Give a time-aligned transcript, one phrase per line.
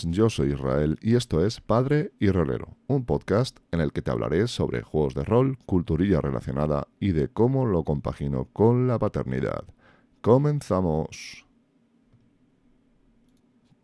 [0.00, 4.10] Yo soy Israel y esto es Padre y Rolero, un podcast en el que te
[4.10, 9.64] hablaré sobre juegos de rol, culturilla relacionada y de cómo lo compagino con la paternidad.
[10.22, 11.46] Comenzamos.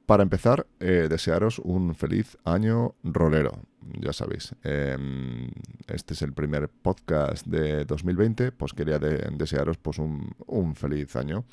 [0.06, 3.60] Para empezar, eh, desearos un feliz año rolero.
[4.00, 5.50] Ya sabéis, em,
[5.88, 11.44] este es el primer podcast de 2020, pues quería desearos pues un, un feliz año.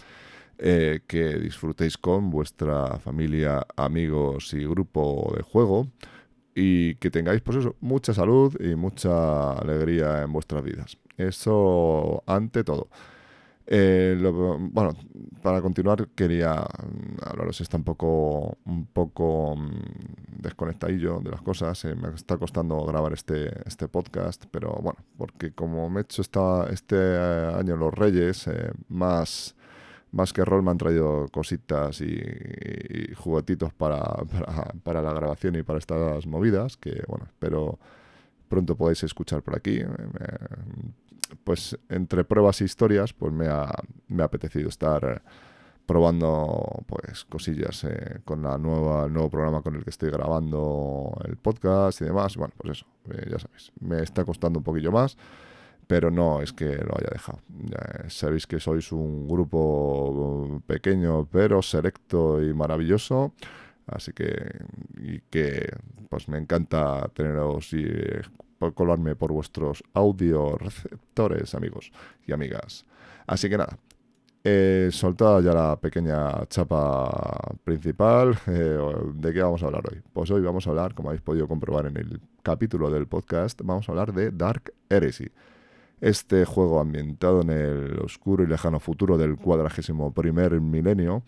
[0.57, 5.87] Eh, que disfrutéis con vuestra familia, amigos y grupo de juego
[6.55, 10.97] y que tengáis pues eso, mucha salud y mucha alegría en vuestras vidas.
[11.17, 12.87] Eso ante todo.
[13.67, 14.15] Eh,
[14.71, 14.93] bueno,
[15.41, 21.83] para continuar quería mm, hablaros, está un poco, un poco mm, desconectadillo de las cosas,
[21.85, 26.21] eh, me está costando grabar este, este podcast, pero bueno, porque como me he hecho
[26.21, 28.49] esta, este año los Reyes,
[28.87, 29.54] más
[30.15, 34.01] más que rol me han traído cositas y, juguetitos para,
[34.83, 37.77] para, la grabación y para estas movidas, que bueno, espero
[38.47, 39.81] pronto podáis escuchar por aquí.
[41.43, 43.69] pues entre pruebas e historias, pues me ha,
[44.07, 45.21] me ha apetecido estar
[45.85, 51.11] probando pues cosillas eh, con la nueva, el nuevo programa con el que estoy grabando
[51.25, 52.37] el podcast y demás.
[52.37, 55.17] Bueno, pues eso, eh, ya sabéis, me está costando un poquillo más
[55.87, 57.39] pero no es que lo haya dejado.
[58.07, 63.33] sabéis que sois un grupo pequeño, pero selecto y maravilloso.
[63.87, 64.33] Así que,
[64.97, 65.69] y que
[66.09, 68.21] pues me encanta teneros y eh,
[68.73, 71.91] colarme por vuestros audio receptores, amigos
[72.25, 72.85] y amigas.
[73.27, 73.77] Así que nada,
[74.43, 78.37] eh, soltada ya la pequeña chapa principal.
[78.47, 78.77] Eh,
[79.15, 80.01] ¿De qué vamos a hablar hoy?
[80.13, 83.89] Pues hoy vamos a hablar, como habéis podido comprobar en el capítulo del podcast, vamos
[83.89, 85.31] a hablar de Dark Heresy.
[86.01, 91.23] Este juego ambientado en el oscuro y lejano futuro del cuadragésimo primer milenio,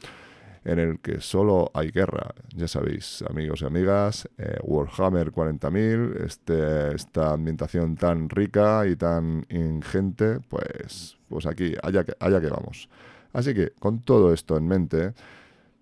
[0.65, 2.33] en el que solo hay guerra.
[2.53, 9.45] Ya sabéis, amigos y amigas, eh, Warhammer 40.000, este, esta ambientación tan rica y tan
[9.49, 12.89] ingente, pues, pues aquí, allá que, allá que vamos.
[13.31, 15.13] Así que, con todo esto en mente,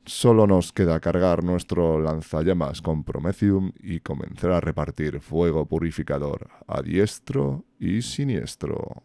[0.07, 6.83] Solo nos queda cargar nuestro lanzallamas con Promethium y comenzar a repartir fuego purificador a
[6.83, 9.01] diestro y siniestro.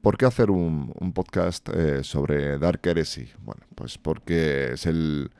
[0.00, 3.28] ¿Por qué hacer un, podcast eh, sobre Dark Heresy?
[3.40, 5.30] Bueno, pues porque es el,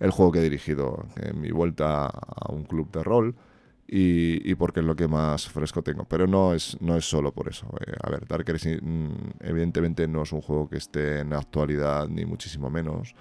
[0.00, 3.34] el juego que he dirigido en mi vuelta a un club de rol
[3.86, 6.04] y, porque es lo que más fresco tengo.
[6.04, 7.68] Pero no es, no es solo por eso.
[7.86, 9.08] Eh, a ver, Dark mm,
[9.40, 13.14] evidentemente no es un juego que esté en actualidad ni muchísimo menos,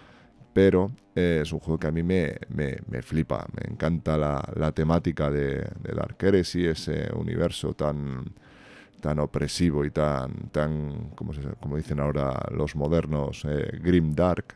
[0.54, 3.46] pero eh, es un juego que a mí me, me, flipa.
[3.54, 8.34] Me encanta la, temática de, de, Dark Heresy, ese universo tan
[9.02, 14.56] tan opresivo y tan, tan como, como dicen ahora los modernos, eh, grim dark,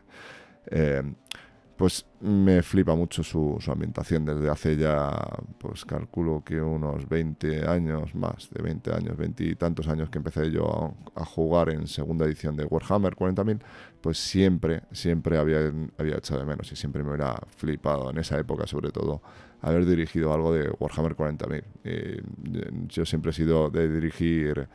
[1.78, 5.16] pues me flipa mucho su, ambientación desde hace ya,
[5.58, 10.18] pues calculo que unos 20 años, más de 20 años, 20 y tantos años que
[10.18, 13.60] empecé yo a, jugar en segunda edición de Warhammer 40.000,
[14.00, 18.36] pues siempre, siempre había, había echado de menos y siempre me hubiera flipado en esa
[18.40, 19.22] época sobre todo
[19.62, 22.88] haber dirigido algo de Warhammer 40.000.
[22.88, 24.68] Yo siempre he sido de dirigir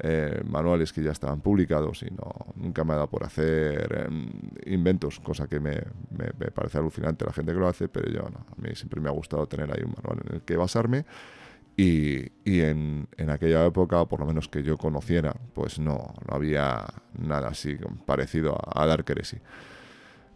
[0.00, 4.28] eh, manuales que ya estaban publicados y no, nunca me ha dado por hacer em,
[4.66, 8.46] inventos, cosa que me, me, parece alucinante la gente que lo hace, pero yo no,
[8.50, 11.04] a mí siempre me ha gustado tener ahí un manual en el que basarme
[11.76, 16.34] y, y en, en, aquella época, por lo menos que yo conociera, pues no, no
[16.34, 16.84] había
[17.18, 17.76] nada así
[18.06, 19.38] parecido a, a Dark Heresy.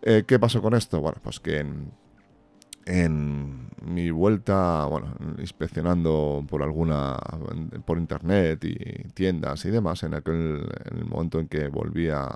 [0.03, 1.01] Eh, ¿Qué pasó con esto?
[1.01, 1.93] Bueno, pues que en,
[2.89, 7.19] en mi vuelta, bueno, inspeccionando por alguna,
[7.85, 12.29] por internet y tiendas y demás, en aquel en el momento en que volví a,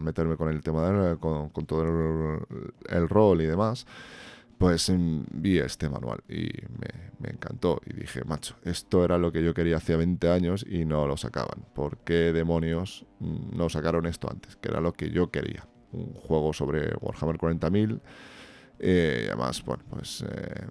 [0.00, 1.82] meterme con el tema de, con, todo
[2.88, 3.84] el, rol y demás,
[4.58, 4.92] pues
[5.32, 9.54] vi este manual y me, me, encantó y dije, macho, esto era lo que yo
[9.54, 11.64] quería hace 20 años y no lo sacaban.
[11.74, 14.54] ¿Por qué demonios no sacaron esto antes?
[14.56, 15.66] Que era lo que yo quería.
[15.90, 18.00] Un juego sobre Warhammer 40.000
[18.78, 20.66] eh, además, bueno, pues eh,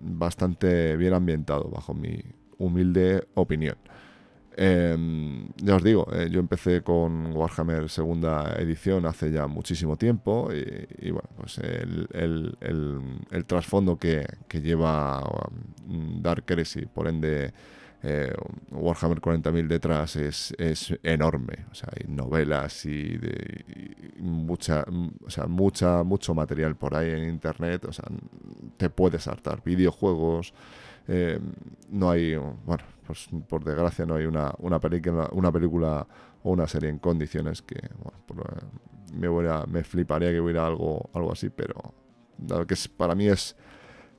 [0.00, 2.20] bastante bien ambientado, bajo mi
[2.58, 3.76] humilde opinión.
[4.54, 10.50] Em, ya os digo, eh, yo empecé con Warhammer segunda edición hace ya muchísimo tiempo
[10.52, 14.26] y, bueno, pues el, el, trasfondo que,
[14.62, 15.22] lleva
[15.86, 17.52] um, Dark Heresy, por ende
[18.02, 18.32] eh,
[18.70, 21.66] Warhammer 40.000 detrás es, es, enorme.
[21.70, 24.84] O sea, hay novelas y, de, mucha,
[25.24, 27.84] o sea, mucha, mucho material por ahí en internet.
[27.84, 28.04] O sea,
[28.76, 29.62] te puedes hartar.
[29.64, 30.52] Videojuegos.
[31.06, 31.38] Eh,
[31.90, 36.06] no hay, bueno, pues por desgracia no hay una, una, película, una película
[36.42, 37.80] o una serie en condiciones que
[38.28, 38.44] bueno,
[39.12, 41.74] me, voy a, me fliparía que hubiera algo, algo así, pero
[42.66, 43.56] que es, para mí es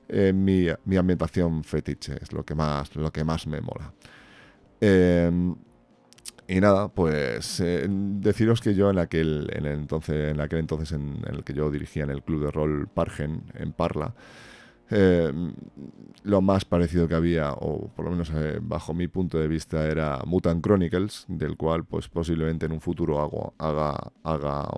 [0.08, 3.92] eh, mi, mi, ambientación fetiche, es lo que más, lo que más me mola.
[4.80, 5.54] Em,
[6.46, 10.92] y nada, pues eh, deciros que yo en aquel, en el entonces, en aquel entonces
[10.92, 14.14] en, el que yo dirigía en el club de rol Pargen, en Parla,
[14.90, 15.52] em,
[16.24, 19.86] lo más parecido que había, o por lo menos eh, bajo mi punto de vista,
[19.86, 24.68] era Mutant Chronicles, del cual pues posiblemente en un futuro hago, haga, haga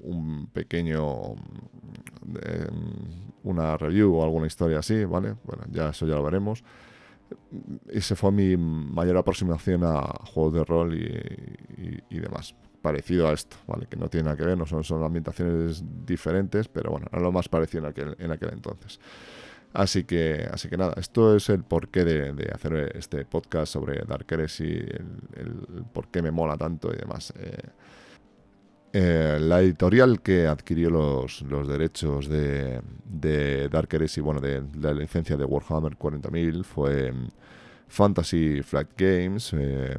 [0.00, 1.34] un, pequeño
[2.42, 5.36] em, una review o alguna historia así, ¿vale?
[5.44, 6.64] Bueno, ya eso ya lo veremos.
[7.88, 12.54] Ese fue mi mayor aproximación a juegos de rol y, demás.
[12.82, 13.86] Parecido a esto, ¿vale?
[13.86, 17.32] Que no tiene nada que ver, no son, son ambientaciones diferentes, pero bueno, era lo
[17.32, 19.00] más parecido en aquel, en aquel entonces.
[19.76, 24.24] Así que, así que nada, esto es el porqué de, hacer este podcast sobre Dark
[24.26, 25.04] Heresy, el,
[25.36, 27.34] el, por qué me mola tanto y demás.
[27.38, 27.58] Eh,
[28.94, 35.36] eh, la editorial que adquirió los, derechos de, de Dark Heresy, bueno, de, la licencia
[35.36, 37.12] de Warhammer 40.000 fue
[37.88, 39.96] Fantasy Flight Games eh,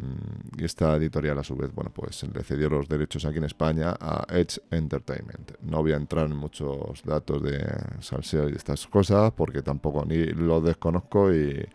[0.57, 3.95] y esta editorial a su vez, bueno, pues le cedió los derechos aquí en España
[3.99, 5.53] a Edge Entertainment.
[5.61, 7.65] No voy a entrar en muchos datos de
[7.99, 11.67] salseo y de estas cosas porque tampoco ni los desconozco y,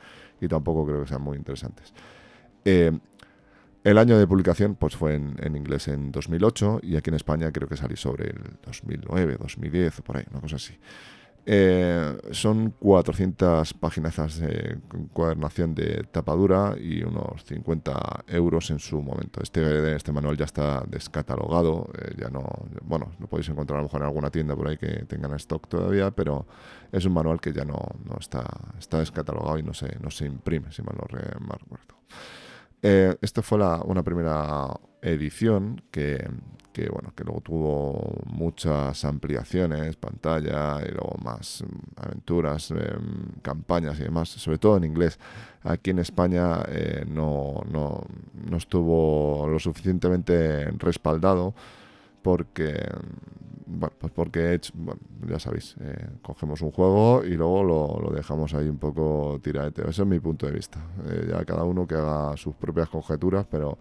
[0.49, 1.95] tampoco creo que sean muy interesantes.
[2.65, 2.93] Eh,
[3.85, 7.69] el año de publicación pues fue en, inglés en 2008 y aquí en España creo
[7.69, 10.75] que salió sobre el 2009, 2010 o por ahí, una cosa así.
[11.45, 19.41] Eh, son 400 páginas de encuadernación de tapadura y unos 50 euros en su momento.
[19.43, 22.45] Este, este manual ya está descatalogado, eh, ya no,
[22.83, 25.67] bueno, lo podéis encontrar a lo mejor en alguna tienda por ahí que tengan stock
[25.67, 26.47] todavía, pero
[26.93, 28.45] es un manual que ya no, no está,
[28.79, 31.97] está descatalogado y no se, no se imprime, si mal no recuerdo.
[32.83, 34.69] Eh, esta fue la, una primera
[35.01, 36.25] edición que,
[36.73, 43.99] que, bueno, que luego tuvo muchas ampliaciones, pantalla y luego más mm, aventuras, em, campañas
[44.01, 45.19] y demás, sobre todo en inglés.
[45.63, 48.03] Aquí en España eh, no, no,
[48.49, 51.55] no estuvo lo suficientemente respaldado
[52.23, 52.75] porque
[53.67, 58.69] bueno, pues porque bueno, ya sabéis, eh, cogemos un juego y luego lo, dejamos ahí
[58.69, 59.83] un poco tiradete.
[59.83, 60.79] Ese es mi punto de vista.
[61.09, 63.79] Eh, ya cada uno que haga sus propias conjeturas, pero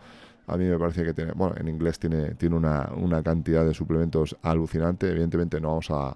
[0.51, 3.73] a mí me parece que tiene, bueno, en inglés tiene, tiene una, una cantidad de
[3.73, 5.09] suplementos alucinante.
[5.09, 6.15] Evidentemente no vamos a,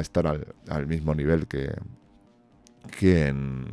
[0.00, 1.74] estar al, al, mismo nivel que,
[2.98, 3.66] que en,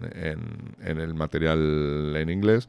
[0.82, 2.68] en, el material en inglés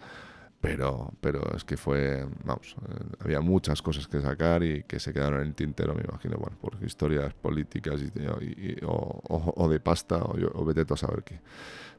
[0.61, 5.13] pero, pero es que fue, vamos, eh, había muchas cosas que sacar y que se
[5.13, 10.35] quedaron en el tintero, me imagino, bueno, por historias políticas y, o, de pasta o,
[10.55, 11.41] o vete a saber qué.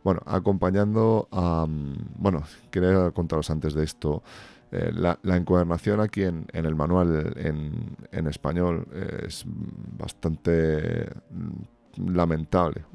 [0.04, 4.24] Bueno, acompañando a, bueno, quería contaros antes de esto,
[4.72, 8.88] eh, la, la, encuadernación aquí en, el manual en, en español
[9.26, 12.86] es bastante mm, lamentable.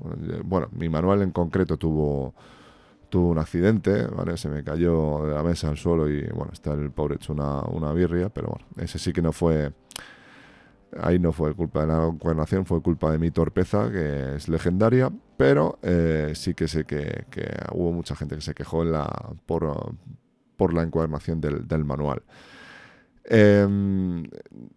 [0.45, 2.35] Bueno, mi manual en concreto tuvo
[3.14, 4.37] tuvo un accidente, ¿vale?
[4.37, 7.61] Se me cayó de la mesa al suelo y, bueno, está el pobre hecho una,
[7.61, 9.73] una birria, pero bueno, ese sí que no fue...
[11.00, 15.12] Ahí no fue culpa de la encuadernación, fue culpa de mi torpeza, que es legendaria,
[15.37, 17.25] pero eh, sí que sé que,
[17.73, 19.09] hubo mucha gente que se quejó en la,
[19.47, 19.95] por,
[20.57, 22.23] por la encuadernación del, manual.
[23.27, 24.25] Em,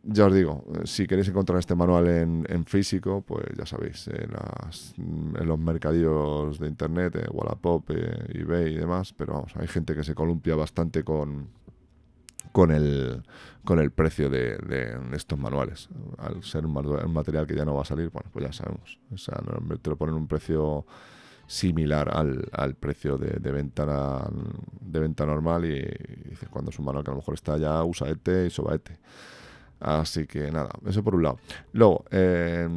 [0.03, 5.59] ya os digo, si queréis encontrar este manual en, físico, pues ya sabéis, en, los
[5.59, 10.15] mercadillos de internet, eh, Wallapop, eh, eBay y demás, pero vamos, hay gente que se
[10.15, 11.49] columpia bastante con,
[12.57, 13.21] con, el,
[13.63, 15.89] con el precio de, estos manuales.
[16.17, 16.73] Al ser un,
[17.13, 18.97] material que ya no va a salir, bueno, pues ya sabemos.
[19.13, 19.39] O sea,
[19.81, 20.85] te lo ponen un precio
[21.47, 24.29] similar al, al precio de, de, venta,
[24.81, 28.45] de venta normal y, cuando es un manual que a lo mejor está ya usaete
[28.45, 28.99] y sobaete.
[29.79, 31.37] Así que nada, eso por un lado.
[31.73, 32.67] Luego, eh,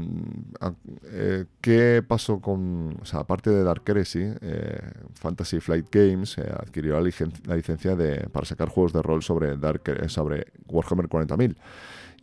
[1.05, 4.79] eh, ¿qué pasó con, o sea, aparte de Dark Heresy, eh,
[5.15, 7.11] Fantasy Flight Games adquirió la,
[7.47, 11.57] la, licencia de, para sacar juegos de rol sobre, Dark, sobre Warhammer 40.000?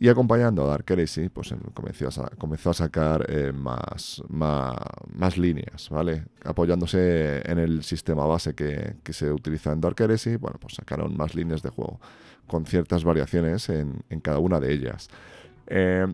[0.00, 5.90] Y acompañando a Dark Heresy, pues comenzó a, comenzó a sacar eh, más, más, líneas,
[5.90, 6.24] ¿vale?
[6.44, 11.34] Apoyándose en el sistema base que, se utiliza en Dark Heresy, bueno, pues sacaron más
[11.34, 12.00] líneas de juego,
[12.46, 15.08] con ciertas variaciones en, cada una de ellas.
[15.66, 16.06] Eh,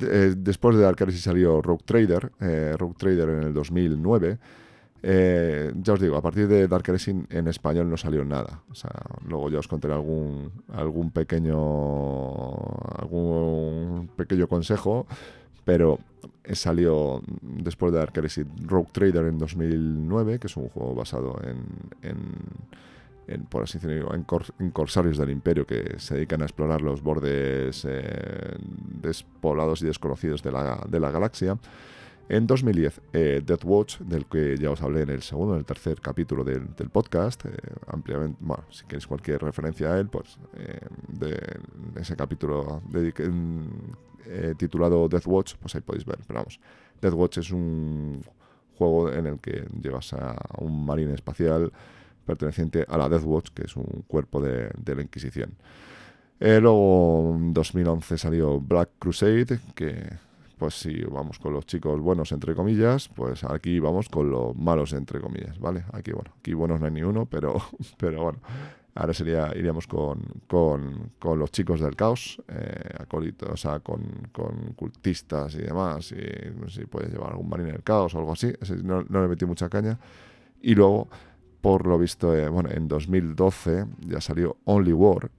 [0.00, 2.32] eh, después de Dark Heresy salió Rogue Trader,
[2.76, 4.38] Rogue Trader en el 2009,
[5.02, 8.62] Eh, ya os digo, a partir de Dark Racing en español no salió nada.
[8.70, 8.92] O sea,
[9.26, 11.56] luego ya os contaré algún, algún pequeño
[12.98, 15.06] algún pequeño consejo,
[15.64, 15.98] pero
[16.52, 22.10] salió después de Dark Racing Rogue Trader en 2009, que es un juego basado en,
[23.30, 27.86] en, por así decirlo, en, corsarios del imperio que se dedican a explorar los bordes
[27.88, 28.56] eh,
[29.00, 31.56] despoblados y desconocidos de la, de la galaxia.
[32.30, 35.64] En 2010, eh, Death Watch, del que ya os hablé en el segundo, en el
[35.64, 37.50] tercer capítulo del, podcast, eh,
[37.88, 41.36] ampliamente, bueno, si queréis cualquier referencia a él, pues eh, de,
[42.00, 42.82] ese capítulo
[44.56, 46.18] titulado Death Watch, pues ahí podéis ver.
[46.24, 46.60] Pero vamos,
[47.00, 48.22] Death Watch es un
[48.78, 51.72] juego en el que llevas a un marine espacial
[52.24, 55.56] perteneciente a la Death Watch, que es un cuerpo de, de la Inquisición.
[56.38, 60.29] luego, en 2011 salió Black Crusade, que
[60.60, 64.92] pues si vamos con los chicos buenos, entre comillas, pues aquí vamos con los malos,
[64.92, 65.84] entre comillas, ¿vale?
[65.90, 67.54] Aquí, bueno, aquí buenos no hay ni uno, pero,
[67.96, 68.40] pero bueno,
[68.94, 70.20] ahora sería, iríamos con,
[71.22, 74.02] los chicos del caos, eh, acólitos, o sea, con,
[74.76, 78.32] cultistas y demás, y no sé si puedes llevar algún marine del caos o algo
[78.32, 78.52] así,
[78.84, 79.98] no, le metí mucha caña.
[80.60, 81.08] Y luego,
[81.62, 85.30] por lo visto, eh, bueno, en 2012 ya salió Only War,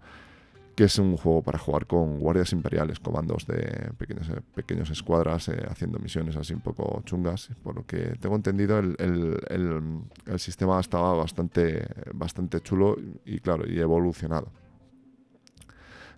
[0.76, 5.50] que es un juego para jugar con guardias imperiales, comandos de pequeños, eh, pequeños escuadras
[5.50, 7.50] eh, haciendo misiones así un poco chungas.
[7.64, 13.80] Por lo que tengo entendido, el, el, sistema estaba bastante, bastante chulo y claro, y
[13.80, 14.50] evolucionado.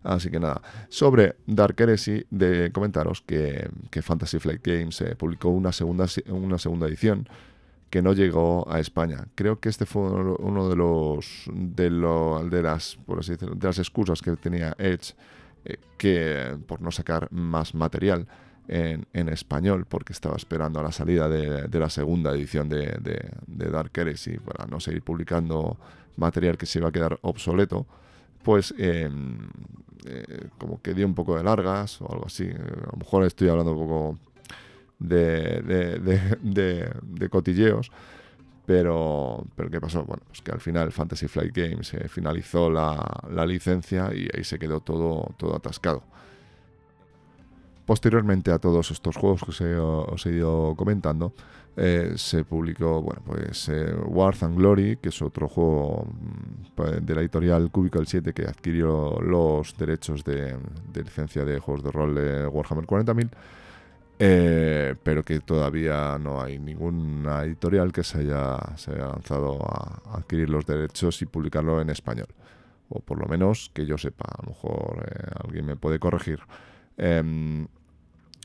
[0.03, 5.49] Así que nada, sobre Dark Heresy, de comentaros que, que Fantasy Flight Games eh, publicó
[5.49, 7.27] una segunda, una segunda edición
[7.93, 9.27] que no llegó a España.
[9.35, 14.19] Creo que este fue uno de los de, las por así decirlo, de las excusas
[14.19, 15.13] que tenía Edge
[15.63, 18.25] eh, que por no sacar más material
[18.67, 22.97] en, español porque estaba esperando a la salida de, de la segunda edición de,
[23.45, 25.77] de, Dark Heresy para no seguir publicando
[26.15, 27.85] material que se iba a quedar obsoleto
[28.41, 29.37] pues em,
[30.07, 33.49] eh, como que dio un poco de largas o algo así a lo mejor estoy
[33.49, 34.17] hablando un poco
[35.03, 36.89] de,
[37.29, 37.91] cotilleos.
[38.65, 40.05] Pero, pero ¿qué pasó?
[40.05, 42.97] Bueno, pues que al final Fantasy Flight Games eh, finalizó la,
[43.29, 46.03] la, licencia y ahí se quedó todo, todo atascado.
[47.85, 51.33] Posteriormente a todos estos juegos que os he, ido comentando,
[51.75, 56.07] eh, se publicó bueno, pues, eh, Wars and Glory, que es otro juego
[56.77, 60.55] mm, de la editorial Cubicle 7 que adquirió los derechos de,
[60.93, 63.29] de licencia de juegos de rol de Warhammer 40.000
[64.19, 70.17] eh, pero que todavía no hay ninguna editorial que se haya, se haya lanzado a,
[70.17, 72.27] adquirir los derechos y publicarlo en español.
[72.89, 76.39] O por lo menos que yo sepa, a lo mejor eh, alguien me puede corregir.
[76.97, 77.67] Em,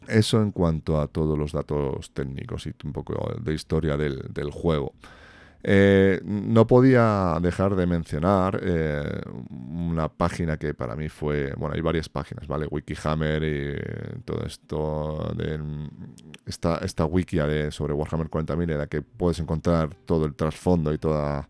[0.07, 4.51] eso en cuanto a todos los datos técnicos y un poco de historia del, del
[4.51, 4.95] juego.
[5.63, 11.81] Eh, no podía dejar de mencionar eh, una página que para mí fue, bueno, hay
[11.81, 12.67] varias páginas, ¿vale?
[12.71, 15.35] Wikihammer y todo esto,
[16.47, 20.93] esta, esta wiki de, sobre Warhammer 40.000 en la que puedes encontrar todo el trasfondo
[20.93, 21.49] y toda,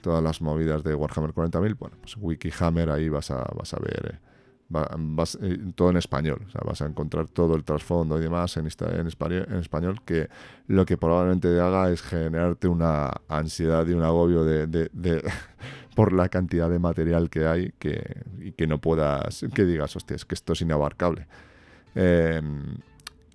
[0.00, 1.76] todas las movidas de Warhammer 40.000.
[1.76, 4.12] Bueno, pues Wikihammer ahí vas a, vas a ver...
[4.14, 4.29] Eh,
[4.70, 6.42] vas, eh, todo en español.
[6.46, 10.28] O sea, vas a encontrar todo el trasfondo y demás en, en, en, español que
[10.68, 15.22] lo que probablemente haga es generarte una ansiedad y un agobio de, de,
[15.94, 20.16] por la cantidad de material que hay que, y que no puedas, que digas, hostia,
[20.16, 21.26] es que esto es inabarcable.
[21.94, 22.76] Em,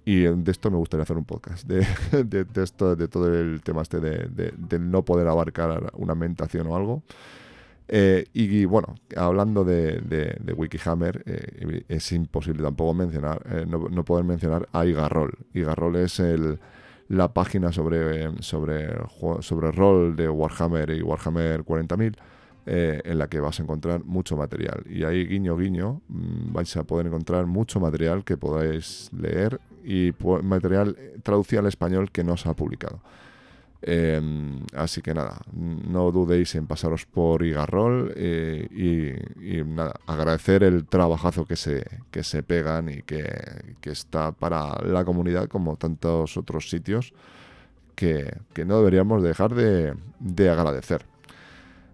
[0.06, 1.86] y de esto me gustaría hacer un podcast, de,
[2.24, 6.75] de, esto, de todo el tema este de, de no poder abarcar una ambientación o
[6.75, 7.04] algo.
[7.88, 14.68] Eh, y, bueno, hablando de, Wikihammer, eh, es imposible tampoco mencionar, eh, no, poder mencionar
[14.72, 15.38] a Igarrol.
[15.54, 16.60] Igarrol es el,
[17.10, 18.96] la página sobre, sobre,
[19.42, 22.18] sobre rol de Warhammer y Warhammer 40.000.
[22.68, 24.84] en la que vas a encontrar mucho material.
[24.89, 30.13] Y ahí, guiño, guiño, mm, vais a poder encontrar mucho material que podáis leer y
[30.42, 33.01] material traducido al español que no se ha publicado.
[33.88, 40.88] Em, así que nada, no dudéis en pasaros por Igarrol eh, y, nada, agradecer el
[40.88, 43.24] trabajazo que se, que se pegan y que,
[43.84, 47.13] está para la comunidad como tantos otros sitios
[47.94, 48.25] que,
[48.65, 49.94] no deberíamos dejar de,
[50.50, 51.06] agradecer.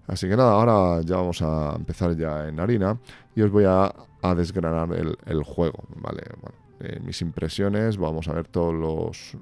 [0.07, 2.97] Así que nada, ahora ya vamos a empezar ya en harina
[3.35, 3.93] y os voy a,
[4.33, 6.23] desgranar el, el, juego, ¿vale?
[6.41, 8.73] Bueno, eh, mis impresiones, vamos a ver todos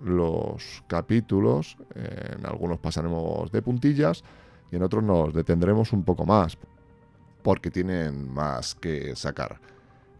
[0.03, 4.23] los, capítulos, en algunos pasaremos de puntillas
[4.71, 6.57] y en otros nos detendremos un poco más,
[7.41, 9.59] porque tienen más que sacar.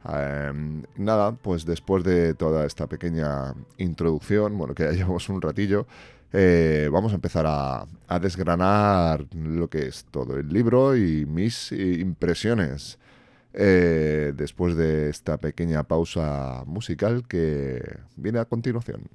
[0.05, 5.85] Em, nada, pues después de toda esta pequeña introducción, bueno, que ya llevamos un ratillo,
[6.31, 7.85] eh, vamos a empezar a,
[8.19, 12.99] desgranar lo que es todo el libro y mis impresiones.
[13.61, 17.81] Eh, después de esta pequeña pausa musical que
[18.15, 19.09] viene a continuación.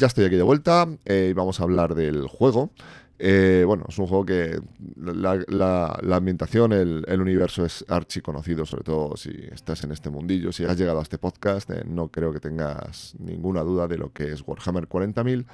[0.00, 2.70] Ya estoy aquí de vuelta eh, y vamos a hablar del juego.
[3.18, 4.58] Eh, bueno, es un juego que
[4.96, 10.52] la, ambientación, el, universo es archiconocido, sobre todo si estás en este mundillo.
[10.52, 14.10] Si has llegado a este podcast, eh, no creo que tengas ninguna duda de lo
[14.10, 15.44] que es Warhammer 40.000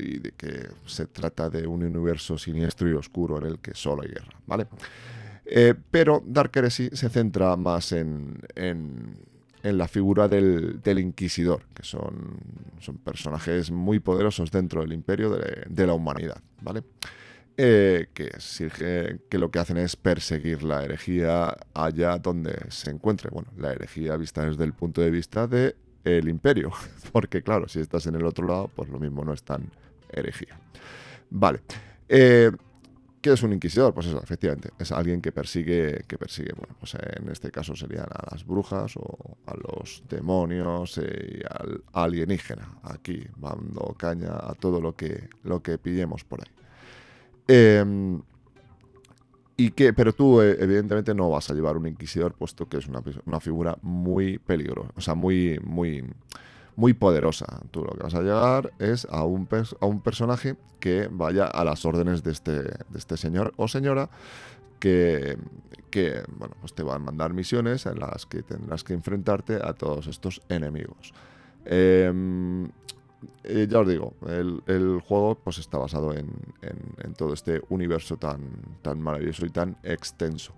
[0.00, 4.00] y de que se trata de un universo siniestro y oscuro en el que solo
[4.00, 4.66] hay guerra, ¿vale?
[5.90, 9.33] pero Dark Heresy se centra más en en
[9.72, 12.38] la figura del, Inquisidor, que son,
[12.80, 16.82] son, personajes muy poderosos dentro del imperio de, la humanidad, ¿vale?
[17.56, 23.30] Eh, que, lo que hacen es perseguir la herejía allá donde se encuentre.
[23.30, 26.70] Bueno, la herejía vista desde el punto de vista del el imperio,
[27.12, 29.70] porque claro, si estás en el otro lado, pues lo mismo no es tan
[30.10, 30.58] herejía.
[31.30, 31.62] Vale.
[32.08, 32.50] Eh,
[33.24, 33.94] ¿Qué es un inquisidor?
[33.94, 38.04] Pues eso, efectivamente, es alguien que persigue, que persigue, bueno, pues en este caso serían
[38.04, 42.80] a las brujas o a los demonios eh, y al alienígena.
[42.82, 46.52] Aquí, dando caña a todo lo que, lo que pillemos por ahí.
[47.48, 48.20] Em,
[49.56, 52.88] y que, pero tú, eh, evidentemente, no vas a llevar un inquisidor, puesto que es
[52.88, 56.04] una, una figura muy peligrosa, o sea, muy, muy
[56.76, 57.46] muy poderosa.
[57.70, 59.48] Tú lo que vas a llegar es a un,
[59.80, 64.10] a un personaje que vaya a las órdenes de este, de este señor o señora
[64.78, 65.38] que,
[65.90, 69.72] que, bueno, pues te van a mandar misiones en las que tendrás que enfrentarte a
[69.72, 71.14] todos estos enemigos.
[71.64, 72.68] Em,
[73.44, 76.28] eh, ya os digo, el, el, juego pues está basado en,
[76.60, 78.40] en, en, todo este universo tan,
[78.82, 80.52] tan maravilloso y tan extenso.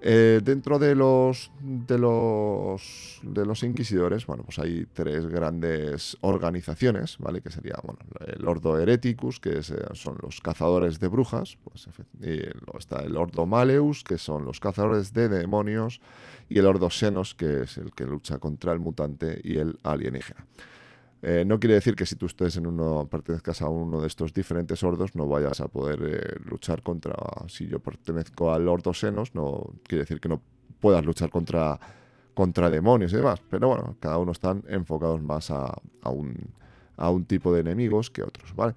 [0.00, 7.18] Eh, dentro de los, de los de los inquisidores, bueno, pues hay tres grandes organizaciones,
[7.18, 7.40] ¿vale?
[7.40, 9.62] Que sería, bueno, el Ordo Hereticus, que eh,
[9.94, 11.88] son los cazadores de brujas, pues,
[12.20, 12.42] y
[12.78, 16.00] está el Ordo Maleus, que son los cazadores de demonios,
[16.48, 20.46] y el Ordo Xenos, que es el que lucha contra el mutante y el alienígena.
[21.20, 24.32] Eh, no quiere decir que si tú estés en uno, pertenezcas a uno de estos
[24.32, 27.14] diferentes ordos, no vayas a poder eh, luchar contra.
[27.48, 30.40] Si yo pertenezco al ordo Senos, no quiere decir que no
[30.78, 31.78] puedas luchar contra,
[32.34, 33.42] contra demonios y demás.
[33.50, 35.72] Pero bueno, cada uno están enfocados más a,
[36.04, 36.36] un,
[36.96, 38.74] a un tipo de enemigos que otros, ¿vale?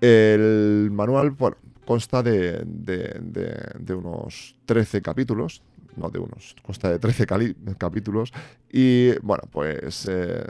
[0.00, 5.62] El manual, bueno, consta de, de unos 13 capítulos,
[5.96, 7.26] no de unos, consta de 13
[7.78, 8.32] capítulos
[8.70, 10.44] y bueno, pues eh,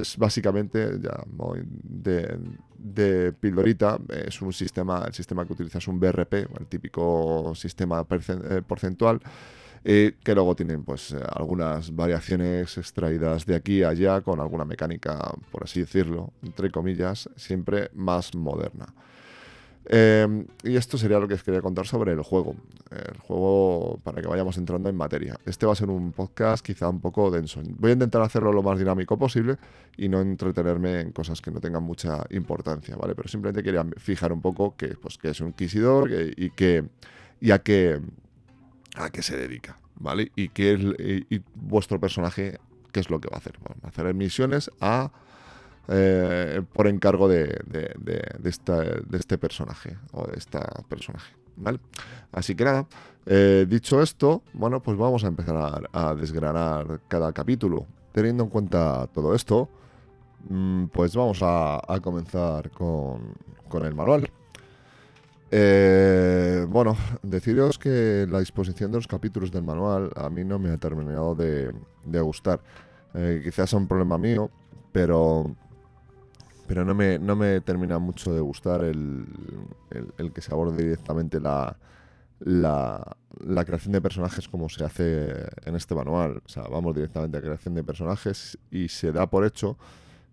[0.00, 1.24] es básicamente ya
[1.82, 2.38] de,
[2.78, 8.06] de pildorita, es un sistema, el sistema que utilizas es un BRP, el típico sistema
[8.10, 9.20] eh, porcentual.
[9.84, 15.64] que luego tienen pues algunas variaciones extraídas de aquí a allá con alguna mecánica, por
[15.64, 18.94] así decirlo, entre comillas, siempre más moderna.
[19.86, 22.54] Em, y esto sería lo que os quería contar sobre el juego.
[22.90, 25.38] El juego para que vayamos entrando en materia.
[25.44, 27.60] Este va a ser un podcast quizá un poco denso.
[27.78, 29.56] Voy a intentar hacerlo lo más dinámico posible
[29.96, 33.14] y no entretenerme en cosas que no tengan mucha importancia, ¿vale?
[33.14, 36.84] Pero simplemente quería fijar un poco que, pues, que es un inquisidor y, que,
[37.40, 38.00] y a qué
[38.94, 40.32] a qué se dedica, ¿vale?
[40.36, 40.80] Y, qué es,
[41.30, 42.58] y, vuestro personaje,
[42.92, 43.54] qué es lo que va a hacer.
[43.64, 45.10] Va a hacer misiones a
[45.88, 47.60] eh, por encargo de,
[49.12, 51.34] este personaje o de esta personaje.
[51.56, 51.80] ¿vale?
[52.30, 52.86] Así que nada,
[53.26, 57.86] eh, dicho esto, bueno, pues vamos a empezar a, desgranar cada capítulo.
[58.12, 59.68] Teniendo en cuenta todo esto,
[60.48, 63.34] mm, pues vamos a, comenzar con,
[63.84, 64.30] el manual.
[65.50, 70.70] Eh, bueno, deciros que la disposición de los capítulos del manual a mí no me
[70.70, 71.72] ha terminado de,
[72.04, 72.60] gustar.
[73.12, 74.50] quizás es un problema mío,
[74.92, 75.54] pero
[76.72, 79.26] pero no me, no me termina mucho de gustar el,
[80.34, 81.76] que se aborde directamente la,
[82.40, 85.34] la, creación de personajes como se hace
[85.66, 86.40] en este manual.
[86.42, 89.76] O sea, vamos directamente a creación de personajes y se da por hecho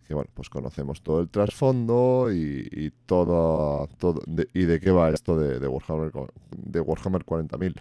[0.08, 4.22] que bueno, pues conocemos todo el trasfondo y, todo, todo
[4.54, 6.14] y de qué va esto de, de Warhammer,
[6.56, 7.76] de Warhammer 40.000.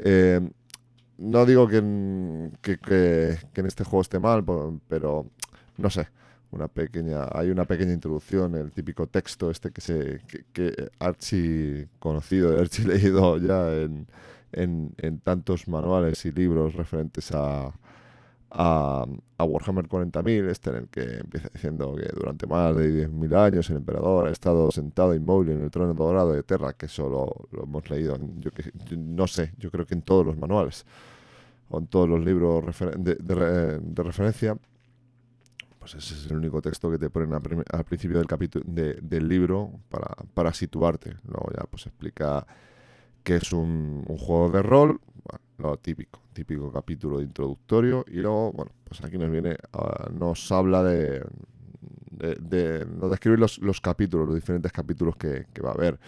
[0.00, 0.50] Eh,
[1.18, 4.44] no digo que en, que, en este juego esté mal,
[4.88, 5.26] pero
[5.76, 6.08] no sé,
[6.52, 11.88] una pequeña, hay una pequeña introducción, el típico texto este que se que, que Archie
[11.98, 14.06] conocido, Archie leído ya en,
[14.52, 17.72] en, tantos manuales y libros referentes a,
[18.50, 19.06] a,
[19.44, 23.76] Warhammer 40.000, este en el que empieza diciendo que durante más de 10.000 años el
[23.78, 27.90] emperador ha estado sentado inmóvil en el trono dorado de Terra, que solo lo hemos
[27.90, 30.84] leído, yo, que, no sé, yo creo que en todos los manuales
[31.70, 32.64] o en todos los libros
[32.98, 34.56] de, referencia.
[35.82, 39.80] Pues ese es el único texto que te ponen al principio del capítulo del libro
[40.32, 41.16] para, situarte.
[41.24, 42.46] Luego ya pues explica
[43.24, 45.00] que es un, juego de rol,
[45.58, 49.56] lo típico, típico capítulo de introductorio, y luego, bueno, pues aquí nos viene,
[50.12, 51.24] nos habla de,
[52.12, 55.98] de, nos describe los, los, capítulos, los diferentes capítulos que, va a haber.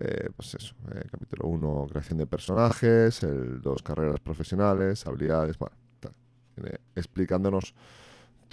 [0.00, 5.76] Eh, pues eso, eh, capítulo 1, creación de personajes, el 2, carreras profesionales, habilidades, bueno,
[6.96, 7.74] explicándonos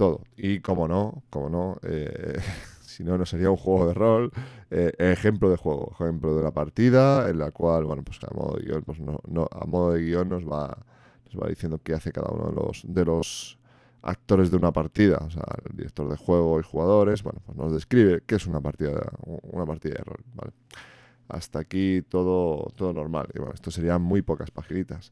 [0.01, 0.23] todo.
[0.35, 2.39] Y como no, como no, eh,
[2.81, 4.31] si no, no sería un juego de rol.
[4.71, 8.57] Eh, ejemplo de juego, ejemplo de la partida, en la cual, bueno, pues a modo
[8.57, 10.75] de guion, pues no, no, a modo de guion nos va,
[11.25, 13.59] nos va diciendo qué hace cada uno de los, de los
[14.01, 17.71] actores de una partida, o sea, el director de juego y jugadores, bueno, pues nos
[17.71, 19.07] describe qué es una partida,
[19.43, 20.51] una partida de rol, ¿vale?
[21.29, 23.27] Hasta aquí todo, todo normal.
[23.35, 25.11] Y bueno, esto serían muy pocas paginitas.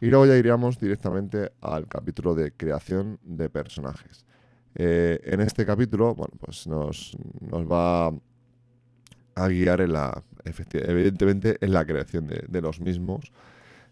[0.00, 4.24] Y luego ya iríamos directamente al capítulo de creación de personajes.
[4.74, 7.16] Eh, en este capítulo, bueno, pues nos,
[7.52, 13.30] va a guiar en la, evidentemente, en la creación de, los mismos.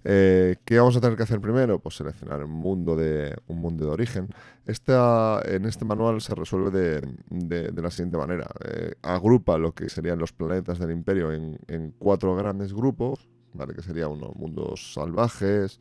[0.04, 1.78] Eh, ¿Qué vamos a tener que hacer primero?
[1.78, 4.28] Pues seleccionar un mundo de, un mundo de origen.
[4.64, 8.48] Esta, en este manual se resuelve de, la siguiente manera.
[8.64, 13.74] Eh, agrupa lo que serían los planetas del imperio en, en cuatro grandes grupos, ¿vale?
[13.74, 15.80] que serían unos mundos salvajes,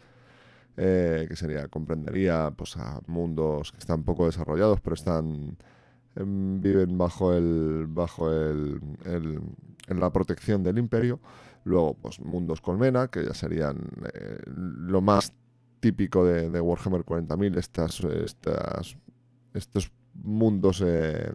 [0.77, 5.57] eh, que sería, comprendería pues, a mundos que están poco desarrollados, pero están
[6.15, 11.19] em, viven bajo el bajo el, en la protección del imperio.
[11.63, 13.77] Luego, pues mundos colmena, que ya serían
[14.13, 15.33] eh, lo más
[15.79, 18.97] típico de, Warhammer 40.000, estas, estas,
[19.53, 21.31] estos mundos eh,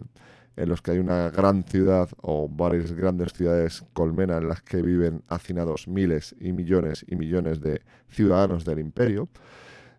[0.55, 4.81] en los que hay una gran ciudad o varias grandes ciudades colmena en las que
[4.81, 9.29] viven hacinados miles y millones y millones de ciudadanos del imperio.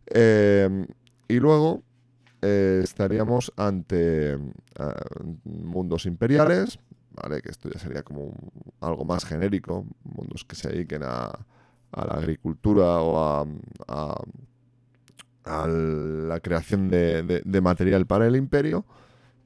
[0.07, 0.87] Eh,
[1.27, 1.83] y luego
[2.43, 4.39] eh, estaríamos ante
[5.45, 6.79] mundos imperiales,
[7.11, 7.43] ¿vale?
[7.43, 8.33] que esto ya sería como
[8.81, 11.33] algo más genérico, mundos que se dediquen a,
[11.93, 13.47] la agricultura o
[13.89, 14.21] a,
[15.47, 18.85] la creación de material para el imperio.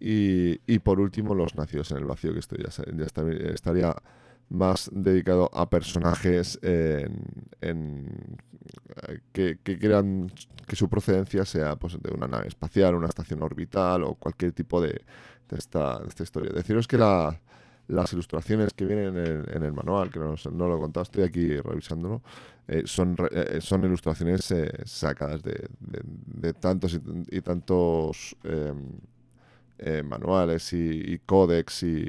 [0.00, 2.68] Y, por último, los nacidos en el vacío, que esto ya,
[3.52, 3.94] estaría
[4.50, 8.38] más dedicado a personajes en,
[9.32, 10.30] que, quieran
[10.66, 14.80] que su procedencia sea pues, de una nave espacial, una estación orbital o cualquier tipo
[14.80, 15.02] de,
[15.56, 16.52] esta, historia.
[16.52, 20.36] Deciros que las ilustraciones que vienen en el, manual, que no,
[20.68, 22.22] lo he contado, estoy aquí revisándolo,
[22.66, 28.90] eh, son, eh, son ilustraciones eh, sacadas de, tantos y, tantos em,
[29.78, 32.04] eh, manuales y, códex y,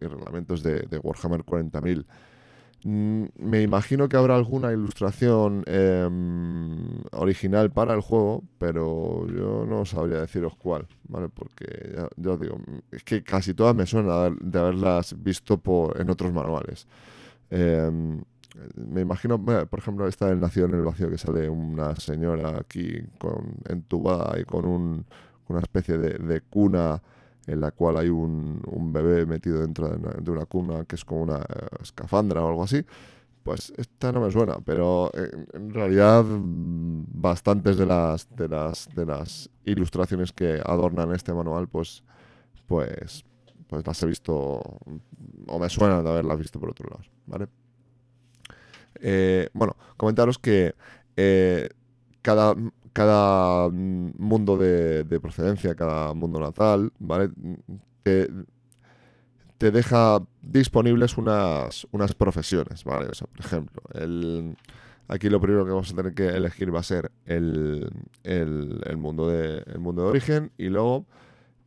[0.00, 2.04] reglamentos de, Warhammer 40.000.
[2.84, 9.86] Mm, me imagino que habrá alguna ilustración em, original para el juego, pero yo no
[9.86, 11.30] sabría deciros cuál, ¿vale?
[11.30, 12.58] Porque ya, os digo,
[12.92, 15.60] es que casi todas me suenan de haberlas visto
[15.96, 16.86] en otros manuales.
[17.50, 18.22] Em,
[18.76, 23.00] me imagino, por ejemplo, esta del Nacido en el Vacío, que sale una señora aquí
[23.18, 25.06] con, entubada y con un,
[25.48, 27.02] una especie de, cuna
[27.46, 31.38] en la cual hay un, bebé metido dentro de una, cuna que es como una
[31.38, 32.84] eh, escafandra o algo así,
[33.42, 39.04] pues esta no me suena, pero en, realidad mm, bastantes de las, de las de
[39.04, 42.02] las ilustraciones que adornan este manual, pues,
[42.66, 43.24] pues,
[43.68, 44.62] pues las he visto
[45.46, 47.48] o me suena de haberlas visto por otro lado, ¿vale?
[49.00, 50.74] Eh, bueno, comentaros que
[51.16, 51.68] eh,
[52.22, 52.54] cada,
[52.94, 57.30] cada mundo de, procedencia, cada mundo natal, ¿vale?
[58.04, 58.30] Te,
[59.58, 63.06] deja disponibles unas, unas profesiones, ¿vale?
[63.06, 64.56] por ejemplo, el,
[65.08, 67.90] aquí lo primero que vamos a tener que elegir va a ser el,
[68.96, 71.06] mundo, de, mundo de origen y luego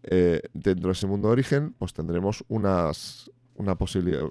[0.04, 3.76] eh, dentro de ese mundo de origen pues tendremos unas, una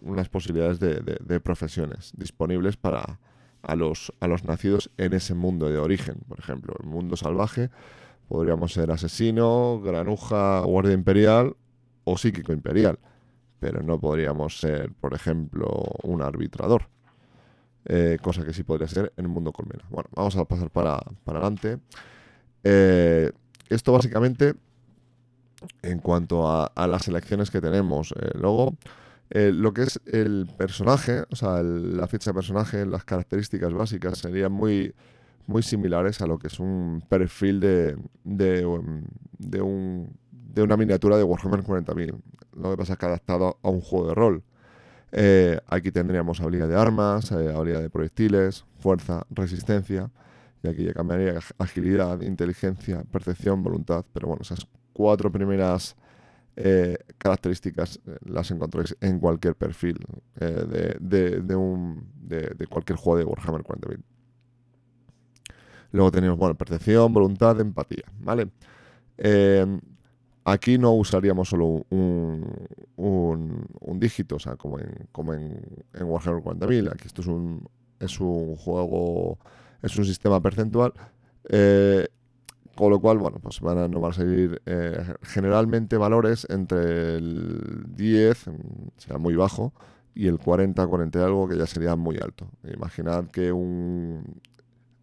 [0.03, 3.19] unas posibilidades de profesiones disponibles para,
[3.67, 6.17] a los, a los nacidos en ese mundo de origen.
[6.29, 7.71] Por ejemplo, el mundo salvaje,
[8.29, 11.57] Podríamos ser asesino, granuja, guardia imperial
[12.05, 12.99] o psíquico imperial.
[13.61, 15.69] Pero no podríamos ser, por ejemplo,
[16.03, 16.89] un arbitrador.
[17.85, 19.85] Eh, cosa que sí podría ser en el mundo colmena.
[19.91, 21.79] Bueno, vamos a pasar para, adelante.
[22.65, 23.31] Eh,
[23.69, 24.55] esto básicamente
[25.83, 28.13] en cuanto a, las elecciones que tenemos.
[28.13, 28.75] Eh, luego,
[29.31, 34.53] lo que es el personaje, o sea, la ficha de personaje, las características básicas serían
[34.53, 34.95] muy,
[35.47, 39.05] muy similares a lo que es un perfil de, de, um,
[39.63, 42.15] un, de una miniatura de Warhammer 40.000.
[42.57, 44.43] Lo que pasa es que adaptado a un juego de rol.
[45.13, 50.11] Eh, aquí tendríamos habilidad de armas, eh, habilidad de proyectiles, fuerza, resistencia.
[50.63, 54.05] Y aquí ya cambiaría agilidad, inteligencia, percepción, voluntad.
[54.13, 55.97] Pero bueno, esas cuatro primeras
[56.57, 59.99] eh, características las encontráis en cualquier perfil
[60.35, 64.03] de, un, de, cualquier juego de Warhammer 40.000.
[65.93, 68.49] Luego tenemos, bueno, percepción, voluntad, empatía, ¿vale?
[70.49, 75.61] Aquí no usaríamos solo un, un, dígito, o sea, como en, como en,
[76.01, 76.93] Warhammer 40.000.
[76.93, 79.41] Aquí esto es un, es un juego,
[79.83, 80.93] es un sistema percentual.
[81.49, 82.07] Eh,
[82.77, 87.17] con lo cual, bueno, pues van a, nos van a salir eh, generalmente valores entre
[87.17, 88.51] el 10,
[88.99, 89.73] sea muy bajo,
[90.15, 92.47] y el 40, 40 y algo, que ya sería muy alto.
[92.73, 94.41] Imaginad que un,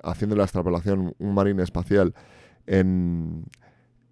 [0.04, 2.14] haciendo la extrapolación, un marine espacial
[2.68, 3.46] en,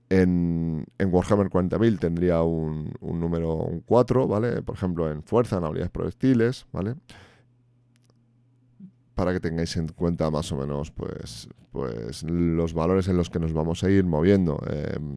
[0.10, 4.62] en, Warhammer 40.000 tendría un, número un 4, ¿vale?
[4.64, 6.96] Por ejemplo, en fuerza, en habilidades proyectiles, ¿vale?
[9.22, 13.38] Para que tengáis en cuenta más o menos pues, pues los valores en los que
[13.38, 14.60] nos vamos a ir moviendo.
[14.68, 15.16] Em,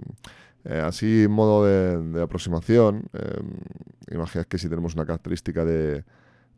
[0.64, 3.40] eh, así, modo de, aproximación, eh,
[4.12, 6.04] imaginad que si tenemos una característica de,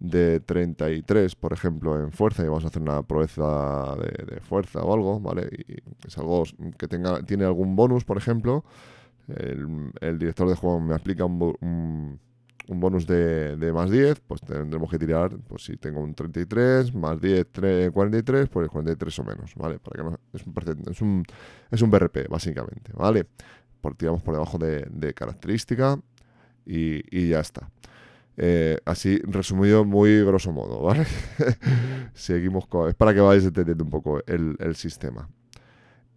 [0.00, 4.92] de 33, por ejemplo, en fuerza y vamos a hacer una proeza de, fuerza o
[4.92, 5.48] algo, ¿vale?
[5.68, 6.42] Y es algo
[6.76, 8.64] que tenga, tiene algún bonus, por ejemplo.
[9.28, 12.18] El, director de juego me aplica un, un,
[12.68, 17.20] bonus de, de, más 10, pues tendremos que tirar, pues si tengo un 33, más
[17.20, 19.78] 10, 3, 43, pues 43 o menos, ¿vale?
[19.78, 20.54] Para que no, es, un,
[20.90, 21.24] es, un,
[21.70, 23.26] es un BRP, básicamente, ¿vale?
[23.80, 25.98] Por, tiramos por debajo de, característica
[26.64, 27.70] y, y ya está.
[28.38, 31.06] Eh, así resumido muy grosso modo, ¿vale?
[32.14, 32.88] Seguimos con...
[32.88, 35.28] Es para que vayáis entendiendo un poco el, sistema.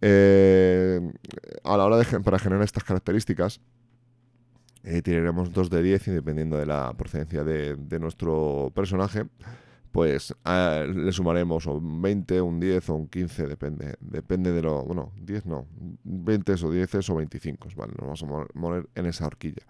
[0.02, 1.00] Eh,
[1.64, 3.60] a la hora de para generar estas características,
[4.84, 9.26] eh, tiraremos 2 de 10 y dependiendo de la procedencia de, nuestro personaje,
[9.92, 13.96] pues le sumaremos un 20, un 10 o un 15, depende.
[14.00, 14.84] Depende de lo...
[14.84, 15.66] Bueno, 10 no,
[16.04, 17.92] 20 o 10 o 25, ¿vale?
[17.98, 19.62] Nos vamos a mover en esa horquilla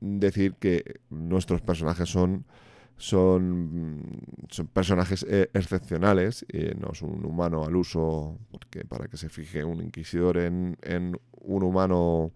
[0.00, 2.44] decir que nuestros personajes son,
[2.96, 4.10] son,
[4.48, 9.28] son personajes eh, excepcionales, y no es un humano al uso, porque para que se
[9.28, 10.76] fije un inquisidor en,
[11.32, 12.32] un humano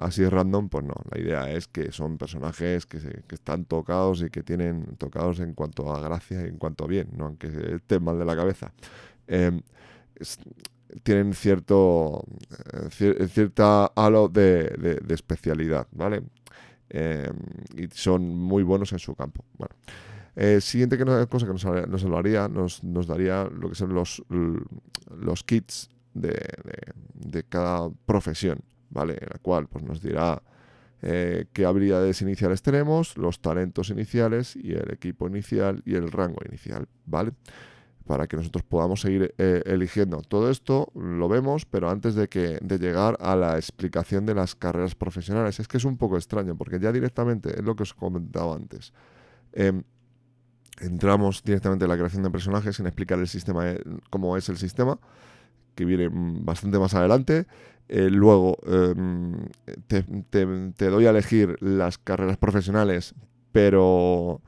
[0.00, 2.98] así random, pues no, la idea es que son personajes que,
[3.30, 7.10] están tocados y que tienen tocados en cuanto a gracia y en cuanto a bien,
[7.16, 8.72] no aunque estén mal de la cabeza.
[9.26, 9.60] Em,
[11.02, 12.24] tienen cierto
[12.98, 16.22] eh, cierta halo de, especialidad, ¿vale?
[16.88, 17.36] Em,
[17.76, 19.44] y son muy buenos en su campo.
[19.58, 19.74] Bueno,
[20.34, 22.04] eh, siguiente cosa que nos, nos
[22.50, 26.36] nos, nos, daría lo que son los, los kits de,
[27.14, 28.60] de, cada profesión,
[28.90, 29.14] ¿vale?
[29.20, 30.42] En la cual pues, nos dirá
[31.02, 36.40] eh, qué habilidades iniciales tenemos, los talentos iniciales y el equipo inicial y el rango
[36.46, 37.32] inicial, ¿vale?
[38.10, 40.20] para que nosotros podamos seguir eh, eligiendo.
[40.22, 44.56] Todo esto lo vemos, pero antes de, que, de llegar a la explicación de las
[44.56, 45.60] carreras profesionales.
[45.60, 48.52] Es que es un poco extraño, porque ya directamente, es lo que os he comentado
[48.52, 48.92] antes,
[49.52, 49.84] em,
[50.80, 54.56] entramos directamente en la creación de personajes sin explicar el sistema, eh, cómo es el
[54.56, 54.98] sistema,
[55.76, 57.46] que viene bastante más adelante.
[57.92, 59.48] Eh, luego em,
[59.88, 63.16] te, doy a elegir las carreras profesionales,
[63.50, 64.40] pero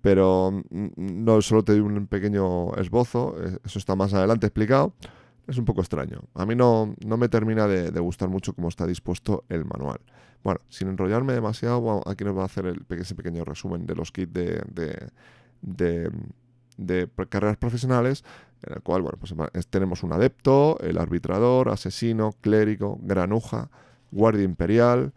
[0.00, 4.94] pero mm, no solo te doy un pequeño esbozo, eh, eso está más adelante explicado.
[5.48, 6.20] Es un poco extraño.
[6.34, 9.98] A mí no, no me termina de, gustar mucho cómo está dispuesto el manual.
[10.44, 14.12] Bueno, sin enrollarme demasiado, aquí nos va a hacer el, ese pequeño resumen de los
[14.12, 14.62] kits de,
[15.62, 16.10] de,
[16.76, 18.24] de, carreras profesionales,
[18.62, 19.34] en el cual bueno, pues
[19.68, 23.70] tenemos un adepto, el arbitrador, asesino, clérigo, granuja,
[24.10, 25.12] guardia imperial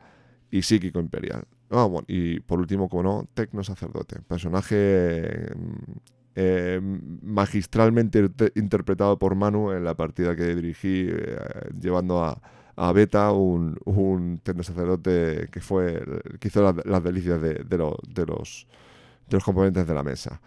[0.50, 1.46] y psíquico imperial.
[1.70, 5.92] Ah, y por último, como no, Tecno Sacerdote, personaje mm,
[6.36, 6.82] eh,
[7.24, 11.38] magistralmente interpretado por Manu en la partida que dirigí, eh,
[11.80, 12.42] llevando a,
[12.76, 16.04] a, Beta un, un Tecno Sacerdote que fue
[16.40, 20.42] que hizo las, delicias de, de, los, de los componentes de la mesa.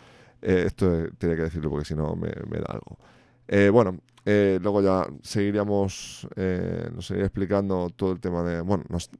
[0.44, 2.98] Eh, esto tenía que decirlo porque si no me, da algo.
[3.48, 8.85] Eh, bueno, eh, luego ya seguiríamos, eh, nos seguiría explicando todo el tema de, bueno,
[8.90, 9.11] nos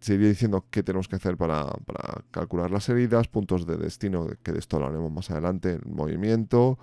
[0.00, 4.52] seguiría diciendo qué tenemos que hacer para, para calcular las heridas, puntos de destino, que
[4.52, 6.78] de esto hablaremos más adelante, movimiento,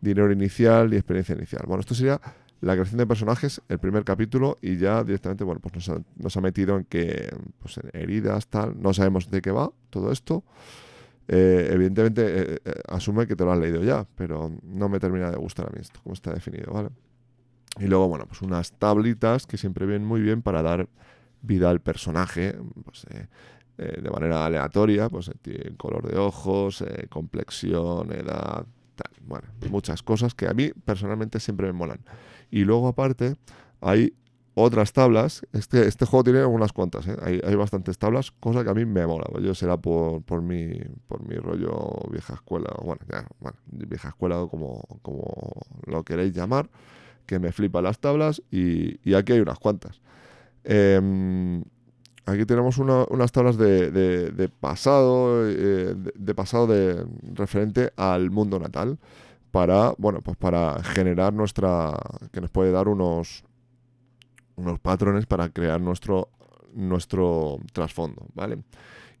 [0.00, 1.62] dinero inicial y experiencia inicial.
[1.66, 2.20] Bueno, esto sería
[2.60, 6.36] la creación de personajes, el primer capítulo, y ya directamente, bueno, pues nos ha, nos
[6.36, 10.44] ha metido en que, pues en heridas, tal, no sabemos de qué va todo esto.
[11.32, 15.30] Eh, evidentemente, eh, eh, asume que te lo has leído ya, pero no me termina
[15.30, 16.88] de gustar a mí esto, como está definido, ¿vale?
[17.78, 20.88] Y luego, bueno, pues unas tablitas que siempre vienen muy bien para dar
[21.40, 23.06] vida al personaje, pues,
[23.76, 28.66] de manera aleatoria, pues el color de ojos, complexión, edad,
[28.96, 29.12] tal.
[29.22, 32.00] Bueno, muchas cosas que a mí personalmente siempre me molan.
[32.50, 33.36] Y luego aparte
[33.80, 34.14] hay
[34.54, 35.46] otras tablas.
[35.52, 37.16] Este, este juego tiene unas cuantas, ¿eh?
[37.22, 39.26] hay, hay, bastantes tablas, cosa que a mí me mola.
[39.40, 40.72] Yo será por, por, mi,
[41.06, 41.70] por mi rollo
[42.10, 43.26] vieja escuela, bueno, ya,
[43.66, 45.52] vieja escuela como, como
[45.86, 46.68] lo queréis llamar,
[47.26, 50.00] que me flipa las tablas y, aquí hay unas cuantas.
[50.64, 51.62] Eh,
[52.26, 57.92] aquí tenemos una, unas tablas de, de, de pasado, eh, de, de, pasado de referente
[57.96, 58.98] al mundo natal
[59.50, 61.96] para, bueno, pues para generar nuestra,
[62.32, 63.44] que nos puede dar unos,
[64.56, 66.28] unos patrones para crear nuestro,
[66.74, 68.62] nuestro trasfondo, ¿vale?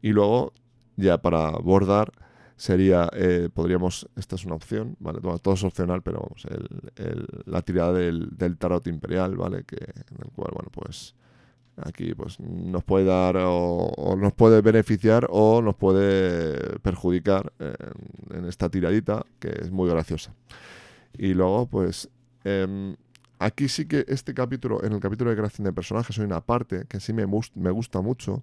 [0.02, 0.52] Y luego,
[0.96, 2.12] ya para bordar,
[2.56, 5.20] sería, eh, podríamos, esta es una opción, ¿vale?
[5.42, 6.46] todo es opcional, pero vamos,
[7.46, 9.64] la tirada del, tarot imperial, ¿vale?
[9.64, 11.14] Que, en el cual, bueno, pues
[11.76, 18.44] aquí pues nos puede dar o, nos puede beneficiar o nos puede perjudicar en, en,
[18.44, 20.34] esta tiradita, que es muy graciosa.
[21.16, 22.10] Y luego, pues...
[22.44, 22.94] Eh,
[23.42, 26.84] Aquí sí que este capítulo, en el capítulo de creación de personajes, hay una parte
[26.86, 27.24] que sí me,
[27.54, 28.42] me gusta mucho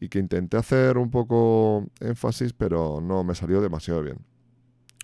[0.00, 4.16] y que intenté hacer un poco énfasis, pero no me salió demasiado bien.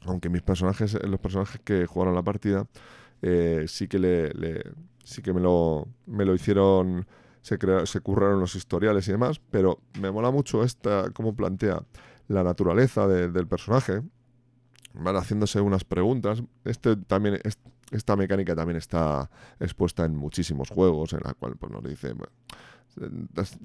[0.06, 2.66] Aunque mis personajes, los personajes que jugaron la partida,
[3.20, 4.32] eh, sí que le,
[5.04, 7.06] sí que me lo, me lo hicieron,
[7.42, 11.82] se, se curraron los historiales y demás, pero me mola mucho esta, cómo plantea
[12.28, 14.00] la naturaleza de, del personaje,
[15.04, 16.42] haciéndose unas preguntas.
[16.64, 17.38] Este también,
[17.90, 22.14] esta mecánica también está expuesta en muchísimos juegos, en la cual pues, nos dice,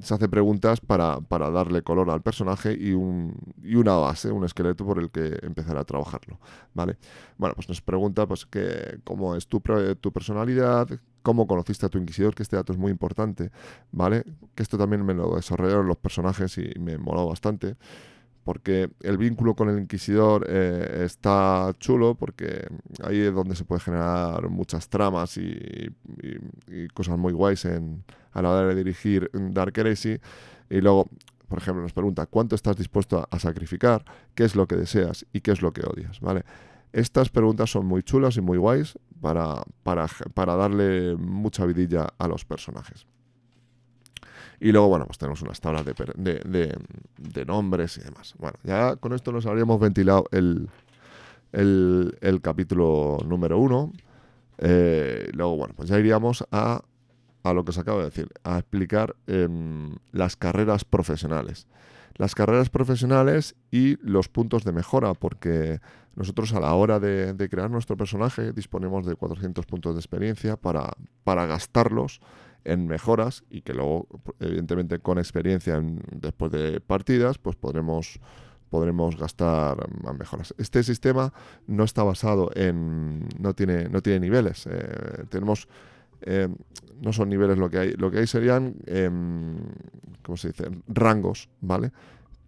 [0.01, 4.43] se hace preguntas para, para, darle color al personaje y, un, y, una base, un
[4.43, 6.39] esqueleto por el que empezar a trabajarlo,
[6.73, 6.97] ¿vale?
[7.37, 9.61] Bueno, pues nos pregunta pues que cómo es tu,
[10.01, 10.87] tu personalidad,
[11.23, 13.51] cómo conociste a tu inquisidor, que este dato es muy importante,
[13.91, 14.25] ¿vale?
[14.53, 17.77] Que esto también me lo desarrollaron los personajes y me moló bastante
[18.43, 22.67] porque el vínculo con el inquisidor eh, está chulo, porque
[23.03, 25.89] ahí es donde se puede generar muchas tramas y,
[26.93, 30.19] cosas muy guays en, a la hora de dirigir Dark Heresy.
[30.69, 31.07] Y luego,
[31.47, 35.25] por ejemplo, nos pregunta cuánto estás dispuesto a, a, sacrificar, qué es lo que deseas
[35.33, 36.43] y qué es lo que odias, ¿vale?
[36.93, 42.27] Estas preguntas son muy chulas y muy guays para, para, para darle mucha vidilla a
[42.27, 43.05] los personajes.
[44.63, 46.77] Y luego, bueno, pues tenemos unas tablas de, de, de,
[47.17, 48.35] de nombres y demás.
[48.37, 50.69] Bueno, ya con esto nos habríamos ventilado el,
[51.51, 53.91] el, el capítulo número uno.
[54.59, 56.83] Eh, luego, bueno, pues ya iríamos a,
[57.41, 59.49] a lo que os acabo de decir, a explicar eh,
[60.11, 61.65] las carreras profesionales.
[62.17, 65.79] Las carreras profesionales y los puntos de mejora, porque
[66.13, 70.55] nosotros a la hora de, de crear nuestro personaje disponemos de 400 puntos de experiencia
[70.55, 70.93] para,
[71.23, 72.21] para gastarlos
[72.63, 74.07] en mejoras y que luego,
[74.39, 78.19] evidentemente, con experiencia en, después de partidas, pues podremos,
[78.69, 80.53] podremos gastar más mejoras.
[80.57, 81.33] Este sistema
[81.67, 83.27] no está basado en.
[83.39, 84.67] no tiene, no tiene niveles.
[84.67, 85.67] Eh, tenemos.
[86.23, 86.47] Eh,
[87.01, 87.93] no son niveles lo que hay.
[87.93, 88.75] Lo que hay serían.
[88.85, 89.09] Eh,
[90.23, 90.65] ¿Cómo se dice?
[90.87, 91.91] Rangos, ¿vale?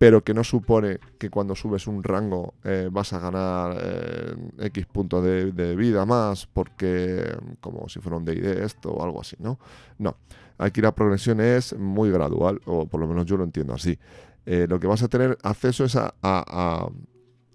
[0.04, 4.86] Pero que no supone que cuando subes un rango eh, vas a ganar eh, X
[4.88, 9.60] puntos de, vida más, porque como si fuera un DD esto o algo así, ¿no?
[10.00, 10.18] No,
[10.58, 13.98] aquí la progresión es muy gradual, o por lo menos yo lo entiendo así.
[14.46, 16.90] Eh, lo que vas a tener acceso es a, a,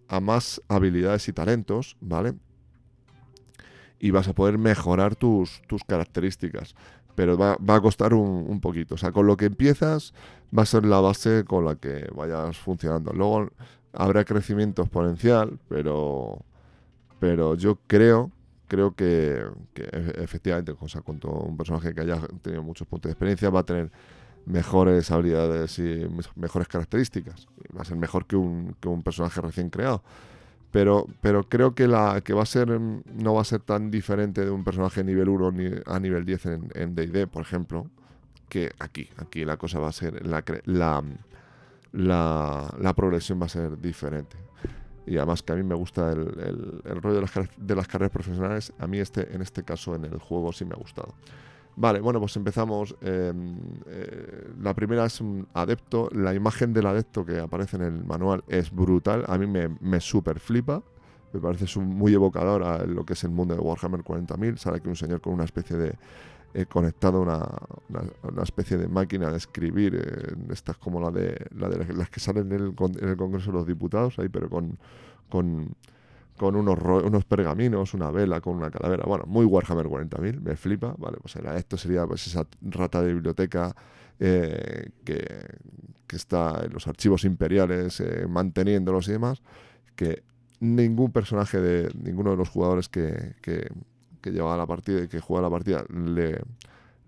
[0.09, 2.33] a, a, más habilidades y talentos, ¿vale?
[4.01, 6.75] Y vas a poder mejorar tus, tus características
[7.19, 8.95] pero va, va a costar un, poquito.
[8.95, 10.15] O sea, con lo que empiezas
[10.57, 13.13] va a ser la base con la que vayas funcionando.
[13.13, 13.51] Luego
[13.93, 16.39] habrá crecimiento exponencial, pero,
[17.19, 18.31] pero yo creo,
[18.69, 19.45] creo que,
[19.75, 19.89] que
[20.23, 23.65] efectivamente, o con todo un personaje que haya tenido muchos puntos de experiencia va a
[23.65, 23.91] tener
[24.47, 26.07] mejores habilidades y
[26.37, 27.49] mejores características.
[27.77, 30.05] Va a ser mejor que un, que un personaje recién creado
[30.71, 34.45] pero, pero creo que la que va a ser no va a ser tan diferente
[34.45, 37.91] de un personaje nivel 1 ni a nivel 10 en D&D, por ejemplo,
[38.49, 39.09] que aquí.
[39.17, 40.43] Aquí la cosa va a ser, la,
[41.93, 44.37] la, la, progresión va a ser diferente.
[45.07, 48.13] y además que a mí me gusta el, el, rollo de las, de las, carreras
[48.13, 51.15] profesionales, a mí este, en este caso en el juego sí me ha gustado.
[51.81, 52.97] Vale, bueno, pues empezamos.
[53.01, 53.57] Em,
[53.87, 56.09] eh, la primera es un adepto.
[56.13, 59.25] La imagen del adepto que aparece en el manual es brutal.
[59.29, 60.83] A mí me, me super flipa.
[61.33, 64.57] Me parece muy evocador a lo que es el mundo de Warhammer 40.000.
[64.57, 65.95] Sale aquí un señor con una especie de.
[66.55, 67.47] Eh, conectado una,
[68.23, 69.95] una, especie de máquina de escribir.
[69.95, 73.53] Eh, estas como la de, la de las que salen en el, en el Congreso
[73.53, 74.77] de los Diputados, ahí, pero con,
[75.29, 75.77] con
[76.39, 79.05] con unos, unos pergaminos, una vela, con una calavera.
[79.07, 80.95] Bueno, muy Warhammer 40.000, me flipa.
[80.97, 83.75] Vale, pues esto sería pues esa rata de biblioteca
[84.19, 89.43] eh, que, está en los archivos imperiales, eh, manteniéndolos y demás,
[89.95, 90.23] que
[90.61, 93.69] ningún personaje de ninguno de los jugadores que, que,
[94.23, 96.41] que llevaba la partida y que jugaba la partida le,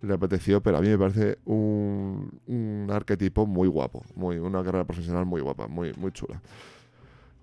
[0.02, 4.84] le apeteció, pero a mí me parece un, un arquetipo muy guapo, muy, una carrera
[4.84, 6.40] profesional muy guapa, muy, muy chula.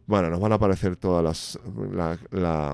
[0.07, 1.59] Bueno, nos van a aparecer todas
[2.31, 2.69] las,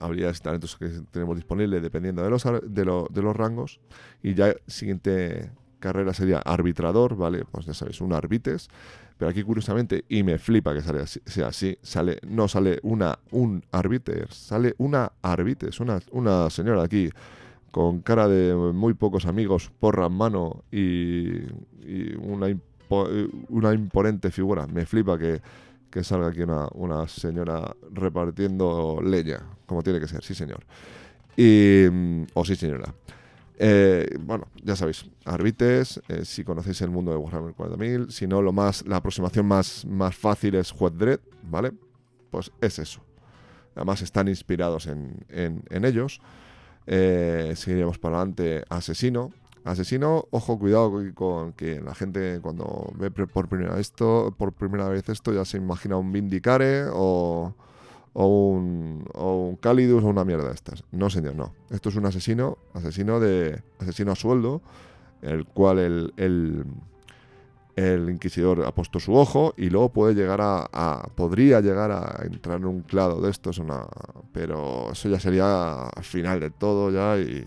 [0.00, 3.78] habilidades y talentos que tenemos disponibles dependiendo de los, de, los rangos.
[4.22, 7.44] Y ya siguiente carrera sería arbitrador, ¿vale?
[7.50, 8.68] Pues ya sabéis, un arbites.
[9.18, 14.32] Pero aquí curiosamente, y me flipa que sea así, sale, no sale una, un arbiter,
[14.32, 17.10] sale una arbites, una, una señora aquí
[17.70, 21.42] con cara de muy pocos amigos, porra en mano y
[22.16, 22.48] una
[22.90, 24.66] eh, una imponente figura.
[24.66, 25.40] Me flipa que,
[26.02, 30.64] salga aquí una, señora repartiendo leña, como tiene que ser, sí señor.
[31.36, 32.92] Mm, o sí señora.
[33.62, 38.40] Eh, bueno, ya sabéis, Arbites, eh, si conocéis el mundo de Warhammer 40.000, si no,
[38.40, 41.72] lo más, la aproximación más, más fácil es Juez Dread, ¿vale?
[42.30, 43.00] Pues es eso.
[43.74, 46.20] Además están inspirados en, en ellos.
[46.86, 49.30] seguiremos para adelante Asesino,
[49.64, 55.08] Asesino, ojo, cuidado con que la gente cuando ve por primera, esto, por primera vez
[55.08, 57.54] esto ya se imagina un Vindicare o,
[58.14, 60.84] o un, o un Calidus o una mierda de estas.
[60.92, 61.52] No, señor, no.
[61.70, 64.62] Esto es un asesino, asesino de asesino a sueldo,
[65.20, 66.64] el cual el, el,
[67.76, 72.58] el Inquisidor ha puesto su ojo y luego puede llegar a, podría llegar a entrar
[72.58, 73.86] en un clado de estos, una,
[74.32, 77.44] pero eso ya sería al final de todo ya y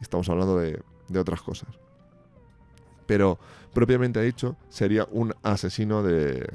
[0.00, 1.68] estamos hablando de de otras cosas.
[3.06, 3.38] Pero
[3.72, 6.46] propiamente dicho, sería un asesino de,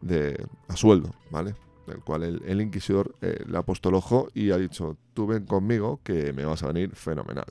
[0.00, 1.54] de a sueldo, ¿vale?
[1.86, 5.44] El cual el, inquisidor eh, le ha puesto el ojo y ha dicho, tú ven
[5.44, 7.46] conmigo que me vas a venir fenomenal.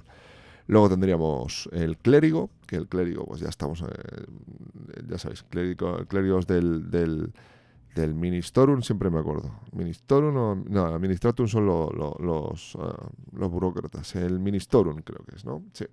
[0.67, 3.85] Luego tendríamos el clérigo, que el clérigo, pues ya estamos, eh,
[5.07, 7.33] ya sabéis, clérigo, clérigos del, del,
[7.95, 9.51] del, Ministorum, siempre me acuerdo.
[9.73, 12.81] Ministorum o, no, Ministratum son los, uh,
[13.33, 15.63] los burócratas, el Ministorum creo que es, ¿no?
[15.73, 15.85] Sí.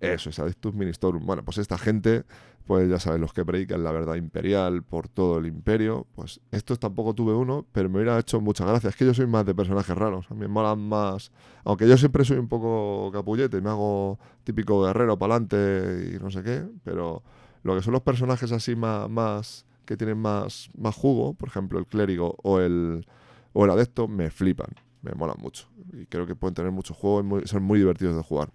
[0.00, 1.24] Eso es Adictus Ministorum.
[1.24, 2.24] Bueno, pues esta gente,
[2.66, 6.78] pues ya sabes, los que predican la verdad imperial por todo el imperio, pues estos
[6.78, 8.92] tampoco tuve uno, pero me hubiera hecho muchas gracias.
[8.94, 11.32] Es que yo soy más de personajes raros, a mí me molan más,
[11.64, 16.30] aunque yo siempre soy un poco capullete, me hago típico guerrero para adelante y no
[16.30, 17.22] sé qué, pero
[17.62, 21.78] lo que son los personajes así más, más que tienen más, más jugo, por ejemplo
[21.78, 23.06] el clérigo o el,
[23.52, 24.68] o el adepto, me flipan,
[25.02, 25.66] me molan mucho.
[25.92, 28.50] Y creo que pueden tener mucho juego y son muy divertidos de jugar.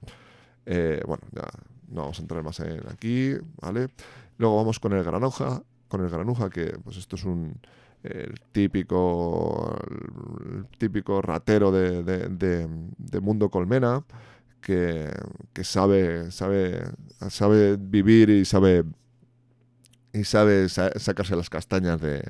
[0.72, 1.50] Eh, bueno, ya
[1.88, 3.88] no vamos a entrar más en aquí, ¿vale?
[4.38, 7.60] Luego vamos con el granuja, con el granuja, que pues esto es un
[8.04, 9.76] el típico
[10.78, 14.06] típico ratero de, de, mundo colmena
[14.62, 15.12] que,
[15.54, 16.84] que, sabe sabe
[17.30, 18.86] sabe vivir y sabe
[20.14, 22.22] y sabe sacarse las castañas de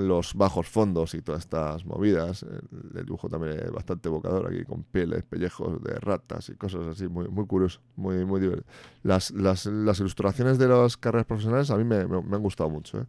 [0.00, 2.44] los bajos fondos y todas estas movidas.
[2.44, 7.08] El, dibujo también es bastante evocador aquí, con pieles, pellejos de ratas y cosas así,
[7.08, 8.66] muy, muy curioso, muy, muy divertido.
[9.02, 12.98] Las, las, las, ilustraciones de las carreras profesionales a mí me, me, han gustado mucho.
[13.00, 13.06] ¿eh?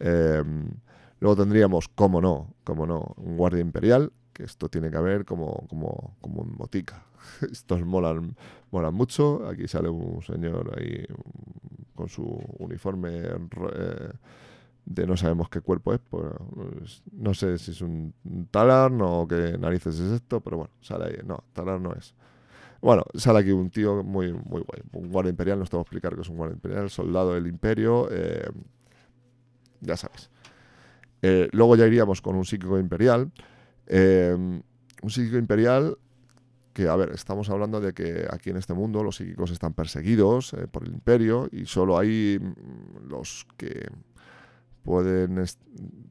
[0.00, 0.68] Em,
[1.20, 5.66] luego tendríamos, como no, como no, un guardia imperial, que esto tiene que haber como,
[5.68, 7.04] como, como en botica.
[7.50, 8.36] Estos molan,
[8.70, 9.48] molan mucho.
[9.48, 11.06] Aquí sale un señor ahí
[11.94, 12.24] con su
[12.58, 13.10] uniforme.
[13.18, 14.12] Eh,
[14.86, 18.14] de no sabemos qué cuerpo es, pues no sé si es un
[18.50, 21.16] talar o qué narices es esto, pero bueno, sale ahí.
[21.24, 22.14] No, talar no es.
[22.80, 26.14] Bueno, sale aquí un tío muy, muy guay, un guardia imperial, nos tengo que explicar
[26.14, 28.48] que es un guardia imperial, soldado del imperio, eh,
[29.80, 30.30] ya sabes.
[31.20, 33.32] Eh, luego ya iríamos con un psíquico imperial.
[33.88, 35.98] Eh, un psíquico imperial
[36.72, 40.54] que, a ver, estamos hablando de que aquí en este mundo los psíquicos están perseguidos
[40.70, 43.88] por el imperio y solo hay mm, los que
[44.86, 45.44] pueden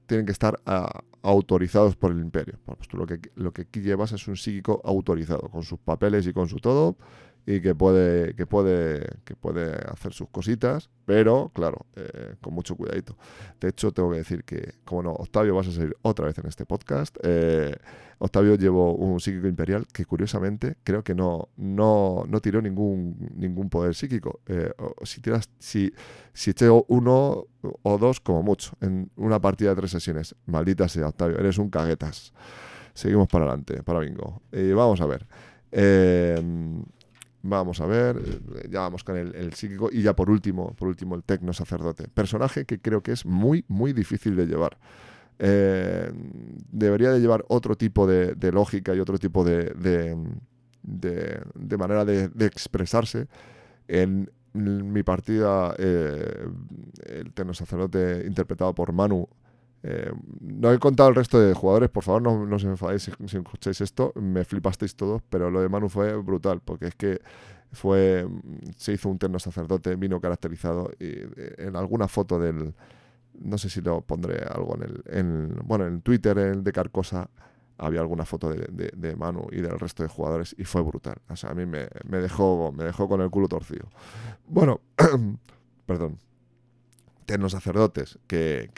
[0.05, 2.59] tienen que estar ah, autorizados por el imperio.
[2.65, 6.27] Pues tú lo que, lo que aquí llevas es un psíquico autorizado, con sus papeles
[6.27, 6.97] y con su todo,
[7.45, 12.75] y que puede, que puede, que puede hacer sus cositas, pero claro, eh, con mucho
[12.75, 13.17] cuidadito.
[13.59, 16.47] De hecho, tengo que decir que, como no, Octavio vas a salir otra vez en
[16.47, 17.15] este podcast.
[17.23, 17.75] Eh,
[18.17, 23.69] Octavio llevó un psíquico imperial que curiosamente creo que no, no, no tiró ningún, ningún
[23.69, 24.39] poder psíquico.
[24.47, 24.71] Eh,
[25.03, 25.93] si tiras, si,
[26.33, 26.53] si
[26.87, 27.45] uno
[27.83, 30.35] o dos como mucho en una partida de tres sesiones.
[30.47, 32.33] Maldita sea, Octavio, eres un caguetas.
[32.95, 34.41] Seguimos para adelante, para bingo.
[34.51, 35.27] Y vamos a ver.
[37.47, 41.13] Vamos a ver, eh, ya vamos con el, psíquico y ya por último, por último
[41.13, 42.07] el tecno sacerdote.
[42.07, 44.79] Personaje que creo que es muy, muy difícil de llevar.
[45.37, 46.11] Eh,
[46.71, 49.75] debería de llevar otro tipo de, lógica y otro tipo de,
[50.81, 53.27] de, manera de, expresarse.
[53.87, 56.47] En, mi partida, eh,
[57.05, 59.27] el tecno sacerdote interpretado por Manu
[59.87, 60.11] eh,
[60.41, 64.13] no he contado el resto de jugadores, por favor no, os enfadéis si, escucháis esto,
[64.15, 67.21] me flipasteis todos, pero lo de Manu fue brutal, porque es que
[67.71, 68.27] fue
[68.77, 72.73] se hizo un terno sacerdote, vino caracterizado y eh, en alguna foto del,
[73.39, 77.29] no sé si lo pondré algo en el, en, bueno, en Twitter el de Carcosa
[77.77, 81.17] había alguna foto de, Manu y del resto de jugadores y fue brutal.
[81.29, 81.87] O sea, a mí me
[82.21, 83.89] dejó, me dejó con el culo torcido.
[84.47, 84.79] Bueno,
[85.85, 86.17] perdón
[87.25, 88.19] ternos sacerdotes.
[88.27, 88.69] ¿Qué,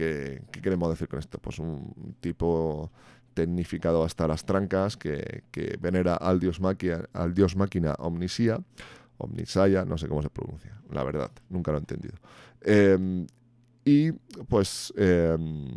[0.52, 1.38] queremos decir con esto?
[1.40, 2.92] Pues un tipo
[3.34, 5.44] tecnificado hasta las trancas que,
[5.80, 8.60] venera al dios, máquina, al dios máquina Omnisía,
[9.20, 12.16] Omnisaya, no sé cómo se pronuncia, la verdad, nunca lo he entendido.
[12.62, 13.28] Em,
[13.86, 15.68] y pues, em,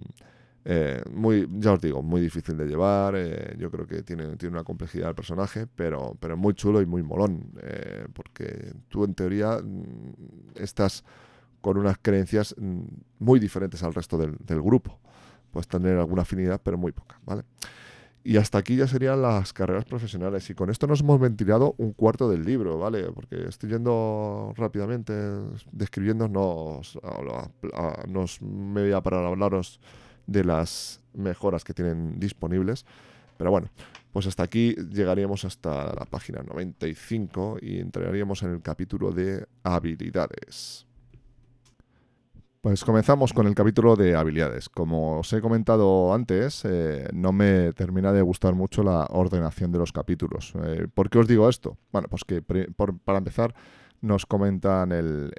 [0.65, 4.55] eh, muy, ya os digo, muy difícil de llevar, eh, yo creo que tiene, tiene
[4.55, 9.15] una complejidad el personaje, pero, pero muy chulo y muy molón, eh, porque tú en
[9.15, 11.05] teoría mm, estás
[11.61, 12.81] con unas creencias mm,
[13.19, 14.99] muy diferentes al resto del, grupo.
[15.51, 17.43] Puedes tener alguna afinidad, pero muy poca, ¿vale?
[18.23, 20.49] Y hasta aquí ya serían las carreras profesionales.
[20.51, 23.11] Y con esto nos hemos ventilado un cuarto del libro, ¿vale?
[23.13, 25.13] Porque estoy yendo rápidamente,
[28.43, 29.81] me voy a parar a hablaros
[30.27, 32.85] de las mejoras que tienen disponibles.
[33.39, 33.71] Pero bueno,
[34.13, 40.90] pues hasta aquí llegaríamos hasta la página 95 y entraríamos en el capítulo de habilidades.
[42.63, 44.69] Pues comenzamos con el capítulo de habilidades.
[44.69, 49.79] Como os he comentado antes, eh, no me termina de gustar mucho la ordenación de
[49.79, 50.53] los capítulos.
[50.63, 51.79] Eh, ¿Por qué os digo esto?
[51.91, 53.55] Bueno, pues que para empezar
[54.03, 55.33] nos comentan el,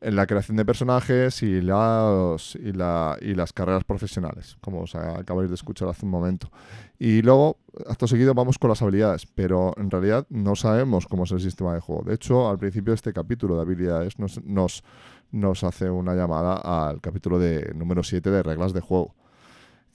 [0.00, 4.94] en la creación de personajes y, las, y, la, y las carreras profesionales, como os
[4.94, 6.50] acabáis de escuchar hace un momento.
[6.98, 7.58] Y luego,
[7.88, 11.74] acto seguido, vamos con las habilidades, pero en realidad no sabemos cómo es el sistema
[11.74, 12.02] de juego.
[12.02, 14.84] De hecho, al principio de este capítulo de habilidades nos, nos
[15.32, 16.56] nos hace una llamada
[16.88, 19.14] al capítulo de número 7 de reglas de juego.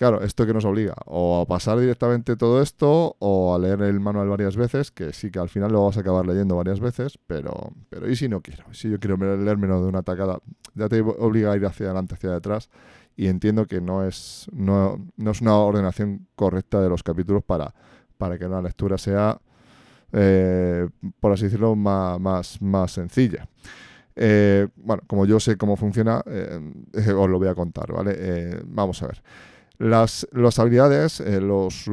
[0.01, 3.99] Claro, esto que nos obliga o a pasar directamente todo esto o a leer el
[3.99, 7.19] manual varias veces, que sí que al final lo vas a acabar leyendo varias veces,
[7.27, 8.63] pero, pero ¿y si no quiero?
[8.73, 10.39] Si yo quiero leérmelo de una tacada,
[10.73, 12.71] ya te obliga a ir hacia adelante, hacia detrás,
[13.15, 17.71] y entiendo que no es, no, es una ordenación correcta de los capítulos para,
[18.17, 19.39] para que la lectura sea,
[20.13, 23.47] eh, por así decirlo, más, más, más sencilla.
[24.15, 26.59] Eh, bueno, como yo sé cómo funciona, eh,
[27.17, 28.13] os lo voy a contar, ¿vale?
[28.17, 29.23] Eh, vamos a ver.
[29.77, 30.27] Las,
[30.59, 31.89] habilidades, los,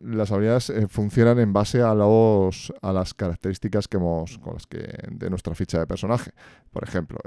[0.00, 4.94] las habilidades funcionan en base a, los, a las características que hemos, con las que,
[5.10, 6.30] de nuestra ficha de personaje.
[6.72, 7.18] Por ejemplo,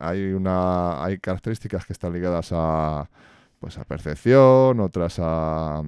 [0.00, 3.08] hay, una, hay características que están ligadas a,
[3.60, 5.84] pues a percepción, otras a,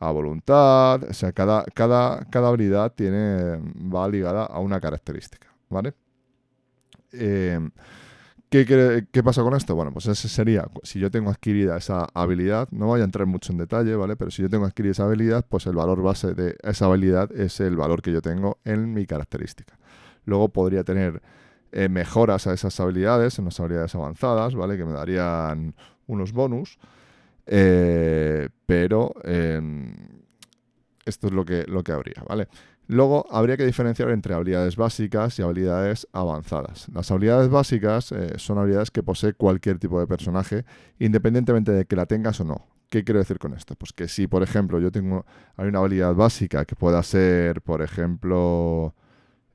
[0.00, 1.04] a voluntad.
[1.04, 5.94] O sea, cada, cada, cada habilidad tiene, va ligada a una característica, ¿vale?
[7.12, 7.70] Em,
[8.50, 9.74] ¿qué, pasa con esto?
[9.74, 13.52] Bueno, pues ese sería, si yo tengo adquirida esa habilidad, no voy a entrar mucho
[13.52, 14.16] en detalle, ¿vale?
[14.16, 17.60] Pero si yo tengo adquirida esa habilidad, pues el valor base de esa habilidad es
[17.60, 19.78] el valor que yo tengo en mi característica.
[20.24, 21.22] Luego podría tener
[21.72, 24.76] eh, mejoras a esas habilidades, en unas habilidades avanzadas, ¿vale?
[24.76, 25.74] Que me darían
[26.06, 26.78] unos bonus.
[27.46, 29.94] Eh, pero em,
[31.04, 32.48] esto es lo que, lo que habría, ¿vale?
[32.88, 36.88] Luego habría que diferenciar entre habilidades básicas y habilidades avanzadas.
[36.92, 40.64] Las habilidades básicas eh, son habilidades que posee cualquier tipo de personaje,
[40.98, 42.66] independientemente de que la tengas o no.
[42.88, 43.74] ¿Qué quiero decir con esto?
[43.76, 45.26] Pues que si, por ejemplo, yo tengo
[45.56, 48.94] hay una habilidad básica que pueda ser, por ejemplo,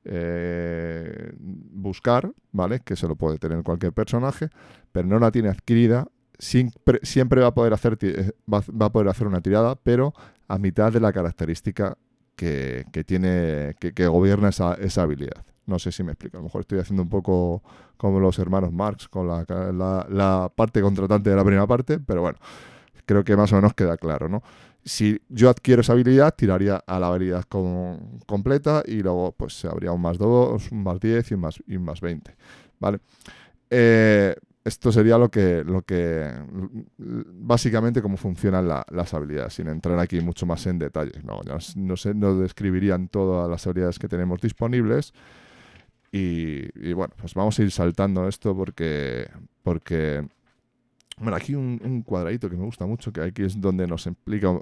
[0.04, 2.80] eh, buscar, ¿vale?
[2.80, 4.48] Que se lo puede tener cualquier personaje,
[4.92, 6.06] pero no la tiene adquirida,
[6.38, 10.14] siempre, va a poder hacer eh, va, a poder hacer una tirada, pero
[10.46, 11.96] a mitad de la característica
[12.36, 15.44] que, tiene, que, gobierna esa, esa, habilidad.
[15.66, 16.36] No sé si me explico.
[16.36, 17.62] A lo mejor estoy haciendo un poco
[17.96, 22.38] como los hermanos Marx con la, parte contratante de la primera parte, pero bueno,
[23.06, 24.42] creo que más o menos queda claro, ¿no?
[24.84, 27.44] si yo adquiero esa habilidad, tiraría a la habilidad
[28.26, 31.78] completa y luego pues habría un más 2, un más 10 y un más, y
[31.78, 32.36] más 20.
[32.80, 32.98] ¿Vale?
[33.70, 34.34] Eh,
[34.64, 36.32] esto sería lo que, lo que
[36.96, 41.22] básicamente cómo funcionan las habilidades, sin entrar aquí mucho más en detalles.
[41.22, 41.40] No,
[41.76, 45.12] no, sé, no describirían todas las habilidades que tenemos disponibles.
[46.10, 49.28] Y, bueno, pues vamos a ir saltando esto porque,
[49.62, 50.26] porque
[51.18, 54.58] bueno, aquí un, cuadradito que me gusta mucho, que aquí es donde nos explica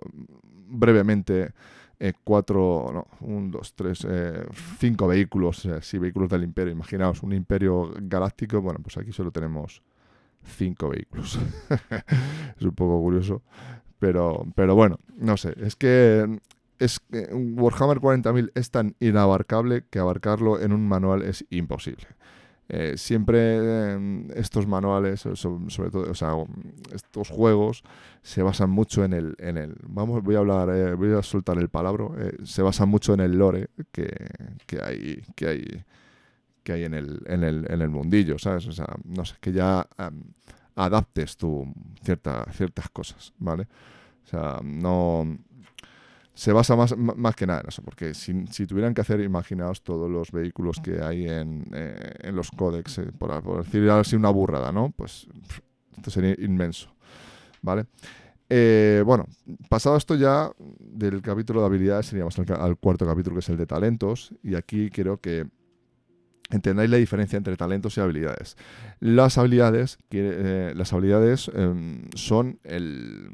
[0.69, 1.53] brevemente
[2.01, 4.45] eh, cuatro, no, un, dos, tres, eh,
[4.81, 6.73] cinco vehículos, eh, sí, vehículos del imperio.
[6.73, 9.83] Imaginaos un imperio galáctico, bueno, pues aquí solo tenemos
[10.45, 11.39] cinco vehículos.
[12.57, 13.43] es un poco curioso,
[13.99, 16.41] pero, pero bueno, no sé, es que
[16.79, 22.07] es Warhammer 40.000 es tan inabarcable que abarcarlo en un manual es imposible.
[22.69, 26.33] Eh, siempre em, estos manuales, sobre, todo, o sea,
[26.93, 27.83] estos juegos
[28.23, 31.59] se basan mucho en el, en el vamos, voy a hablar, eh, voy a soltar
[31.59, 34.09] el palabra, eh, se basan mucho en el lore que,
[34.67, 35.85] que hay, que hay,
[36.63, 38.67] que hay en el, en el, en el mundillo, ¿sabes?
[38.67, 40.23] O sea, no sé, que ya em,
[40.77, 41.67] adaptes tú
[42.03, 43.67] cierta, ciertas cosas, ¿vale?
[44.25, 45.39] O sea, no
[46.35, 49.83] se basa más, más que nada en eso, porque si, si, tuvieran que hacer, imaginaos
[49.83, 54.31] todos los vehículos que hay en, eh, en los códex, eh, por, decir así una
[54.31, 54.93] burrada, ¿no?
[54.97, 55.27] Pues
[55.97, 56.95] esto sería inmenso,
[57.61, 57.87] ¿vale?
[58.49, 59.27] Eh, bueno,
[59.69, 63.67] pasado esto ya del capítulo de habilidades, iríamos al cuarto capítulo, que es el de
[63.67, 65.47] talentos, y aquí creo que
[66.57, 68.57] entendáis la diferencia entre talentos y habilidades.
[69.01, 73.31] Las habilidades, eh, las habilidades em, son el,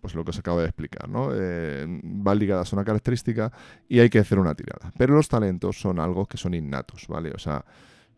[0.00, 1.30] pues lo que os acabo de explicar, ¿no?
[1.34, 3.52] Eh, van ligadas a una característica
[3.88, 4.92] y hay que hacer una tirada.
[4.96, 7.30] Pero los talentos son algo que son innatos, ¿vale?
[7.34, 7.64] O sea,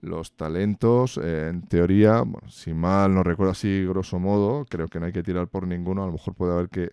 [0.00, 5.06] los talentos, eh, en teoría, si mal no recuerdo así grosso modo, creo que no
[5.06, 6.92] hay que tirar por ninguno, a lo mejor puede haber que,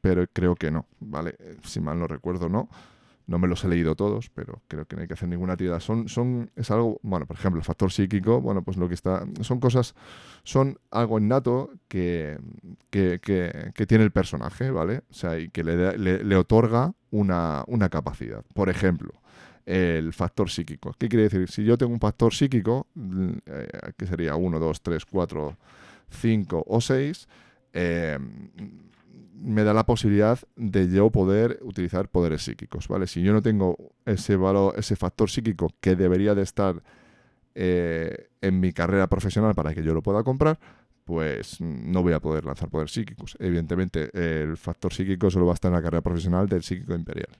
[0.00, 1.36] pero creo que no, ¿vale?
[1.64, 2.68] Si mal no recuerdo, no.
[3.28, 5.80] No me los he leído todos, pero creo que no hay que hacer ninguna tirada.
[5.80, 9.26] Son, son, es algo, bueno, por ejemplo, el factor psíquico, bueno, pues lo que está,
[9.42, 9.94] son cosas,
[10.44, 12.38] son algo innato que,
[12.90, 15.02] que, que, tiene el personaje, ¿vale?
[15.10, 18.42] O sea, y que le, le, otorga una, una capacidad.
[18.54, 19.12] Por ejemplo,
[19.66, 20.94] el factor psíquico.
[20.98, 21.50] ¿Qué quiere decir?
[21.50, 22.86] Si yo tengo un factor psíquico,
[23.44, 25.56] eh, que sería 1, 2, 3, 4,
[26.08, 27.28] 5 o 6,
[27.74, 28.18] eh,
[29.40, 33.06] me da la posibilidad de yo poder utilizar poderes psíquicos, ¿vale?
[33.06, 36.82] Si yo no tengo ese valor, ese factor psíquico que debería de estar
[37.54, 40.58] eh, en mi carrera profesional para que yo lo pueda comprar,
[41.04, 43.36] pues no voy a poder lanzar poderes psíquicos.
[43.40, 47.30] Evidentemente, el factor psíquico solo va a estar en la carrera profesional del psíquico imperial,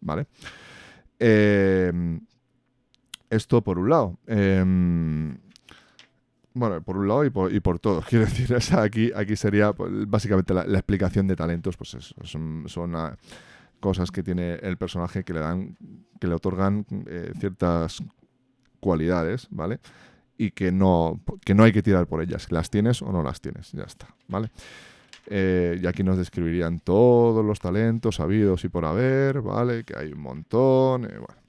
[0.00, 0.26] ¿vale?
[1.18, 2.20] Em,
[3.28, 4.18] esto por un lado.
[4.26, 5.36] Em,
[6.56, 8.02] bueno, por un lado y por, y por todo.
[8.08, 13.16] Quiero decir, aquí, aquí sería pues, básicamente la, explicación de talentos, pues eso, son, ah,
[13.78, 15.76] cosas que tiene el personaje que le dan,
[16.18, 18.02] que le otorgan eh, ciertas
[18.80, 19.80] cualidades, ¿vale?
[20.38, 22.50] Y que no, que no hay que tirar por ellas.
[22.50, 24.50] Las tienes o no las tienes, ya está, ¿vale?
[25.26, 29.84] Eh, y aquí nos describirían todos los talentos habidos y por haber, ¿vale?
[29.84, 31.45] Que hay un montón, eh, bueno.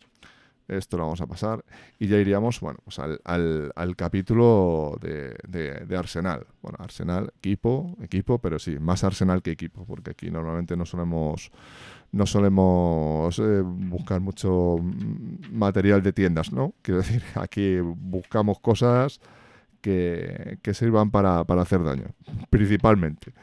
[0.67, 1.63] Esto lo vamos a pasar.
[1.97, 6.45] Y ya iríamos, bueno, pues al, al, capítulo de, de, Arsenal.
[6.61, 11.51] Bueno, Arsenal, equipo, equipo, pero sí, más Arsenal que equipo, porque aquí normalmente no solemos,
[12.11, 14.77] no solemos eh, buscar mucho
[15.51, 16.73] material de tiendas, ¿no?
[16.81, 19.21] Quiero decir, aquí buscamos cosas
[19.81, 22.07] que, que sirvan para, para hacer daño,
[22.49, 23.33] principalmente.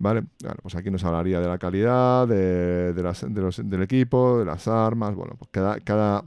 [0.00, 0.24] ¿Vale?
[0.40, 4.38] Bueno, pues aquí nos hablaría de la calidad, de, de, las, de los, del equipo,
[4.38, 5.14] de las armas.
[5.14, 6.22] Bueno, pues cada,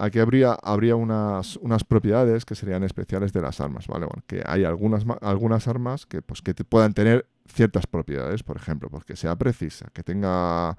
[0.00, 4.06] Aquí habría, habría unas, unas propiedades que serían especiales de las armas, ¿vale?
[4.06, 8.88] Bueno, que hay algunas, algunas armas que, pues, que puedan tener ciertas propiedades, por ejemplo,
[8.90, 10.78] porque sea precisa, que tenga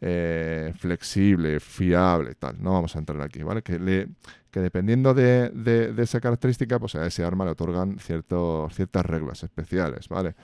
[0.00, 2.62] eh, flexible, fiable, tal.
[2.62, 3.60] No vamos a entrar aquí, ¿vale?
[3.60, 4.08] Que, le,
[4.50, 9.42] que dependiendo de, de, esa característica, pues a ese arma le otorgan ciertos, ciertas reglas
[9.42, 10.34] especiales, ¿vale?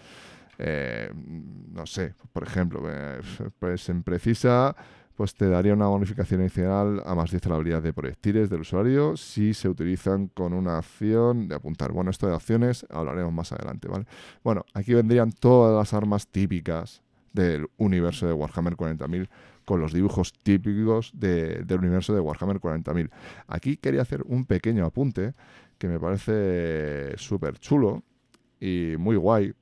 [0.58, 3.20] Eh, no sé, por ejemplo, eh,
[3.58, 4.76] pues en precisa
[5.16, 8.60] pues te daría una bonificación adicional a más 10 a la habilidad de proyectiles del
[8.60, 11.92] usuario si se utilizan con una acción de apuntar.
[11.92, 14.06] Bueno, esto de acciones hablaremos más adelante, ¿vale?
[14.42, 17.02] Bueno, aquí vendrían todas las armas típicas
[17.32, 19.28] del universo de Warhammer 40.000
[19.64, 23.10] con los dibujos típicos del universo de Warhammer 40.000.
[23.46, 25.34] Aquí quería hacer un pequeño apunte
[25.78, 28.02] que me parece súper chulo
[28.60, 29.52] y muy guay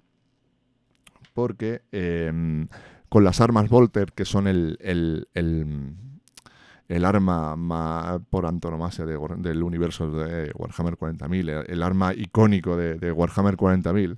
[1.34, 1.82] porque...
[1.92, 2.68] Em,
[3.10, 7.56] con las armas Volter, que son el, el, el, arma
[8.30, 14.16] por antonomasia del universo de Warhammer 40.000, el, arma icónico de, Warhammer 40.000,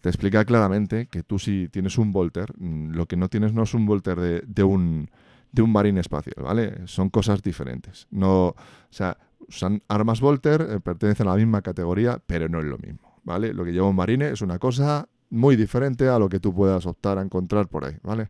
[0.00, 3.64] te explica claramente que tú si tienes un Volter, mm, lo que no tienes no
[3.64, 5.10] es un Volter de, de un
[5.52, 6.86] de un marine espacial, ¿vale?
[6.86, 8.06] Son cosas diferentes.
[8.10, 8.56] No, o
[8.88, 9.18] sea,
[9.48, 13.52] son armas Volter, eh, pertenecen a la misma categoría, pero no es lo mismo, ¿vale?
[13.52, 16.86] Lo que lleva un marine es una cosa muy diferente a lo que tú puedas
[16.86, 18.28] optar a encontrar por ahí, ¿vale?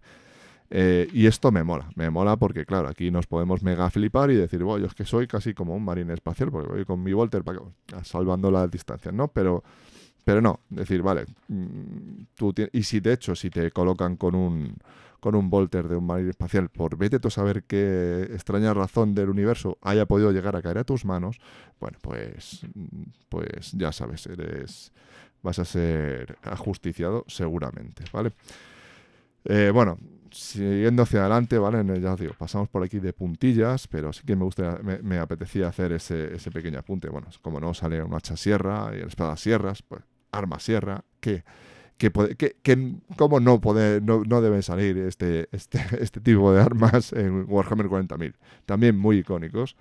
[0.73, 4.37] Eh, y esto me mola, me mola porque, claro, aquí nos podemos mega flipar y
[4.37, 7.13] decir, bueno, yo es que soy casi como un marine espacial, porque voy con mi
[7.13, 7.59] Volter para,
[8.05, 9.29] salvando las distancias, ¿no?
[9.29, 9.65] Pero,
[10.23, 14.77] pero no, decir, vale, mm, tú y si de hecho, si te colocan con un,
[15.19, 19.13] con un Volter de un marine espacial, por vete tú a saber qué extraña razón
[19.13, 21.41] del universo haya podido llegar a caer a tus manos,
[21.81, 22.65] bueno, pues,
[23.29, 24.93] pues ya sabes, eres,
[25.43, 28.33] vas a ser ajusticiado seguramente, ¿vale?
[29.45, 29.99] Eh, bueno,
[30.31, 31.83] siguiendo hacia adelante, ¿vale?
[32.01, 35.69] Ya os digo, pasamos por aquí de puntillas, pero sí que me gusta, me, apetecía
[35.69, 37.09] hacer ese, ese, pequeño apunte.
[37.09, 41.43] Bueno, como no sale un hacha sierra y el espada sierras, pues arma sierra, que
[42.01, 46.63] que, que, que cómo no, poder, no, no deben salir este, este, este tipo de
[46.63, 48.35] armas en Warhammer 40.000.
[48.65, 49.77] También muy icónicos.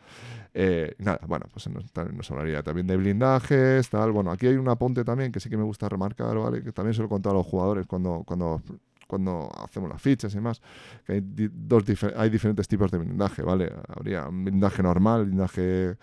[0.53, 4.11] Eh, nada, bueno, pues nos, nos, hablaría también de blindajes, tal.
[4.11, 6.61] Bueno, aquí hay un apunte también que sí que me gusta remarcar, ¿vale?
[6.61, 8.61] Que también se lo he contado a los jugadores cuando, cuando
[9.07, 10.61] cuando hacemos las fichas y más,
[11.03, 11.83] que hay, dos
[12.15, 13.71] hay diferentes tipos de blindaje, ¿vale?
[13.87, 15.97] Habría un blindaje normal, blindaje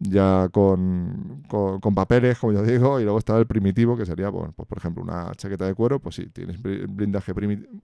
[0.00, 4.52] ya con, con, papeles, como yo digo, y luego está el primitivo, que sería, bueno,
[4.56, 7.32] pues por ejemplo, una chaqueta de cuero, pues sí, tienes blindaje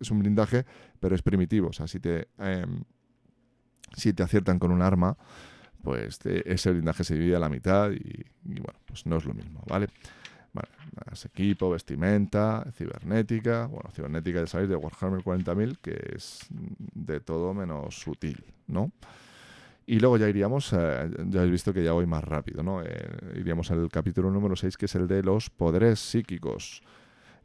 [0.00, 0.64] es un blindaje,
[1.00, 2.84] pero es primitivo, o sea, si te, em,
[3.96, 5.16] si te aciertan con un arma,
[5.82, 9.62] pues ese blindaje se divide a la mitad y, bueno, pues no es lo mismo,
[9.66, 9.88] ¿vale?
[10.52, 10.68] Bueno,
[11.06, 13.66] más equipo, vestimenta, cibernética.
[13.66, 18.92] Bueno, cibernética ya sabéis de Warhammer 40.000, que es de todo menos sutil, ¿no?
[19.86, 22.82] Y luego ya iríamos, ya habéis visto que ya voy más rápido, ¿no?
[22.82, 22.88] Eh,
[23.36, 26.82] iríamos al capítulo número 6, que es el de los poderes psíquicos.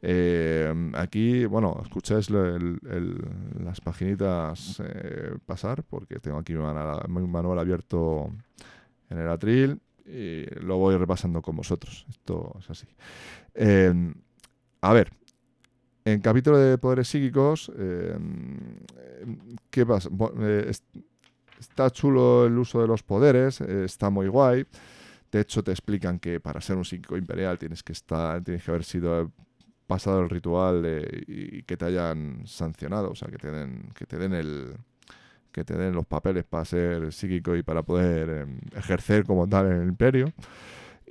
[0.00, 8.30] Eh, aquí, bueno, escucháis las paginitas eh, pasar, porque tengo aquí mi manual abierto
[9.10, 12.06] en el atril y lo voy repasando con vosotros.
[12.08, 12.86] Esto es así.
[14.80, 15.12] A ver,
[16.06, 17.70] en capítulo de poderes psíquicos,
[19.70, 20.08] ¿qué pasa?
[20.38, 20.72] Eh,
[21.60, 24.66] está chulo el uso de los poderes, eh, está muy guay.
[25.30, 28.70] De hecho, te explican que para ser un psíquico imperial tienes que estar, tienes que
[28.72, 29.30] haber sido
[29.86, 30.84] pasado el ritual
[31.26, 34.76] y que te hayan sancionado, o sea, que te den, que te den el,
[35.52, 39.66] que te den los papeles para ser psíquico y para poder em, ejercer como tal
[39.66, 40.32] en el imperio.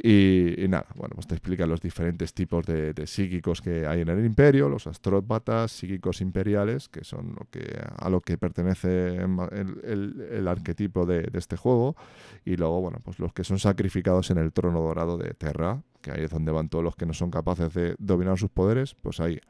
[0.01, 4.25] Y, nada, bueno, pues te explica los diferentes tipos de, psíquicos que hay en el
[4.25, 11.05] imperio, los astrópatas, psíquicos imperiales, que son lo que, a lo que pertenece el, arquetipo
[11.05, 11.97] de, este juego,
[12.45, 16.11] y luego, bueno, pues los que son sacrificados en el trono dorado de Terra, que
[16.11, 19.19] ahí es donde van todos los que no son capaces de dominar sus poderes, pues
[19.19, 19.41] ahí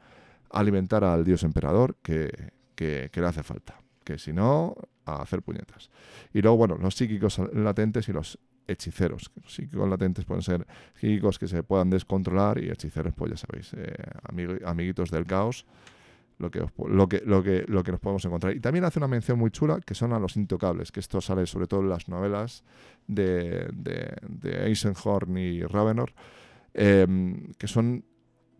[0.50, 2.28] alimentar al dios emperador que,
[2.74, 4.74] que le hace falta que si no,
[5.04, 5.90] a hacer puñetas.
[6.32, 8.38] Y luego, bueno, los psíquicos latentes y los
[8.70, 9.30] hechiceros.
[9.42, 13.72] Los psíquicos latentes pueden ser psíquicos que se puedan descontrolar y hechiceros, pues ya sabéis,
[13.74, 13.94] eh,
[14.64, 15.66] amiguitos del caos,
[16.38, 18.56] lo que, lo, que, lo, que, lo que nos podemos encontrar.
[18.56, 21.46] Y también hace una mención muy chula que son a los intocables, que esto sale
[21.46, 22.64] sobre todo en las novelas
[23.06, 26.12] de, de, Eisenhorn y Ravenor,
[26.72, 28.04] em, que son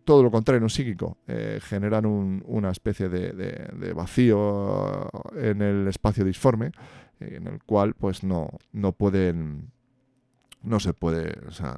[0.05, 1.19] todo lo contrario, un psíquico.
[1.27, 6.73] Eh, generan una especie de, vacío en el espacio disforme,
[7.21, 9.71] en el cual pues no, no pueden
[10.63, 11.77] no se puede, o sea,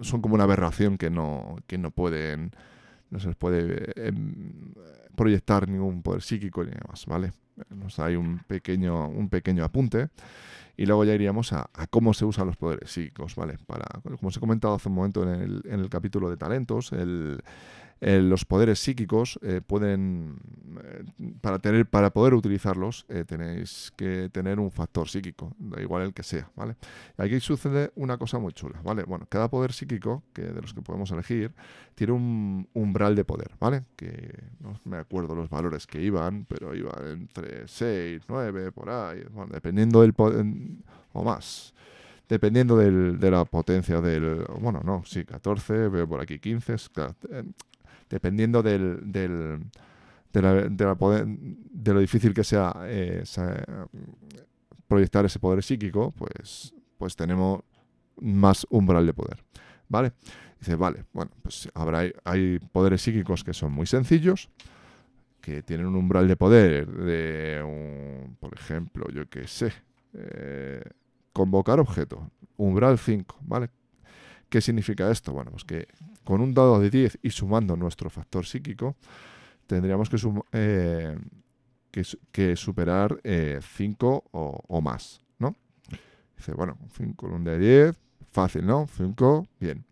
[0.00, 2.52] son como una aberración que no, que no pueden,
[3.10, 4.72] no se puede em,
[5.14, 7.32] proyectar ningún poder psíquico ni demás, ¿vale?
[7.70, 10.08] Nos hay un pequeño, un pequeño apunte.
[10.76, 13.56] Y luego ya iríamos a, cómo se usan los poderes psíquicos, ¿vale?
[13.66, 16.92] Para, como os he comentado hace un momento en el, en el capítulo de talentos,
[16.92, 17.42] el,
[18.00, 20.38] eh, los poderes psíquicos eh, pueden,
[20.82, 21.04] eh,
[21.40, 26.22] para, tener, para poder utilizarlos, tenéis que tener un factor psíquico, da igual el que
[26.22, 26.76] sea, ¿vale?
[27.16, 29.02] Aquí sucede una cosa muy chula, ¿vale?
[29.02, 31.52] Bueno, cada poder psíquico, que de los que podemos elegir,
[31.94, 33.84] tiene un umbral de poder, ¿vale?
[33.96, 39.24] Que no me acuerdo los valores que iban, pero iban entre 6, 9, por ahí,
[39.32, 40.46] bueno, dependiendo del poder,
[41.12, 41.74] o más
[42.28, 44.44] dependiendo del, de la potencia del...
[44.60, 46.76] Bueno, no, sí, 14, veo por aquí 15,
[48.08, 49.60] dependiendo del, de,
[51.92, 53.24] lo difícil que sea eh,
[54.86, 57.60] proyectar ese poder psíquico, pues, pues tenemos
[58.20, 59.44] más umbral de poder.
[59.88, 60.12] ¿Vale?
[60.58, 64.50] Dice, vale, bueno, pues habrá, hay poderes psíquicos que son muy sencillos,
[65.40, 69.72] que tienen un umbral de poder de, un, por ejemplo, yo qué sé,
[70.14, 70.82] eh,
[71.32, 73.70] convocar objeto, umbral 5, ¿vale?
[74.48, 75.32] ¿Qué significa esto?
[75.32, 75.88] Bueno, pues que
[76.28, 78.96] con un dado de 10 y sumando nuestro factor psíquico,
[79.66, 80.18] tendríamos que,
[80.52, 81.16] eh,
[82.30, 85.56] que, superar 5 eh, o, más, ¿no?
[86.36, 87.96] Dice, bueno, 5 con un de 10,
[88.30, 88.86] fácil, ¿no?
[88.94, 89.86] 5, bien.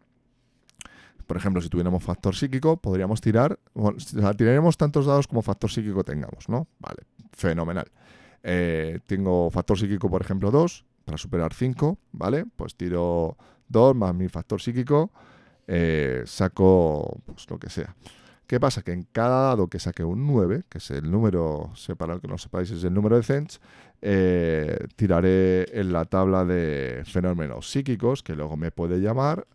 [1.27, 3.97] Por ejemplo, si tuviéramos factor psíquico, podríamos tirar, bueno,
[4.37, 6.69] tiraríamos tantos dados como factor psíquico tengamos, ¿no?
[6.79, 7.91] Vale, fenomenal.
[8.43, 12.45] Eh, tengo factor psíquico, por ejemplo, 2, para superar 5, ¿vale?
[12.57, 15.11] Pues tiro 2 más mi factor psíquico,
[15.67, 17.95] eh, saco pues lo que sea.
[18.47, 18.83] ¿Qué pasa?
[18.83, 22.39] Que en cada dado que saque un 9, que es el número, para que no
[22.39, 23.59] sepáis, es el número de Zench,
[24.03, 29.49] eh, tiraré en la tabla de fenómenos psíquicos, que luego me puede llamar,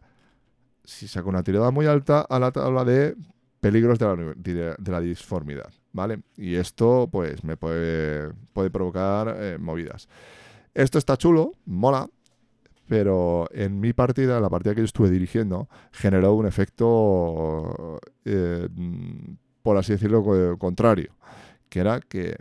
[0.83, 3.15] si saco una tirada muy alta, a la tabla de
[3.61, 6.23] peligros de la, de la disformidad, ¿vale?
[6.35, 10.09] Y esto, pues, me puede, puede provocar eh, movidas.
[10.73, 12.09] Esto está chulo, mola,
[12.91, 18.67] pero en mi partida, la partida que yo estuve dirigiendo, generó un efecto, eh,
[19.63, 21.15] por así decirlo, contrario,
[21.69, 22.35] que era que,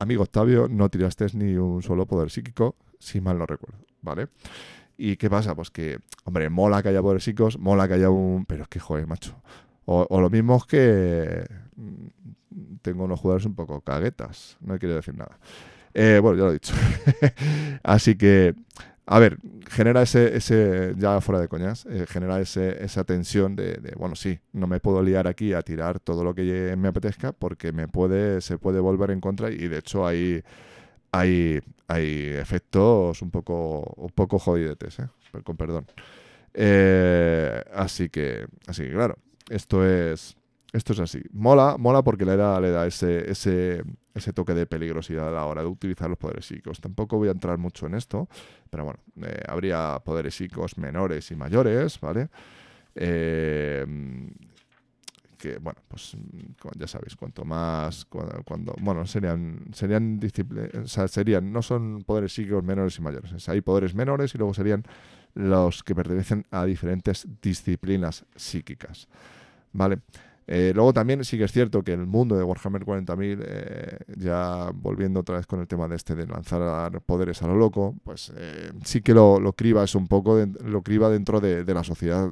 [0.00, 4.26] amigo Octavio, no tiraste ni un solo poder psíquico, si mal no recuerdo, ¿vale?
[4.96, 5.54] ¿Y qué pasa?
[5.54, 8.44] Pues que, hombre, mola que haya poderes psíquicos, mola que haya un...
[8.44, 9.40] Pero es que, joder, macho.
[9.84, 15.16] O, lo mismo es que mm, tengo unos jugadores un poco caguetas, no quiero decir
[15.16, 15.38] nada.
[15.94, 16.74] Eh, bueno, ya lo he dicho.
[17.84, 18.56] Así que,
[19.08, 19.38] a ver,
[19.68, 24.38] genera ese, ese ya fuera de coñas, eh, genera ese, esa tensión de, bueno, sí,
[24.52, 28.40] no me puedo liar aquí a tirar todo lo que me apetezca porque me puede,
[28.40, 30.42] se puede volver en contra y de hecho hay,
[31.12, 35.08] hay, hay efectos un poco, un poco jodidetes, ¿eh?
[35.44, 35.86] con perdón.
[37.74, 39.16] así que, así que claro,
[39.48, 40.36] esto es,
[40.72, 41.22] esto es así.
[41.32, 43.82] Mola, mola porque le da, le da ese, ese,
[44.14, 46.80] ese toque de peligrosidad a la hora de utilizar los poderes psíquicos.
[46.80, 48.28] Tampoco voy a entrar mucho en esto,
[48.70, 52.28] pero bueno, eh, habría poderes psíquicos menores y mayores, ¿vale?
[52.94, 53.86] Eh,
[55.36, 56.16] que bueno, pues
[56.78, 60.18] ya sabéis, cuanto más cuando, bueno, serían serían
[60.82, 64.54] o sea, serían no son poderes psíquicos menores y mayores, hay poderes menores y luego
[64.54, 64.82] serían
[65.34, 69.08] los que pertenecen a diferentes disciplinas psíquicas.
[69.72, 69.98] ¿Vale?
[70.48, 74.70] Eh, luego también sí que es cierto que el mundo de Warhammer 40.000, eh, ya
[74.72, 78.32] volviendo otra vez con el tema de este de lanzar poderes a lo loco, pues
[78.36, 82.30] eh, sí que lo, lo, criba es un poco, lo criba dentro de, la sociedad,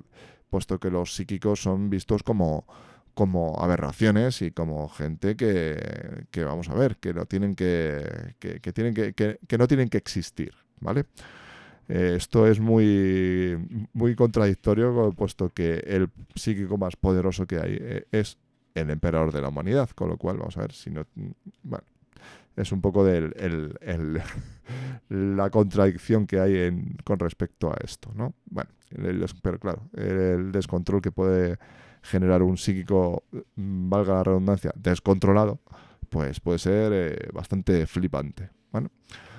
[0.48, 2.66] puesto que los psíquicos son vistos como,
[3.14, 8.60] como aberraciones y como gente que, que vamos a ver, que no tienen que, que,
[8.60, 11.06] que tienen que, que, no tienen que existir, ¿vale?
[11.88, 18.06] Eh, esto es muy, muy contradictorio, puesto que el psíquico más poderoso que hay eh,
[18.10, 18.38] es
[18.74, 21.06] el emperador de la humanidad, con lo cual vamos a ver si no...
[21.62, 21.84] Bueno,
[22.56, 23.34] es un poco del,
[23.80, 24.22] el,
[25.36, 28.34] la contradicción que hay en, con respecto a esto, ¿no?
[28.46, 28.70] Bueno,
[29.42, 31.58] pero claro, el descontrol que puede
[32.02, 33.24] generar un psíquico,
[33.56, 35.60] mm, valga la redundancia, descontrolado,
[36.10, 38.50] pues puede ser eh, bastante flipante.
[38.70, 38.90] Bueno,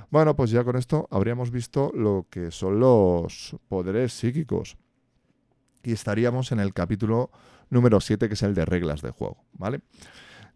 [0.10, 4.78] bueno, pues ya con esto habríamos visto lo que son los poderes psíquicos.
[5.84, 7.30] Y estaríamos en el capítulo
[7.70, 9.82] número 7, que es el de reglas de juego, ¿vale?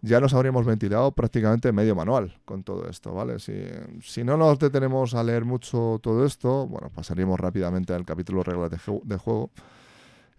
[0.01, 3.37] Ya nos habríamos ventilado prácticamente medio manual con todo esto, ¿vale?
[3.39, 8.71] Si, no nos detenemos a leer mucho todo esto, bueno, pasaríamos rápidamente al capítulo reglas
[8.71, 9.51] de, juego.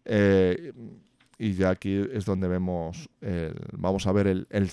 [0.06, 0.72] Eh,
[1.38, 3.08] y ya aquí es donde vemos,
[3.72, 4.70] vamos a ver el,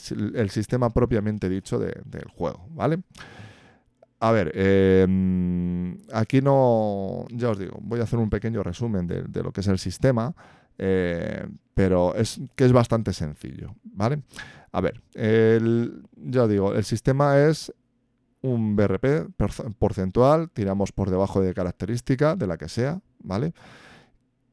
[0.50, 3.00] sistema propiamente dicho del juego, ¿vale?
[4.20, 9.44] A ver, em, aquí no, ya os digo, voy a hacer un pequeño resumen de,
[9.44, 10.34] lo que es el sistema,
[10.80, 11.46] eh,
[11.76, 14.24] pero es que es bastante sencillo, ¿vale?
[14.72, 17.72] A ver, ya os digo, el sistema es
[18.42, 19.30] un BRP
[19.78, 23.54] porcentual, tiramos por debajo de característica, de la que sea, ¿vale?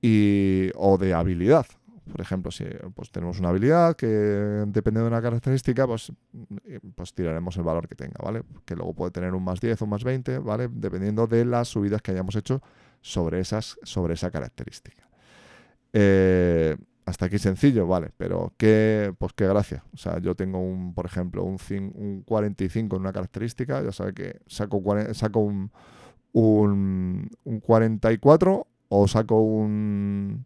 [0.02, 1.66] Y, o de habilidad,
[2.10, 6.12] por ejemplo, si pues, tenemos una habilidad que depende de una característica, pues,
[6.94, 8.42] pues tiraremos el valor que tenga, ¿vale?
[8.64, 10.68] Que luego puede tener un más 10 o más 20, ¿vale?
[10.70, 12.62] Dependiendo de las subidas que hayamos hecho
[13.00, 15.08] sobre, esas, sobre esa característica.
[15.92, 16.76] Eh,
[17.06, 19.84] hasta aquí sencillo, vale, pero qué, pues qué gracia.
[19.92, 21.58] O sea, yo tengo un, por ejemplo, un,
[21.94, 24.82] un 45 en una característica, ya sabe que saco,
[25.12, 25.70] saco un,
[26.32, 30.44] un, un 44 o saco un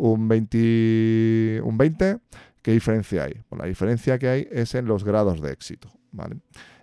[0.00, 2.18] un 20, un 20,
[2.62, 3.40] ¿qué diferencia hay?
[3.48, 5.90] Pues la diferencia que hay es en los grados de éxito.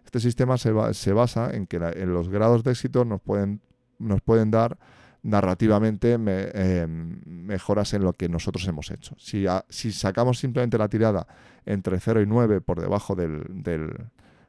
[0.05, 3.61] Este sistema se, basa en que en los grados de éxito nos pueden,
[3.99, 4.77] nos pueden dar
[5.23, 9.15] narrativamente em, mejoras en lo que nosotros hemos hecho.
[9.19, 11.27] Si, si, sacamos simplemente la tirada
[11.65, 13.91] entre 0 y 9 por debajo del, del,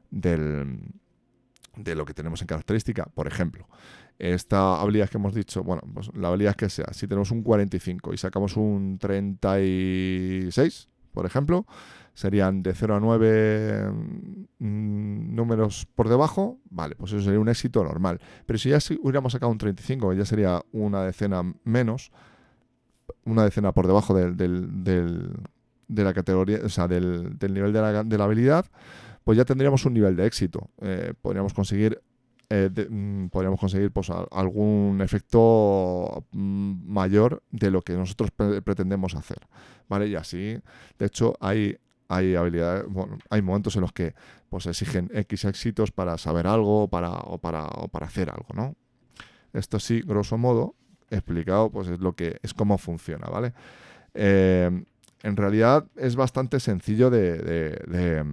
[0.09, 0.79] del,
[1.75, 3.67] de lo que tenemos en característica, por ejemplo,
[4.17, 8.13] esta habilidad que hemos dicho, bueno, pues la habilidad que sea, si tenemos un 45
[8.13, 11.65] y sacamos un 36, por ejemplo,
[12.13, 13.91] serían de 0 a 9
[14.59, 18.19] mm, números por debajo, vale, pues eso sería un éxito normal.
[18.45, 22.11] Pero si ya hubiéramos sacado un 35, ya sería una decena menos,
[23.25, 28.17] una decena por debajo del, de la categoría, o sea, del, nivel de la, de
[28.17, 28.65] la, habilidad,
[29.23, 30.69] pues ya tendríamos un nivel de éxito.
[30.81, 32.01] Eh, podríamos conseguir
[32.49, 39.39] eh, mm, podríamos conseguir pues, algún efecto mm, mayor de lo que nosotros pretendemos hacer.
[39.87, 40.07] ¿Vale?
[40.07, 40.59] Y así,
[40.97, 41.77] de hecho, hay,
[42.07, 42.85] hay habilidades,
[43.29, 44.13] hay momentos en los que
[44.49, 48.75] pues, exigen X éxitos para saber algo para, o, para, o para hacer algo, ¿no?
[49.53, 50.75] Esto sí, grosso modo,
[51.09, 53.53] explicado, pues es lo que es cómo funciona, ¿vale?
[54.13, 54.69] Eh,
[55.23, 58.23] en realidad es bastante sencillo de, de,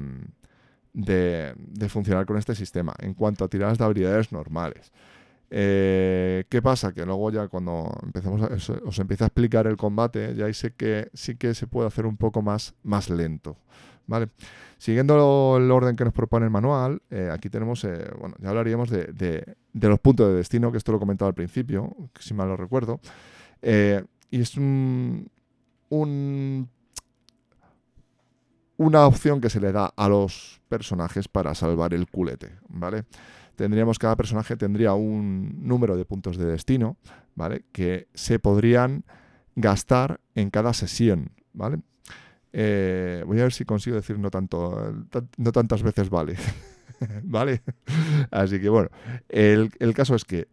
[1.88, 4.92] funcionar con este sistema en cuanto a tiradas de habilidades normales.
[5.50, 6.92] Eh, ¿Qué pasa?
[6.92, 11.36] Que luego ya cuando empecemos os empieza a explicar el combate, ya sé que sí
[11.36, 13.56] que se puede hacer un poco más, más lento.
[14.08, 14.28] ¿Vale?
[14.78, 18.88] Siguiendo el orden que nos propone el manual, eh, aquí tenemos, eh, bueno, ya hablaríamos
[18.88, 22.48] de, de, los puntos de destino, que esto lo he comentado al principio, si mal
[22.48, 23.00] lo recuerdo.
[23.62, 25.28] y es un
[28.76, 33.04] una opción que se le da a los personajes para salvar el culete, ¿vale?
[33.56, 36.96] Tendríamos, cada personaje tendría un número de puntos de destino,
[37.34, 37.64] ¿vale?
[37.72, 39.04] Que se podrían
[39.54, 41.80] gastar en cada sesión, ¿vale?
[42.52, 44.94] Eh, voy a ver si consigo decir no tanto,
[45.36, 46.36] no tantas veces vale,
[47.22, 47.62] ¿vale?
[48.30, 48.88] Así que bueno,
[49.28, 50.48] el, el caso es que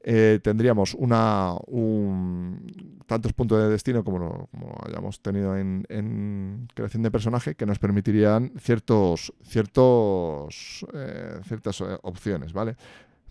[0.00, 1.56] eh, tendríamos una,
[3.06, 4.48] tantos puntos de destino como,
[4.86, 12.52] hayamos tenido en, creación de personaje que nos permitirían ciertos, ciertos, eh, ciertas eh, opciones,
[12.52, 12.76] ¿vale?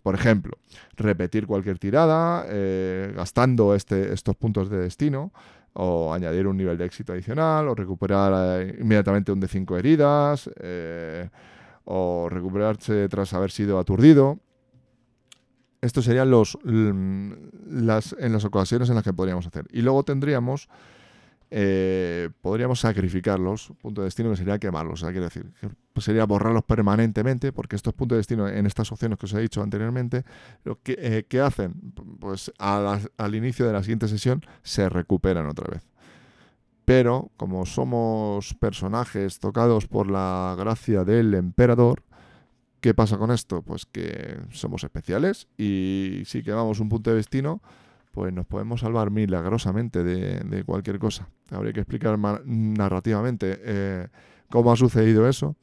[0.04, 0.58] Por ejemplo,
[0.96, 2.46] repetir cualquier tirada
[3.14, 5.34] gastando este, estos puntos de destino
[5.74, 10.50] o añadir un nivel de éxito adicional o recuperar inmediatamente un de 5 heridas
[11.84, 14.40] o recuperarse tras haber sido aturdido
[15.88, 19.66] estos serían los, las, en las ocasiones en las que podríamos hacer.
[19.72, 20.70] Y luego tendríamos,
[21.50, 25.02] eh, podríamos sacrificarlos, punto de destino que sería quemarlos.
[25.02, 25.52] O sea, quiero decir,
[25.94, 29.42] pues sería borrarlos permanentemente, porque estos puntos de destino en estas opciones que os he
[29.42, 30.24] dicho anteriormente,
[30.64, 31.74] lo que, eh, ¿qué hacen?
[32.20, 35.84] Pues al inicio de la siguiente sesión se recuperan otra vez.
[36.86, 42.04] Pero como somos personajes tocados por la gracia del emperador,
[42.80, 43.62] ¿Qué pasa con esto?
[43.62, 47.62] Pues que somos especiales y si quemamos un punto de destino,
[48.12, 51.28] pues nos podemos salvar milagrosamente de, cualquier cosa.
[51.52, 54.08] Habría que explicar narrativamente eh,
[54.50, 55.56] cómo ha sucedido eso,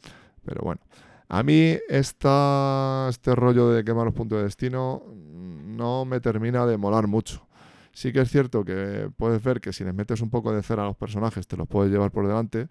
[0.45, 0.81] pero bueno.
[1.29, 6.77] A mí esta, este rollo de quemar los puntos de destino no me termina de
[6.77, 7.47] molar mucho.
[7.93, 10.83] Sí que es cierto que puedes ver que si les metes un poco de cera
[10.83, 12.69] a los personajes te los puedes llevar por delante,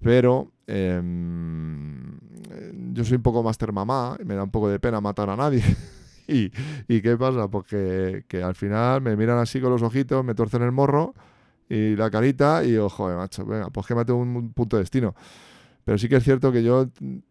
[0.00, 2.18] pero em,
[2.92, 5.36] yo soy un poco master mamá y me da un poco de pena matar a
[5.36, 5.62] nadie.
[6.28, 6.50] y,
[7.00, 7.48] qué pasa?
[7.48, 11.14] Pues que, al final me miran así con los ojitos, me torcen el morro
[11.68, 15.14] y la carita y ojo, macho, venga, pues que mate un, punto de destino.
[15.84, 16.86] Pero sí que es cierto que yo,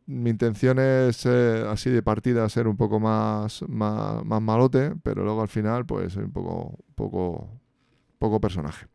[0.07, 5.23] mi intención es eh, así de partida ser un poco más, más, más, malote, pero
[5.23, 7.49] luego al final pues soy un poco, poco,
[8.17, 8.87] poco personaje.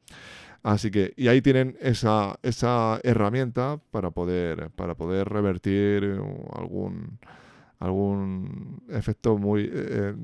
[0.62, 6.20] Así que, y ahí tienen esa, esa herramienta para poder, para poder revertir eh,
[6.54, 7.18] algún,
[7.80, 10.14] algún efecto muy, eh,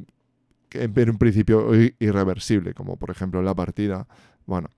[0.73, 4.07] en un principio irreversible, como por ejemplo en la partida,
[4.47, 4.69] bueno,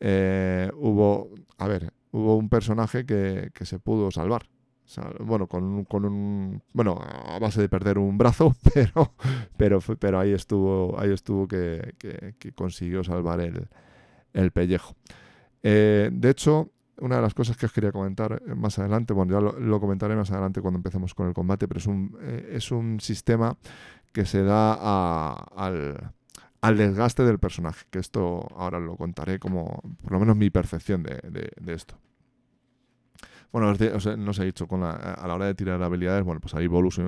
[0.00, 4.46] eh, hubo, a ver, hubo un personaje que, que se pudo salvar.
[5.20, 9.14] bueno, con un, con un, bueno, a base de perder un brazo, pero,
[9.56, 11.94] pero, pero ahí estuvo, ahí estuvo que,
[12.38, 13.68] que consiguió salvar el,
[14.32, 14.96] el pellejo.
[15.62, 16.70] Eh, de hecho,
[17.00, 20.16] una de las cosas que os quería comentar eh, más adelante, bueno, ya lo, comentaré
[20.16, 23.56] más adelante cuando empecemos con el combate, pero es un, eh, es un sistema
[24.12, 26.12] que se da al,
[26.76, 31.52] desgaste del personaje, que esto ahora lo contaré como, por lo menos mi percepción de,
[31.66, 31.98] esto.
[33.52, 36.98] Bueno, os, os he dicho, a la hora de tirar habilidades, bueno, pues hay bonus,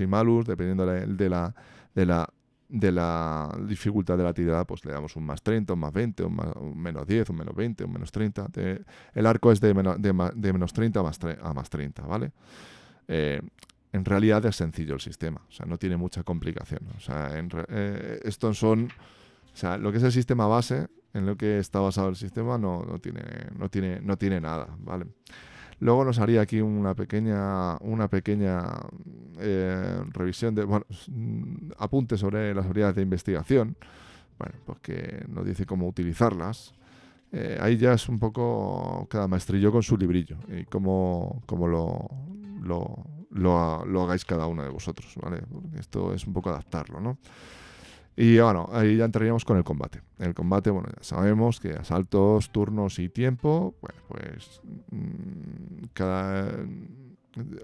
[0.00, 1.54] y malus, dependiendo de de la
[1.94, 2.30] de la
[2.68, 7.06] dificultad de la tirada, pues le damos un más 30, un más 20, un, menos
[7.06, 8.48] 10, un menos 20, un menos 30.
[9.14, 12.32] el arco es de, de, menos 30 a más, a más 30, ¿vale?
[13.06, 13.40] Eh,
[13.92, 16.82] en realidad es sencillo el sistema, o sea, no tiene mucha complicación.
[16.96, 21.24] O sea, en, eh, estos son, o sea, lo que es el sistema base, en
[21.24, 23.22] lo que está basado el sistema, no, no, tiene,
[23.56, 25.06] no, tiene, no tiene nada, ¿vale?
[25.80, 28.64] Luego nos haría aquí una pequeña, una pequeña
[29.38, 33.76] eh, revisión de bueno, mm, apuntes sobre las habilidades de investigación.
[34.38, 36.74] Bueno, pues nos dice cómo utilizarlas.
[37.30, 42.08] Eh, ahí ya es un poco cada maestrillo con su librillo y cómo, cómo lo,
[42.62, 45.42] lo, lo, hagáis cada uno de vosotros, ¿vale?
[45.78, 47.18] esto es un poco adaptarlo, ¿no?
[48.20, 50.02] Y bueno, ahí ya entraríamos con el combate.
[50.18, 54.60] El combate, bueno, ya sabemos que asaltos, turnos y tiempo, bueno, pues
[54.90, 56.50] mm, cada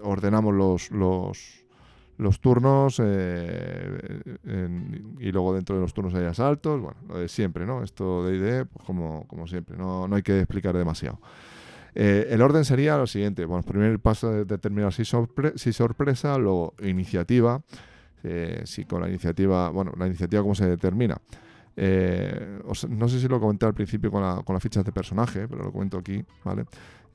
[0.01, 4.21] ordenamos los, los, turnos eh,
[5.19, 7.83] y luego dentro de los turnos hay asaltos, bueno, lo de siempre, ¿no?
[7.83, 11.19] Esto de ID, pues como, siempre, no, no hay que explicar demasiado.
[11.95, 16.37] Eh, el orden sería lo siguiente, bueno, primero el paso de determinar si, si sorpresa,
[16.37, 17.61] luego iniciativa,
[18.25, 21.17] eh, si con la iniciativa, bueno, la iniciativa cómo se determina.
[21.77, 22.59] Eh,
[22.89, 25.63] no sé si lo comenté al principio con, la, con las fichas de personaje, pero
[25.63, 26.65] lo comento aquí, ¿vale?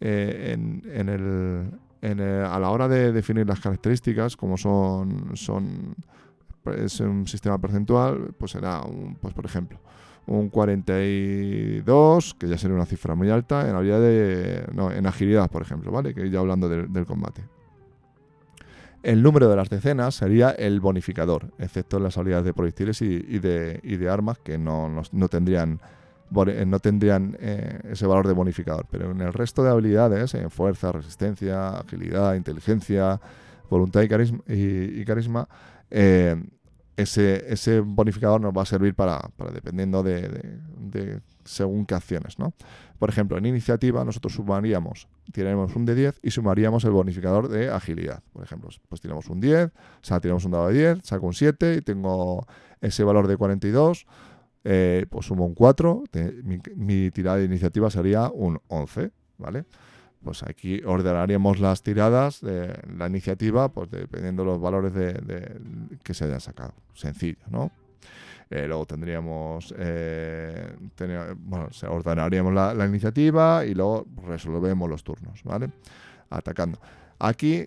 [0.01, 5.95] Eh, en, el, a la hora de definir las características, como son, son
[6.77, 9.79] es un sistema percentual, pues será, un, pues por ejemplo,
[10.27, 15.51] un 42, que ya sería una cifra muy alta, en habilidad de, no, en agilidad,
[15.51, 16.15] por ejemplo, ¿vale?
[16.15, 17.43] Que ya hablando del combate.
[19.03, 23.39] El número de las decenas sería el bonificador, excepto en las habilidades de proyectiles y,
[23.39, 25.81] de, armas que no, tendrían,
[26.31, 28.87] no tendrían eh, ese valor de bonificador.
[28.91, 33.21] Pero en el resto de habilidades, en fuerza, resistencia, agilidad, inteligencia,
[33.71, 34.09] voluntad y
[35.05, 35.49] carisma,
[35.91, 36.37] eh,
[36.97, 42.53] ese, bonificador nos va a servir para, dependiendo de, según qué acciones, ¿no?
[42.99, 47.71] Por ejemplo, en iniciativa nosotros sumaríamos, tiraremos un de 10 y sumaríamos el bonificador de
[47.71, 48.23] agilidad.
[48.33, 49.71] Por ejemplo, pues tiramos un 10, o
[50.03, 52.47] sea, tiramos un dado de 10, saco un 7 y tengo
[52.81, 54.07] ese valor de 42,
[54.65, 56.05] eh, pues sumo un 4,
[56.77, 59.65] mi, tirada de iniciativa sería un 11, ¿vale?
[60.23, 65.61] pues aquí ordenaríamos las tiradas de la iniciativa, pues dependiendo de los valores de,
[66.03, 66.75] que se hayan sacado.
[66.93, 67.71] Sencillo, ¿no?
[68.51, 70.75] Luego tendríamos, eh,
[71.39, 75.71] bueno, ordenaríamos la, iniciativa y luego resolvemos los turnos, ¿vale?
[76.31, 76.81] Atacando.
[77.21, 77.65] Aquí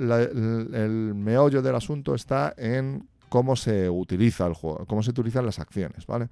[0.00, 5.60] el, meollo del asunto está en cómo se utiliza el juego, cómo se utilizan las
[5.60, 6.28] acciones, ¿vale?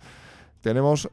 [0.61, 1.09] Tenemos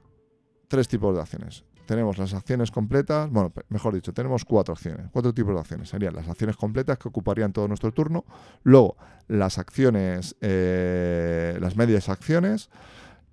[0.67, 5.33] tres tipos de acciones tenemos las acciones completas, bueno, mejor dicho, tenemos cuatro acciones, cuatro
[5.33, 5.89] tipos de acciones.
[5.89, 8.25] Serían las acciones completas que ocuparían todo nuestro turno,
[8.63, 12.69] luego las acciones, eh, las medias acciones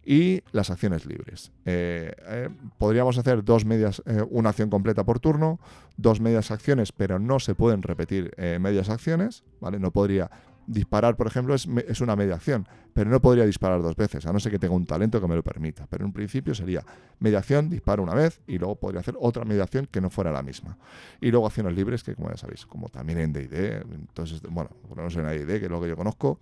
[0.05, 1.53] y las acciones libres.
[1.65, 2.49] Eh, eh,
[2.79, 5.61] podríamos hacer dos medias, una acción completa por turno,
[5.97, 9.79] dos medias acciones, pero no se pueden repetir medias acciones, ¿vale?
[9.79, 10.31] No podría
[10.67, 14.39] Disparar, por ejemplo, es, es, una mediación, pero no podría disparar dos veces, a no
[14.39, 15.87] ser que tenga un talento que me lo permita.
[15.91, 16.85] Pero en principio sería
[17.19, 20.79] mediación, disparo una vez y luego podría hacer otra mediación que no fuera la misma.
[21.21, 25.11] Y luego acciones libres, que como ya sabéis, como también en DD, entonces, bueno, no
[25.11, 26.39] sé en DD, que es lo que yo conozco,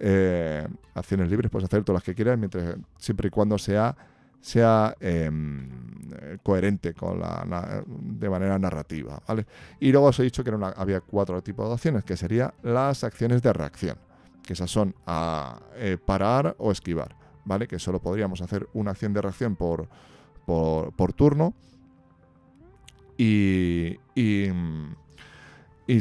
[0.00, 3.96] eh, acciones libres puedes hacer todas las que quieras, mientras, siempre y cuando sea
[4.44, 5.66] sea em,
[6.42, 9.18] coherente con la, de manera narrativa.
[9.26, 9.46] ¿vale?
[9.80, 13.40] Y luego os he dicho que había cuatro tipos de acciones, que serían las acciones
[13.40, 13.96] de reacción,
[14.42, 14.94] que esas son
[15.76, 17.16] eh, parar o esquivar,
[17.46, 17.66] ¿vale?
[17.66, 19.88] que solo podríamos hacer una acción de reacción por,
[20.44, 21.54] por, turno
[23.16, 24.50] y, y,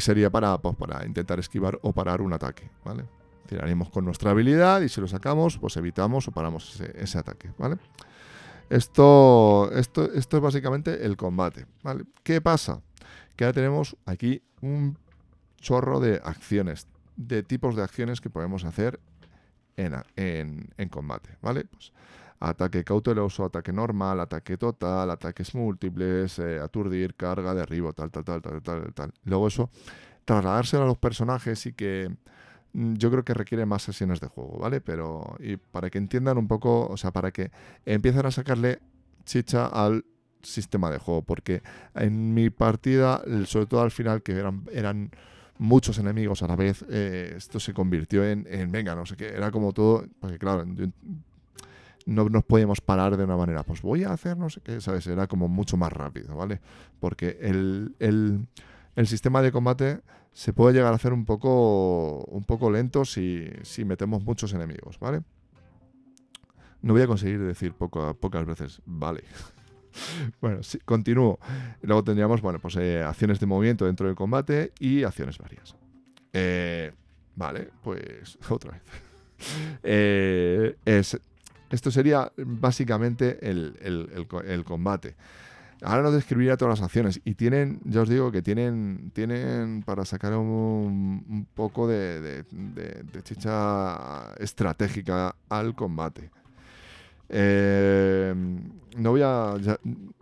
[0.02, 2.70] sería para, pues, para intentar esquivar o parar un ataque.
[2.84, 3.06] ¿vale?
[3.48, 7.50] Tiraríamos con nuestra habilidad y si lo sacamos, pues evitamos o paramos ese, ese ataque.
[7.58, 7.78] ¿vale?
[8.70, 11.66] Esto, esto, esto es básicamente el combate.
[11.84, 12.06] ¿vale?
[12.24, 12.82] ¿Qué pasa?
[13.36, 14.98] Que ahora tenemos aquí un
[15.58, 19.00] chorro de acciones, de tipos de acciones que podemos hacer
[19.78, 21.38] en, en, combate.
[21.42, 21.66] ¿vale?
[21.66, 21.94] Pues,
[22.40, 28.42] ataque cauteloso, ataque normal, ataque total, ataques múltiples, eh, aturdir, carga, derribo, tal, tal, tal,
[28.42, 29.14] tal, tal, tal.
[29.24, 29.70] Luego eso,
[30.26, 32.14] trasladárselo a los personajes y que
[32.74, 34.82] yo creo que requiere más sesiones de juego, ¿vale?
[34.82, 37.52] Pero y para que entiendan un poco, o sea, para que
[37.86, 38.80] empiecen a sacarle
[39.26, 40.06] chicha al
[40.42, 41.62] sistema de juego, porque
[41.96, 45.12] en mi partida, sobre todo al final, que eran,
[45.60, 49.52] muchos enemigos a la vez, eh, esto se convirtió en, venga, no sé qué, era
[49.52, 50.66] como todo, porque claro,
[52.06, 55.06] no nos podíamos parar de una manera, pues voy a hacer no sé qué, ¿sabes?
[55.08, 56.60] Era como mucho más rápido, ¿vale?
[57.00, 58.48] Porque el,
[58.96, 60.02] el sistema de combate
[60.32, 63.52] se puede llegar a hacer un poco, un poco lento si,
[63.86, 65.22] metemos muchos enemigos, ¿vale?
[66.82, 69.24] No voy a conseguir decir pocas veces, vale.
[70.42, 71.40] bueno, sí, continúo.
[71.82, 75.76] Luego tendríamos, bueno, pues eh, acciones de movimiento dentro del combate y acciones varias.
[76.34, 76.92] Eh,
[77.36, 78.82] vale, pues otra vez.
[79.84, 85.16] Eh, esto sería básicamente el, el combate.
[85.84, 87.22] Ahora no describiría todas las acciones.
[87.26, 92.46] Y tienen, ya os digo que tienen, tienen para sacar un, poco de,
[93.24, 96.32] chicha estratégica al combate.
[97.30, 98.34] Eh,
[98.98, 99.56] no voy a.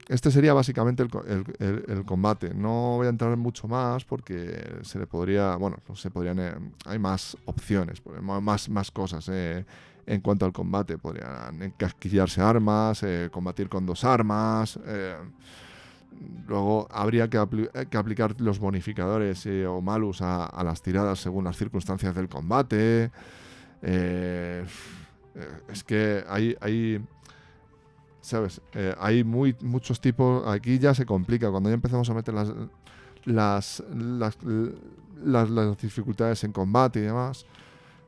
[0.07, 2.53] este sería básicamente el, combate.
[2.53, 5.55] No voy a entrar mucho más porque se le podría.
[5.55, 6.39] Bueno, se podrían.
[6.39, 6.53] Eh,
[6.85, 9.27] hay más opciones, más, más cosas.
[9.29, 9.65] Eh,
[10.05, 10.97] en cuanto al combate.
[10.97, 14.79] Podrían encasquillarse armas, eh, combatir con dos armas.
[14.85, 15.15] Eh,
[16.47, 22.15] luego habría que, aplicar los bonificadores eh, o malus a, las tiradas según las circunstancias
[22.15, 23.11] del combate.
[23.81, 27.03] es que hay, hay
[28.21, 28.61] ¿sabes?
[28.99, 30.47] hay muy, muchos tipos.
[30.47, 31.49] Aquí ya se complica.
[31.49, 32.51] Cuando ya empezamos a meter las,
[33.25, 37.45] las, las, las dificultades en combate y demás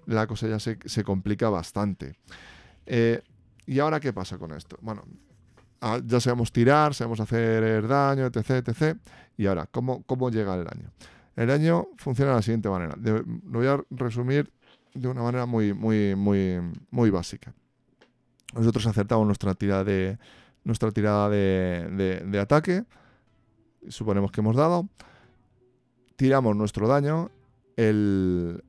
[0.07, 2.15] la cosa ya se, complica bastante.
[2.85, 3.21] Eh,
[3.65, 4.77] ¿Y ahora qué pasa con esto?
[4.81, 5.03] Bueno,
[5.81, 8.97] ah, ya sabemos tirar, sabemos hacer daño, etc, etc.
[9.37, 10.91] Y ahora, ¿cómo, cómo llega el daño?
[11.35, 12.95] El daño funciona de la siguiente manera.
[12.97, 14.51] lo voy a resumir
[14.93, 16.59] de una manera muy, muy, muy,
[16.91, 17.53] muy básica.
[18.53, 20.19] Nosotros acertamos nuestra tirada de,
[20.63, 22.83] nuestra tirada de, de ataque.
[23.87, 24.87] Suponemos que hemos dado.
[26.15, 27.31] Tiramos nuestro daño.
[27.75, 28.63] El,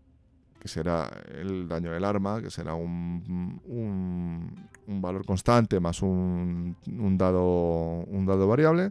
[0.64, 6.74] que será el daño del arma, que será un, un, valor constante más un,
[7.18, 8.88] dado, un dado variable.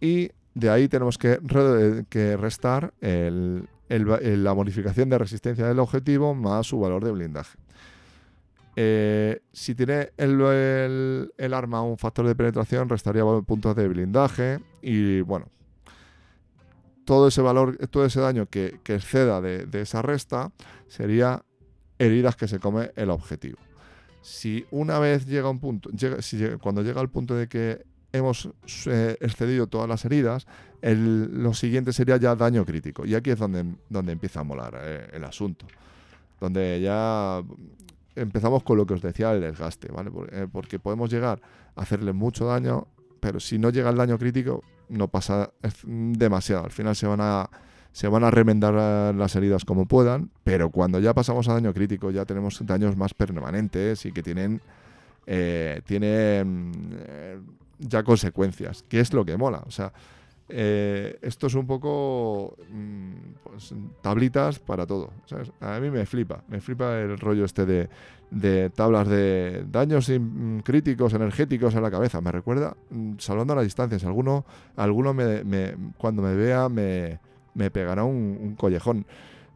[0.00, 1.38] Y de ahí tenemos que,
[2.08, 7.56] que restar el, la modificación de resistencia del objetivo más su valor de blindaje.
[8.74, 14.58] Eh, si tiene el, el, arma un factor de penetración, restaría puntos de blindaje.
[14.82, 15.46] Y bueno,
[17.06, 20.52] todo ese valor, todo ese daño que, exceda de, esa resta
[20.88, 21.42] sería
[21.98, 23.58] heridas que se come el objetivo.
[24.20, 25.88] Si una vez llega un punto,
[26.60, 28.50] cuando llega al punto de que hemos
[28.86, 30.46] eh, excedido todas las heridas,
[30.82, 33.06] lo siguiente sería ya daño crítico.
[33.06, 35.64] Y aquí es donde, donde empieza a molar eh, el asunto.
[36.40, 37.40] Donde ya
[38.16, 40.10] empezamos con lo que os decía, el desgaste, ¿vale?
[40.32, 41.40] Eh, porque podemos llegar
[41.76, 42.88] a hacerle mucho daño,
[43.20, 45.50] pero si no llega el daño crítico, no pasa
[45.84, 46.64] demasiado.
[46.64, 47.50] Al final se van a
[47.96, 48.74] se van a remendar
[49.14, 53.14] las heridas como puedan, pero cuando ya pasamos a daño crítico ya tenemos daños más
[53.14, 54.60] permanentes y que tienen,
[55.26, 57.40] eh, tienen eh,
[57.78, 59.62] ya consecuencias, que es lo que mola.
[59.66, 59.94] O sea,
[60.48, 63.12] eh, esto es un poco mm,
[63.42, 65.10] pues, tablitas para todo.
[65.60, 70.10] A mí me flipa, me flipa el rollo este de, tablas de daños
[70.62, 72.20] críticos energéticos en la cabeza.
[72.20, 74.44] Me recuerda, mm, salvando a las distancias, alguno,
[74.76, 77.18] alguno me, cuando me vea me,
[77.70, 79.06] pegará un collejón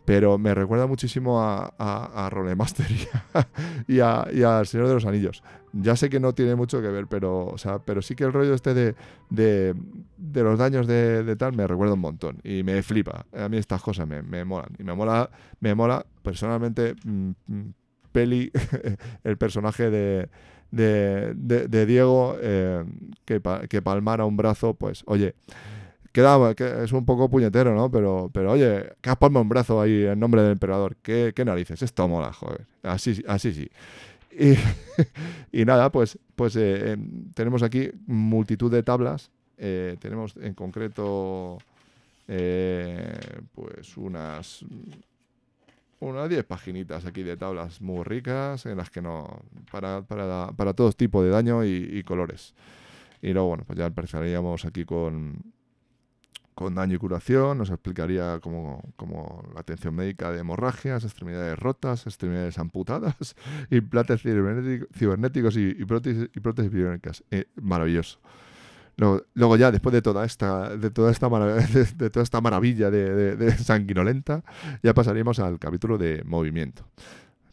[0.04, 2.86] pero me recuerda muchísimo a, a, a Rolemaster
[3.88, 5.42] y, a, y, al Señor de los Anillos.
[5.72, 8.32] Ya sé que no tiene mucho que ver, pero, o sea, pero sí que el
[8.32, 8.94] rollo este de,
[9.28, 9.74] de,
[10.16, 13.26] de los daños de, de, tal me recuerda un montón y me flipa.
[13.32, 14.70] A mí estas cosas me, me molan.
[14.78, 17.74] Y me mola, me mola personalmente mm, mm,
[18.10, 18.50] Peli,
[19.24, 20.28] el personaje de,
[20.72, 22.84] de, de Diego, eh,
[23.24, 25.36] que, que palmara un brazo, pues oye
[26.12, 27.90] queda, que es un poco puñetero, ¿no?
[27.90, 30.96] Pero, pero oye, que has un brazo ahí en nombre del emperador.
[31.02, 31.82] ¿Qué, qué narices?
[31.82, 32.66] Esto mola, joder.
[32.82, 33.70] Así, así sí.
[34.32, 34.54] Y,
[35.60, 39.30] y nada, pues, pues eh, em, tenemos aquí multitud de tablas.
[39.58, 41.58] Eh, tenemos en concreto
[42.26, 43.18] eh,
[43.52, 44.64] pues unas
[45.98, 50.72] unas 10 paginitas aquí de tablas muy ricas en las que no para, para, para
[50.72, 52.54] todo tipo de daño y, y colores.
[53.20, 55.52] Y luego, bueno, pues ya empezaríamos aquí con,
[56.60, 58.82] con daño y curación, nos explicaría como,
[59.54, 63.34] la atención médica de hemorragias, extremidades rotas, extremidades amputadas,
[63.70, 67.24] implantes cibernéticos y, y, prótesis, y prótesis biónicas.
[67.30, 68.18] Eh, maravilloso.
[68.98, 71.28] Luego, ya, después de toda esta, de toda esta,
[71.96, 74.44] de, toda esta maravilla de, sanguinolenta,
[74.82, 76.84] ya pasaríamos al capítulo de movimiento.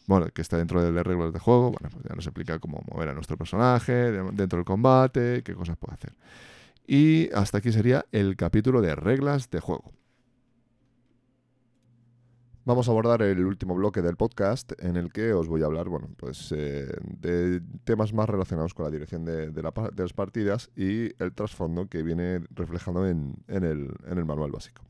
[0.06, 1.72] Bueno, que está dentro de las reglas de juego.
[1.72, 5.78] Bueno, pues ya nos explica cómo mover a nuestro personaje dentro del combate, qué cosas
[5.78, 6.12] puede hacer.
[6.88, 9.92] Y hasta aquí sería el capítulo de reglas de juego.
[12.68, 15.88] Vamos a abordar el último bloque del podcast en el que os voy a hablar,
[15.88, 21.34] bueno, pues eh, de temas más relacionados con la dirección de, las partidas y el
[21.34, 24.82] trasfondo que viene reflejado en, el, manual básico.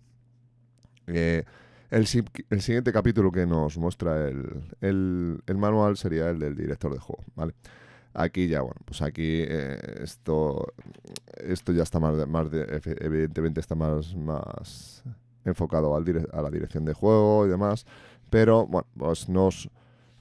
[1.06, 1.44] Eh,
[1.92, 7.54] el, siguiente capítulo que nos muestra el, manual sería el del director de juego, ¿vale?
[8.16, 10.74] Aquí ya, bueno, pues aquí eh, esto,
[11.48, 12.48] esto ya está más, más
[13.00, 15.04] evidentemente está más, más
[15.46, 17.86] enfocado al a la dirección de juego y demás,
[18.30, 19.70] pero bueno, pues nos,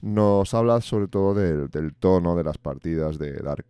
[0.01, 3.67] nos habla sobre todo del, tono de las partidas de Dark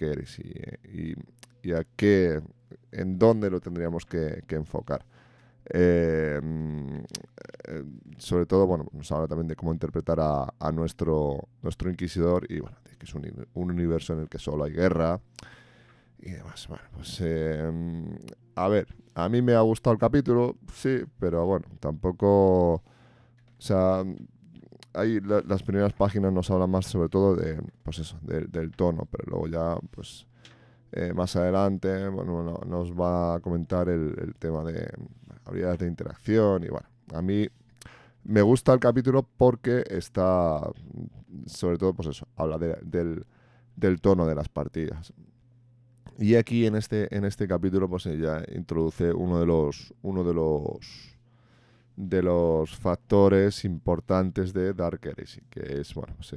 [1.62, 2.40] y, a qué,
[2.92, 5.04] en dónde lo tendríamos que, enfocar.
[5.68, 6.40] Eh,
[8.18, 12.76] sobre todo, bueno, nos habla también de cómo interpretar a, nuestro, nuestro inquisidor y bueno,
[12.98, 15.20] que es un, universo en el que solo hay guerra
[16.18, 16.66] y demás.
[16.68, 17.70] Bueno, pues eh,
[18.55, 22.82] a ver, a mí me ha gustado el capítulo, sí, pero bueno, tampoco, o
[23.59, 24.05] sea,
[24.94, 29.24] ahí las primeras páginas nos hablan más sobre todo de, pues eso, del tono, pero
[29.26, 30.26] luego ya, pues
[30.93, 34.88] eh, más adelante, bueno, nos va a comentar el, tema de
[35.44, 37.47] habilidades de interacción y bueno, a mí
[38.24, 40.60] me gusta el capítulo porque está,
[41.47, 43.26] sobre todo, pues eso, habla del,
[43.76, 45.12] del tono de las partidas.
[46.18, 50.34] Y aquí en este, en este capítulo, pues ella introduce uno de los, uno de
[50.34, 51.16] los
[51.97, 56.34] de los factores importantes de Dark Heresy, que es bueno, pues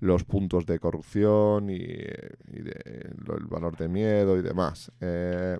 [0.00, 4.92] los puntos de corrupción y, el valor de miedo y demás.
[5.00, 5.58] Eh,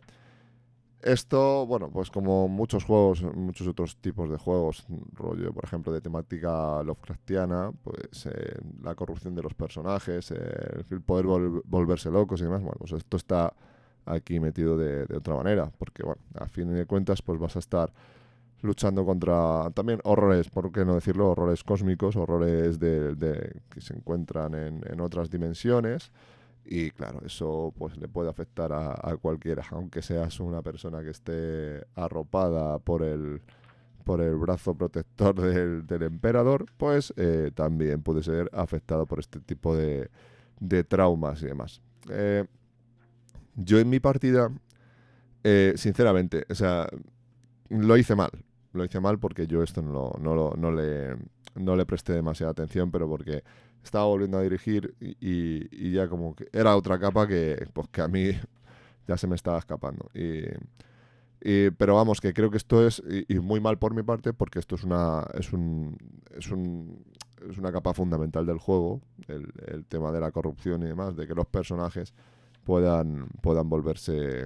[1.02, 6.00] esto, bueno, pues como muchos juegos, muchos otros tipos de juegos, rollo, por ejemplo, de
[6.00, 11.26] temática Lovecraftiana, pues eh, la corrupción de los personajes, el poder
[11.64, 13.54] volverse locos y demás, bueno, pues esto está
[14.04, 17.92] aquí metido de, otra manera, porque, bueno, a fin de cuentas, pues vas a estar
[18.62, 24.54] luchando contra también horrores, por qué no decirlo, horrores cósmicos, horrores de, que se encuentran
[24.54, 26.10] en, en otras dimensiones,
[26.64, 31.84] y claro, eso pues le puede afectar a, cualquiera, aunque seas una persona que esté
[31.94, 33.40] arropada por el,
[34.04, 39.40] por el brazo protector del, del emperador, pues eh, también puede ser afectado por este
[39.40, 40.10] tipo de,
[40.60, 41.80] de traumas y demás.
[42.08, 42.44] Eh,
[43.56, 44.50] yo en mi partida,
[45.42, 46.88] eh, sinceramente, o sea,
[47.68, 48.30] lo hice mal.
[48.72, 51.16] Lo hice mal porque yo esto no, no, no, le,
[51.56, 53.42] no le presté demasiada atención, pero porque
[53.82, 58.08] estaba volviendo a dirigir y, ya como que era otra capa que, pues, que a
[58.08, 58.30] mí
[59.08, 60.10] ya se me estaba escapando.
[60.14, 64.58] Y, pero vamos, que creo que esto es, y, muy mal por mi parte, porque
[64.58, 65.96] esto es una, es un,
[66.36, 67.02] es un,
[67.48, 71.26] es una capa fundamental del juego, el, el, tema de la corrupción y demás, de
[71.26, 72.12] que los personajes
[72.64, 74.44] puedan, puedan volverse,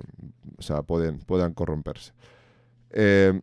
[0.56, 2.12] o sea, pueden, puedan corromperse.
[2.90, 3.40] Eh,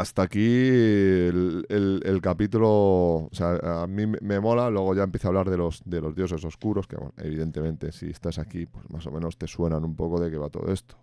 [0.00, 5.50] hasta aquí el, capítulo, o sea, a mí me mola, luego ya empiezo a hablar
[5.50, 9.10] de los, de los dioses oscuros, que bueno, evidentemente si estás aquí, pues más o
[9.10, 10.96] menos te suenan un poco de qué va todo esto.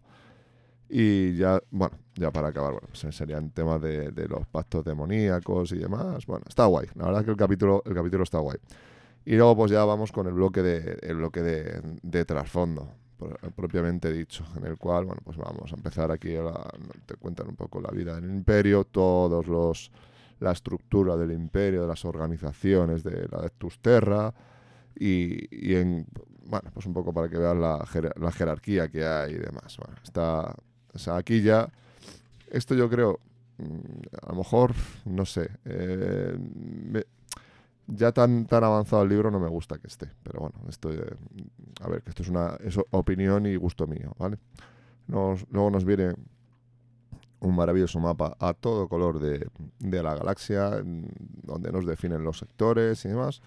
[0.89, 5.79] Y ya, bueno, ya para acabar, bueno, pues serían temas de, los pactos demoníacos y
[5.79, 6.25] demás.
[6.25, 8.57] Bueno, está guay, la verdad que el capítulo, el capítulo está guay.
[9.25, 12.89] Y luego pues ya vamos con el bloque de, el bloque de, de trasfondo
[13.55, 16.43] propiamente dicho, en el cual, bueno, pues vamos a empezar aquí, a
[17.05, 19.91] te cuentan un poco la vida del imperio, todos los,
[20.39, 24.33] la estructura del imperio, de las organizaciones de la de Terra,
[24.95, 26.05] y, y en,
[26.45, 27.85] bueno, pues un poco para que veas la,
[28.15, 29.77] la jerarquía que hay y demás.
[29.77, 30.55] Bueno, está,
[30.93, 31.67] o sea, aquí ya,
[32.51, 33.19] esto yo creo,
[33.57, 34.73] mm, a lo mejor,
[35.05, 36.37] no sé, eh,
[37.87, 40.09] ya tan, tan avanzado el libro no me gusta que esté.
[40.23, 41.15] Pero bueno, esto, eh,
[41.81, 42.57] a ver, que esto es una
[42.91, 44.37] opinión y gusto mío, ¿vale?
[45.07, 46.13] luego nos viene
[47.41, 49.49] un maravilloso mapa a todo color de,
[49.79, 50.81] la galaxia,
[51.43, 53.41] donde nos definen los sectores y demás.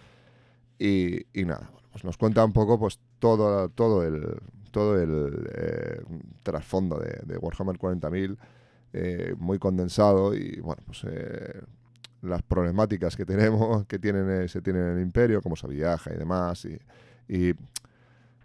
[0.79, 4.39] Y, nada, pues nos cuenta un poco pues todo, todo el,
[4.71, 6.03] todo el eh,
[6.43, 8.37] trasfondo de, Warhammer 40.000,
[8.93, 11.05] eh, muy condensado y bueno, pues
[12.27, 16.13] las problemáticas que tenemos, que tienen, eh, se tienen en el imperio, cómo se viaja
[16.13, 17.55] y demás, y,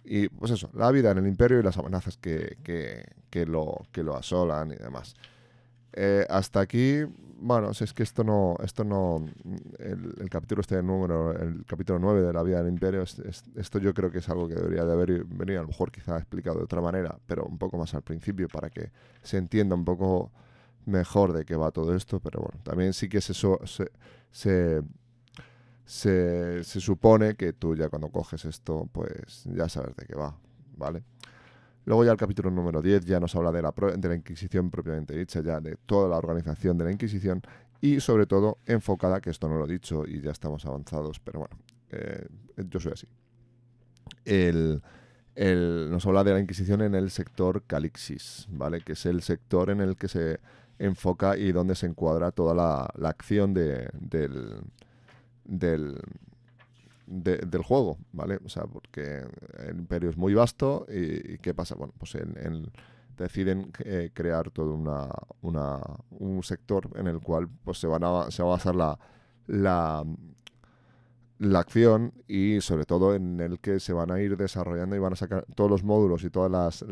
[0.04, 4.04] y, pues eso, la vida en el imperio y las amenazas que, que, lo, que
[4.04, 5.16] lo asolan y demás.
[5.94, 7.04] Eh, hasta aquí,
[7.38, 9.26] bueno, si es que esto no, esto no,
[9.80, 14.12] el, capítulo este número, el capítulo 9 de la vida del imperio, esto yo creo
[14.12, 16.82] que es algo que debería de haber venido, a lo mejor quizá explicado de otra
[16.82, 18.92] manera, pero un poco más al principio para que
[19.22, 20.32] se entienda un poco
[20.86, 23.92] mejor de qué va todo esto, pero bueno, también sí que se, se,
[24.32, 24.84] se,
[26.64, 30.36] se, supone que tú ya cuando coges esto, pues ya sabes de qué va,
[30.78, 31.04] ¿vale?
[31.86, 35.18] Luego ya el capítulo número 10 ya nos habla de la, de la Inquisición propiamente
[35.18, 37.42] dicha, ya de toda la organización de la Inquisición
[37.82, 41.40] y sobre todo enfocada, que esto no lo he dicho y ya estamos avanzados, pero
[41.40, 41.58] bueno,
[41.90, 42.28] eh,
[42.70, 43.08] yo soy así.
[44.24, 44.82] El,
[45.36, 48.82] el, nos habla de la Inquisición en el sector Calixis, ¿vale?
[48.82, 50.40] Que es el sector en el que se
[50.82, 54.62] enfoca y donde se encuadra toda la, acción de, del,
[55.46, 56.00] del,
[57.06, 58.40] del juego, ¿vale?
[58.44, 59.24] O sea, porque
[59.68, 61.76] el imperio es muy vasto y, ¿qué pasa?
[61.76, 62.18] Bueno, pues
[63.18, 65.10] deciden eh, crear todo una,
[65.42, 65.80] una,
[66.12, 68.98] un sector en el cual pues se, van a, se va a basar la,
[69.48, 70.04] la,
[71.42, 75.14] la acción y sobre todo en el que se van a ir desarrollando y van
[75.14, 76.84] a sacar todos los módulos y todas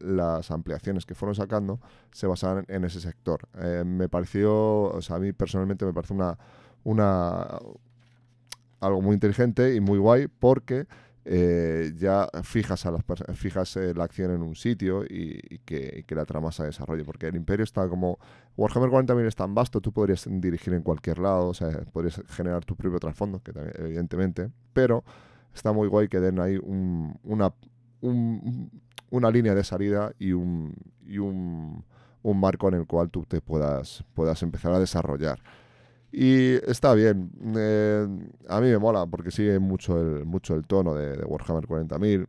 [0.00, 1.78] las, ampliaciones que fueron sacando
[2.10, 3.46] se basan en ese sector.
[3.60, 6.38] Eh, me pareció, o sea, a mí personalmente me parece una,
[6.84, 7.58] una
[8.80, 10.86] algo muy inteligente y muy guay porque
[11.30, 13.02] eh, ya fijas, a las
[13.34, 17.04] fijas eh, la acción en un sitio y, que, la trama se desarrolle.
[17.04, 18.18] Porque el imperio está como...
[18.56, 22.64] Warhammer 40.000 es tan vasto, tú podrías dirigir en cualquier lado, o sea, podrías generar
[22.64, 25.04] tu propio trasfondo, que también, evidentemente, pero
[25.54, 27.52] está muy guay que den ahí una,
[29.10, 30.74] una línea de salida y un,
[31.06, 31.84] y un,
[32.22, 35.40] un marco en el cual tú te puedas, puedas empezar a desarrollar.
[36.12, 37.30] Y está bien.
[37.56, 38.06] Eh,
[38.48, 42.26] a mí me mola porque sigue mucho el, mucho el tono de, Warhammer 40.000.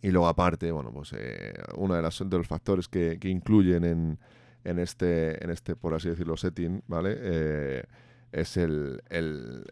[0.00, 4.18] Y luego aparte, bueno, pues eh, uno de, los factores que, que incluyen en,
[4.62, 7.16] en, este, en este, por así decirlo, setting, ¿vale?
[7.18, 7.82] Eh,
[8.30, 9.64] es el, el,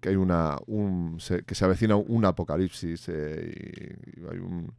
[0.00, 4.72] que hay una un, que se avecina un apocalipsis y, hay un,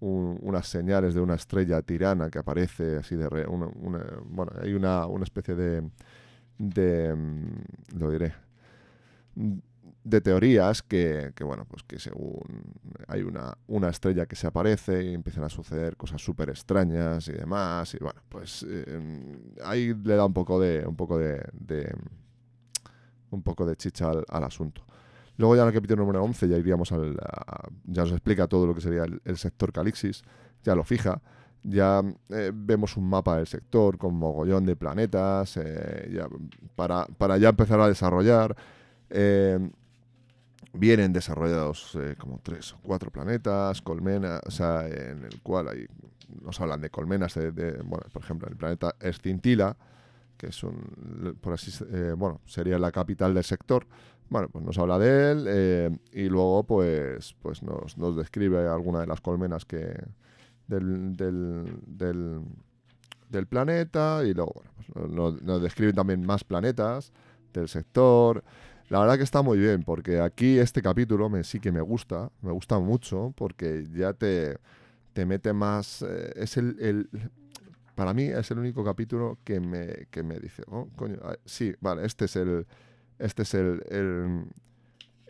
[0.00, 3.68] unas señales de una estrella tirana que aparece así de una,
[4.26, 5.82] bueno hay una, una especie de
[6.58, 8.34] de, mm, lo diré,
[10.04, 12.42] de teorías que, bueno, pues que según
[13.08, 17.32] hay una, una, estrella que se aparece y empiezan a suceder cosas súper extrañas y
[17.32, 21.42] demás, y bueno, pues eh, ahí le da un poco de, un poco de,
[23.30, 24.84] un poco de chicha al, asunto.
[25.38, 27.16] Luego ya en el capítulo número 11 ya iríamos al,
[27.84, 30.22] ya nos explica todo lo que sería el sector Calixis,
[30.62, 31.20] ya lo fija,
[31.64, 36.22] ya eh, vemos un mapa del sector con mogollón de planetas eh,
[36.76, 38.54] para, para, ya empezar a desarrollar.
[39.08, 39.58] Eh,
[40.74, 45.86] vienen desarrollados como tres o cuatro planetas, colmenas, o sea, en el cual hay,
[46.42, 49.76] nos hablan de colmenas, de, bueno, por ejemplo, el planeta Escintila,
[50.36, 51.72] que es un, por así,
[52.16, 53.86] bueno, sería la capital del sector.
[54.28, 59.06] Bueno, pues nos habla de él y luego pues, pues nos, nos describe alguna de
[59.06, 59.94] las colmenas que,
[60.66, 62.42] del, del,
[63.28, 64.62] del, planeta y luego
[64.92, 67.12] pues, nos, describen también más planetas
[67.52, 68.42] del sector.
[68.88, 72.30] La verdad que está muy bien, porque aquí este capítulo me, sí que me gusta,
[72.42, 74.58] me gusta mucho, porque ya te,
[75.12, 76.02] te mete más...
[76.02, 77.08] Eh, es el, el,
[77.94, 80.88] Para mí es el único capítulo que me, que me dice, oh,
[81.22, 82.66] ah, sí, vale, este es el...
[83.18, 84.44] Este es el, el,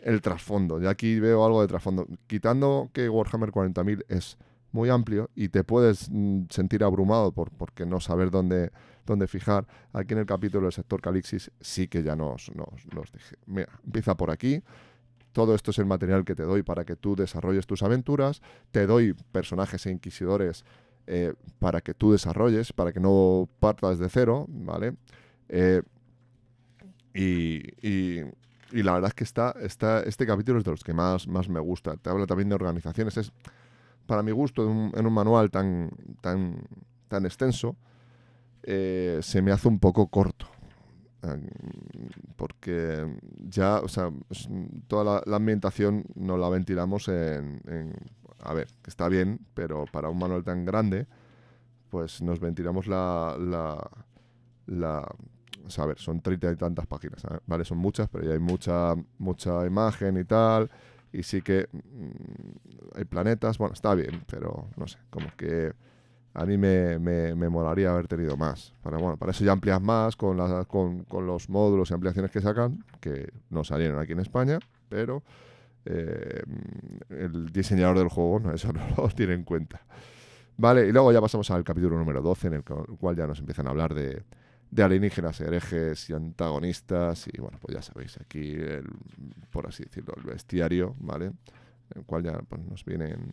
[0.05, 0.81] el trasfondo.
[0.81, 2.07] Y aquí veo algo de trasfondo.
[2.27, 4.37] Quitando que Warhammer 40.000 es
[4.75, 8.71] muy amplio y te puedes mm, sentir abrumado por porque no saber dónde,
[9.05, 9.65] dónde fijar.
[9.93, 14.15] Aquí en el capítulo del sector Calixis sí que ya nos, nos, dije, mira, empieza
[14.15, 14.61] por aquí.
[15.31, 18.41] Todo esto es el material que te doy para que tú desarrolles tus aventuras.
[18.71, 20.63] Te doy personajes e inquisidores
[21.07, 24.95] eh, para que tú desarrolles, para que no partas de cero, ¿vale?
[25.49, 25.81] Eh,
[27.13, 31.27] y, y, la verdad es que está, está, este capítulo es de los que más,
[31.27, 31.95] más me gusta.
[31.95, 33.15] Te habla también de organizaciones.
[33.17, 33.31] Es,
[34.05, 35.91] para mi gusto, en un, manual tan,
[36.21, 36.63] tan,
[37.07, 37.75] tan extenso,
[38.63, 40.47] eh, se me hace un poco corto.
[42.35, 43.17] Porque
[43.49, 44.11] ya, o sea,
[44.87, 47.61] toda la, ambientación no la ventilamos en,
[48.39, 51.07] A ver, está bien, pero para un manual tan grande,
[51.89, 53.35] pues nos ventilamos la.
[53.39, 53.89] la,
[54.67, 55.15] la
[55.65, 57.65] o sea, a ver, son treinta y tantas páginas, ¿vale?
[57.65, 60.69] Son muchas, pero ya hay mucha, mucha imagen y tal
[61.11, 65.73] y sí que mm, hay planetas, bueno, está bien, pero no sé, como que
[66.33, 68.73] a mí me, me, molaría haber tenido más.
[68.83, 70.37] Para, bueno, para eso ya amplias más con,
[71.05, 74.59] con, los módulos y ampliaciones que sacan, que no salieron aquí en España,
[74.89, 75.23] pero
[75.85, 76.41] eh,
[77.09, 79.81] el diseñador del juego no, eso no lo tiene en cuenta.
[80.57, 83.67] Vale, y luego ya pasamos al capítulo número 12, en el cual ya nos empiezan
[83.67, 84.23] a hablar de,
[84.71, 87.27] de alienígenas, herejes y antagonistas.
[87.31, 88.85] Y bueno, pues ya sabéis, aquí, el,
[89.51, 91.25] por así decirlo, el bestiario, ¿vale?
[91.25, 93.31] En el cual ya pues, nos vienen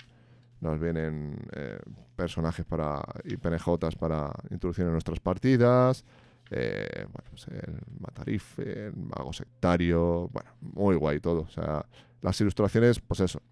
[0.63, 1.81] nos vienen eh,
[2.15, 6.05] personajes para y PNJs para introducir en nuestras partidas.
[6.51, 11.41] Eh, bueno, pues el Matarife, el Mago Sectario, bueno, muy guay todo.
[11.41, 11.85] O sea,
[12.21, 13.43] las ilustraciones, pues eso.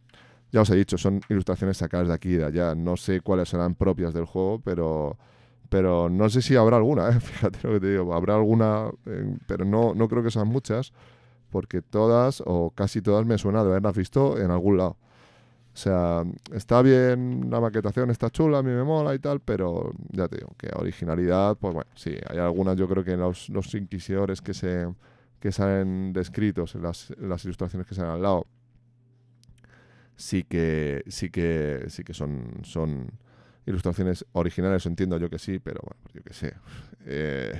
[0.52, 2.74] Ya os he dicho, son ilustraciones sacadas de aquí y de allá.
[2.77, 5.19] No sé cuáles serán propias del juego, pero
[5.70, 7.20] pero no sé si habrá alguna, ¿eh?
[7.20, 10.92] fíjate lo que te digo, habrá alguna, eh, pero no, no creo que sean muchas,
[11.51, 14.98] porque todas o casi todas me suena de haberlas visto en algún lado.
[15.72, 19.92] O sea, está bien, la maquetación está chula, a mí me mola y tal, pero
[20.10, 23.72] ya te digo, que originalidad, pues bueno, sí, hay algunas, yo creo que los, los
[23.74, 24.86] inquisidores que se
[25.40, 28.47] que salen descritos en las, las ilustraciones que salen al lado,
[30.16, 33.10] sí que, sí que, sí que son, son,
[33.66, 36.55] ilustraciones originales, entiendo yo que sí, pero bueno, yo que sé.
[37.07, 37.53] Eh,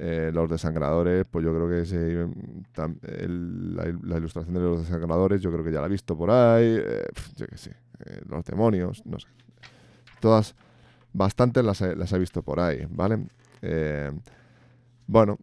[0.00, 1.84] Eh, los desangradores, pues yo creo que
[2.76, 6.78] la, ilustración de los desangradores, yo creo que ya la he visto por ahí.
[6.80, 7.04] Eh,
[7.36, 7.74] yo qué sé,
[8.06, 9.26] eh, los demonios, no sé.
[10.20, 10.54] Todas,
[11.12, 13.26] bastantes las las he visto por ahí, ¿vale?
[15.08, 15.36] bueno,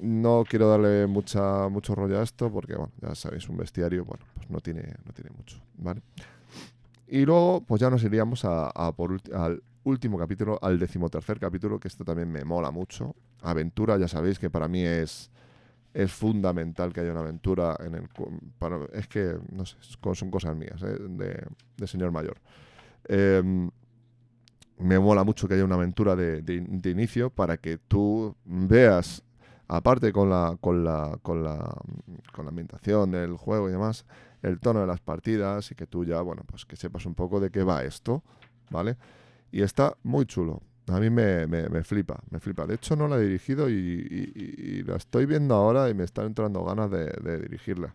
[0.00, 4.24] no quiero darle mucha, mucho rollo a esto porque, bueno, ya sabéis, un bestiario, bueno,
[4.34, 6.02] pues no tiene, no tiene mucho, ¿vale?
[7.12, 11.88] Y luego, pues ya nos iríamos a, por al último capítulo, al decimotercer capítulo, que
[11.88, 13.16] esto también me mola mucho.
[13.42, 15.28] Aventura, ya sabéis que para mí es,
[15.92, 18.08] es fundamental que haya una aventura en el...
[18.60, 19.76] Para, es que, no sé,
[20.14, 20.98] son cosas mías, ¿eh?
[21.76, 22.36] de, señor mayor.
[23.08, 23.68] Em,
[24.78, 29.24] me mola mucho que haya una aventura de, de, inicio para que tú veas
[29.66, 31.74] aparte con la, con la, con la,
[32.32, 34.06] con la ambientación del juego y demás,
[34.42, 37.40] el tono de las partidas y que tú ya, bueno, pues que sepas un poco
[37.40, 38.22] de qué va esto,
[38.70, 38.96] ¿vale?
[39.52, 40.62] Y está muy chulo.
[40.88, 42.66] A mí me, me, flipa, me flipa.
[42.66, 46.64] De hecho, no la he dirigido y, la estoy viendo ahora y me están entrando
[46.64, 47.94] ganas de, dirigirla.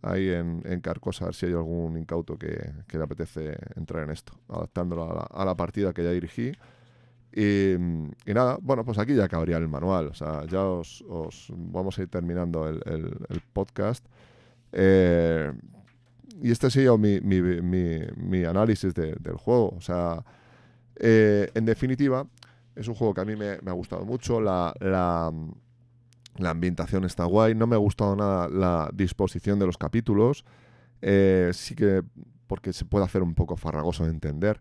[0.00, 4.10] Ahí en, en Carcosa, a ver si hay algún incauto que, le apetece entrar en
[4.10, 6.52] esto, adaptándolo a la, partida que ya dirigí
[7.34, 7.76] y,
[8.26, 10.08] nada, bueno, pues aquí ya acabaría el manual.
[10.08, 11.04] O sea, ya os,
[11.48, 14.04] vamos a ir terminando el, podcast.
[14.72, 15.52] Eh,
[16.42, 19.74] y este ha sido mi, mi, análisis del juego.
[19.76, 20.24] O sea,
[20.96, 22.26] eh, en definitiva,
[22.74, 24.40] es un juego que a mí me, ha gustado mucho.
[24.40, 25.30] La, la,
[26.50, 27.54] ambientación está guay.
[27.54, 30.44] No me ha gustado nada la disposición de los capítulos.
[31.00, 32.02] Eh, sí que
[32.46, 34.60] porque se puede hacer un poco farragoso de entender.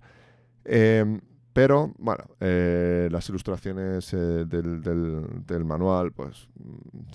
[1.54, 6.48] Pero, bueno, las ilustraciones eh, del, manual, pues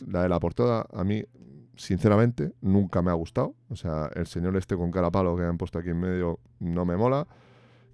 [0.06, 1.24] la de la portada, a mí,
[1.76, 3.54] sinceramente, nunca me ha gustado.
[3.68, 6.84] O sea, el señor este con cara palo que han puesto aquí en medio no
[6.84, 7.26] me mola.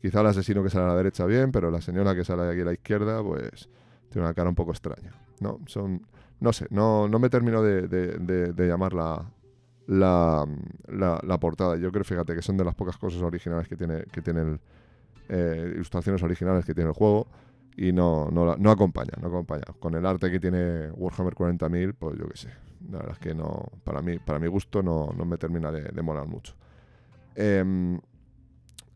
[0.00, 2.60] Quizá el asesino que sale a la derecha bien, pero la señora que sale aquí
[2.62, 3.68] a la izquierda, pues
[4.08, 5.12] tiene una cara un poco extraña.
[5.40, 6.06] No, son,
[6.40, 9.24] no sé, no, no me termino de, de, llamar la,
[9.86, 10.46] la,
[10.88, 11.76] la, portada.
[11.76, 14.60] Yo creo, fíjate, que son de las pocas cosas originales que tiene, que tiene el
[15.28, 17.26] eh, ilustraciones originales que tiene el juego
[17.76, 19.64] y no, no, no, acompaña, no acompaña.
[19.78, 22.48] Con el arte que tiene Warhammer 40.000, pues yo qué sé.
[22.90, 26.02] La verdad es que no, para mí, para mi gusto no, no me termina de,
[26.02, 26.54] molar mucho.
[27.34, 28.00] Em,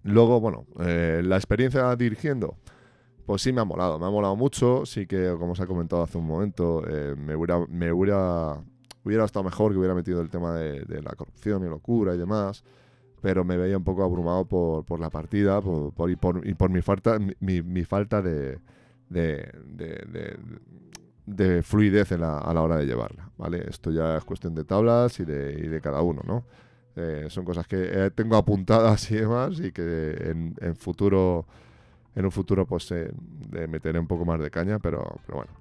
[0.02, 2.56] luego, bueno, eh, la experiencia dirigiendo,
[3.24, 4.86] pues sí me ha molado, me ha molado mucho.
[4.86, 8.62] Sí que, como os he comentado hace un momento, eh, me hubiera, me hubiera,
[9.04, 12.64] hubiera estado mejor que hubiera metido el tema de, la corrupción y locura y demás
[13.22, 16.70] pero me veía un poco abrumado por, por la partida por, y, por, y por
[16.70, 18.60] mi falta, mi, mi falta de,
[21.26, 23.30] de, fluidez en la, a la hora de llevarla.
[23.36, 23.64] ¿vale?
[23.68, 26.22] Esto ya es cuestión de tablas y de, y de cada uno.
[26.24, 26.44] ¿no?
[26.96, 31.46] Eh, son cosas que eh, tengo apuntadas y demás y que en, en futuro
[32.16, 33.12] en un futuro pues eh,
[33.68, 35.52] meteré un poco más de caña, pero, bueno.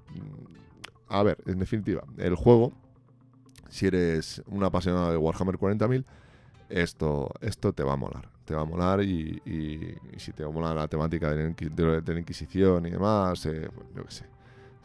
[1.08, 2.72] A ver, en definitiva, el juego,
[3.68, 6.04] si eres un apasionado de Warhammer 40.000,
[6.70, 8.30] esto, esto te va a molar.
[8.46, 9.40] Te va a molar y,
[10.16, 14.35] si te mola la temática de, la Inquisición y demás, eh, yo qué sé.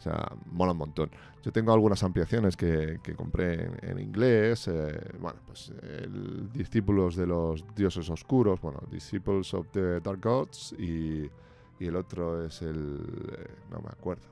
[0.02, 1.10] O sea, mola un montón.
[1.44, 4.66] Yo tengo algunas ampliaciones que, compré en, inglés.
[4.66, 10.74] Eh, bueno, pues el Discípulos de los Dioses Oscuros, bueno, Disciples of the Dark Gods
[10.78, 11.30] y,
[11.78, 13.00] el otro es el...
[13.36, 14.22] Eh, no me acuerdo.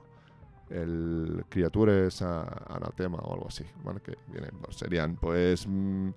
[0.68, 4.00] El Criatures Anatema o algo así, ¿vale?
[4.00, 5.66] Que vienen, pues serían pues...
[5.66, 6.10] Mm,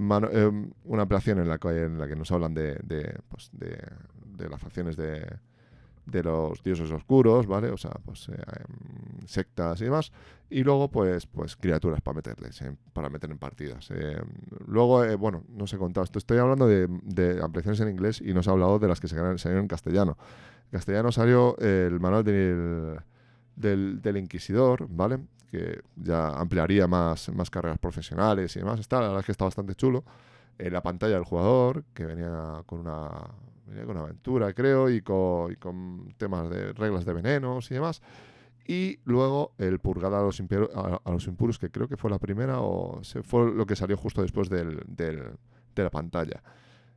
[0.00, 3.78] Em, una ampliación en la, que, en la que nos hablan de, de, pues de,
[4.36, 5.26] de las facciones de,
[6.10, 7.70] de los dioses oscuros, ¿vale?
[7.70, 8.42] O sea, pues eh,
[9.26, 10.12] sectas y demás.
[10.48, 12.62] Y luego, pues, pues criaturas para meterles,
[12.92, 13.90] para meter en partidas.
[13.90, 14.26] Em,
[14.66, 16.18] luego, eh, bueno, no sé contado esto.
[16.18, 19.14] Estoy hablando de, de, ampliaciones en inglés y nos ha hablado de las que se
[19.14, 20.16] salieron en castellano.
[20.66, 22.98] En castellano salió el manual del,
[23.56, 25.20] del, Inquisidor, ¿vale?
[25.50, 28.78] que ya ampliaría más, más carreras profesionales y demás.
[28.80, 30.04] Está, la verdad es que está bastante chulo.
[30.58, 33.08] Eh, la pantalla del jugador, que venía con una,
[33.86, 38.02] con aventura, creo, y con, temas de reglas de venenos y demás.
[38.66, 42.60] Y luego el purgar a los, a, los impuros, que creo que fue la primera,
[42.60, 46.42] o fue lo que salió justo después del, de la pantalla.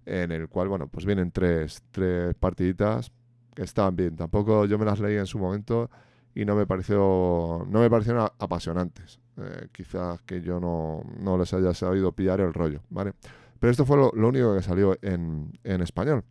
[0.06, 3.12] En el cual, bueno, pues vienen tres, tres partiditas
[3.56, 4.16] que estaban bien.
[4.16, 5.90] Tampoco yo me las leí en su momento
[6.36, 9.20] y no me pareció no me parecieron apasionantes.
[9.38, 13.14] Eh, quizás que yo no, no, les haya sabido pillar el rollo, ¿vale?
[13.60, 16.24] Pero esto fue lo, único que salió en, en, español.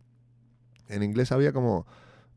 [0.93, 1.85] En inglés había como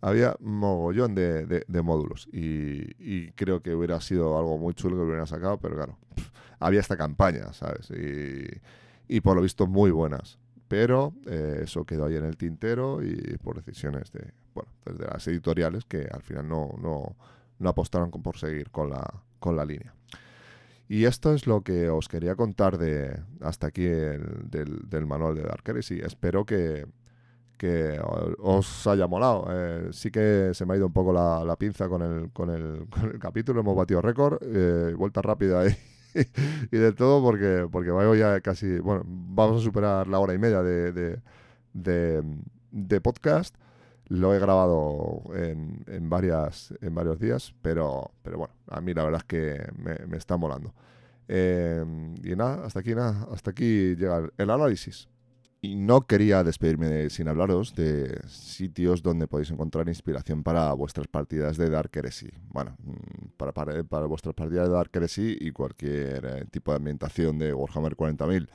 [0.00, 5.26] había mogollón de, de, módulos y, creo que hubiera sido algo muy chulo que hubiera
[5.26, 5.98] sacado, pero claro,
[6.60, 7.90] había esta campaña, ¿sabes?
[7.90, 8.46] Y,
[9.08, 10.38] y, por lo visto muy buenas.
[10.68, 15.26] Pero eh, eso quedó ahí en el tintero y por decisiones de, bueno, desde las
[15.28, 17.16] editoriales que al final no, no,
[17.58, 19.94] no apostaron por seguir con la, con la línea.
[20.88, 25.62] Y esto es lo que os quería contar de hasta aquí del, manual de Dark
[25.64, 26.00] Heresy.
[26.00, 26.86] Espero que,
[27.56, 27.98] que
[28.38, 29.46] os haya molado.
[29.50, 33.18] Eh, sí que se me ha ido un poco la, pinza con el, con, el,
[33.18, 35.76] capítulo, hemos batido récord, eh, vuelta rápida y,
[36.70, 40.62] y de todo porque, porque ya casi, bueno, vamos a superar la hora y media
[40.62, 41.20] de,
[41.72, 43.54] de, podcast.
[44.08, 49.02] Lo he grabado en, en, varias, en varios días, pero, pero bueno, a mí la
[49.02, 50.72] verdad es que me, está molando.
[51.26, 51.84] Eh,
[52.22, 55.08] y nada, hasta aquí nada, hasta aquí llega el análisis.
[55.66, 61.56] Y no quería despedirme sin hablaros de sitios donde podéis encontrar inspiración para vuestras partidas
[61.56, 62.28] de Dark Heresy.
[62.50, 67.36] Bueno, mm, para, para, vuestras partidas de Dark Heresy y cualquier eh, tipo de ambientación
[67.38, 68.48] de Warhammer 40.000.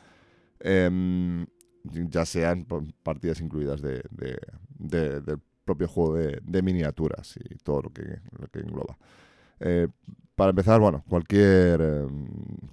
[0.61, 1.45] Em,
[1.83, 2.65] ya sean
[3.03, 4.03] partidas incluidas de,
[4.79, 8.97] del propio juego de, miniaturas y todo lo que, lo que engloba.
[9.59, 9.89] Eh,
[10.35, 12.27] para empezar, bueno, cualquier, em,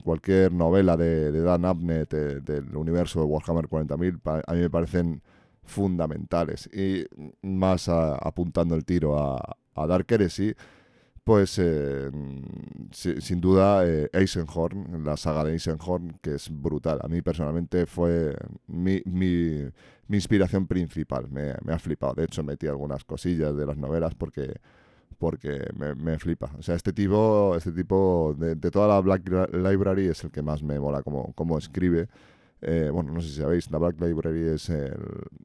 [0.04, 5.22] cualquier novela de, Dan Abnett del universo de Warhammer 40.000 a mí me parecen
[5.68, 6.68] fundamentales.
[6.72, 7.06] Y
[7.42, 9.56] más apuntando el tiro a,
[9.86, 10.54] Dark Heresy,
[11.22, 12.10] pues eh,
[12.90, 16.98] sin duda eh, Eisenhorn, la saga de Eisenhorn, que es brutal.
[17.02, 18.34] A mí personalmente fue
[18.66, 19.70] mi, mi,
[20.08, 21.28] inspiración principal.
[21.30, 22.14] Me, me, ha flipado.
[22.14, 24.54] De hecho, metí algunas cosillas de las novelas porque
[25.18, 26.50] porque me, flipa.
[26.58, 30.62] O sea, este tipo, este tipo de, toda la Black Library es el que más
[30.62, 32.08] me mola como, como escribe.
[32.60, 34.72] Eh, bueno, no sé si sabéis, la Black Library es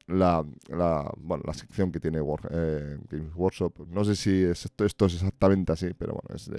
[0.07, 2.19] la, la, bueno, la sección que tiene
[2.51, 3.87] eh, Games Workshop.
[3.89, 6.49] No sé si esto, esto, es exactamente así, pero bueno, es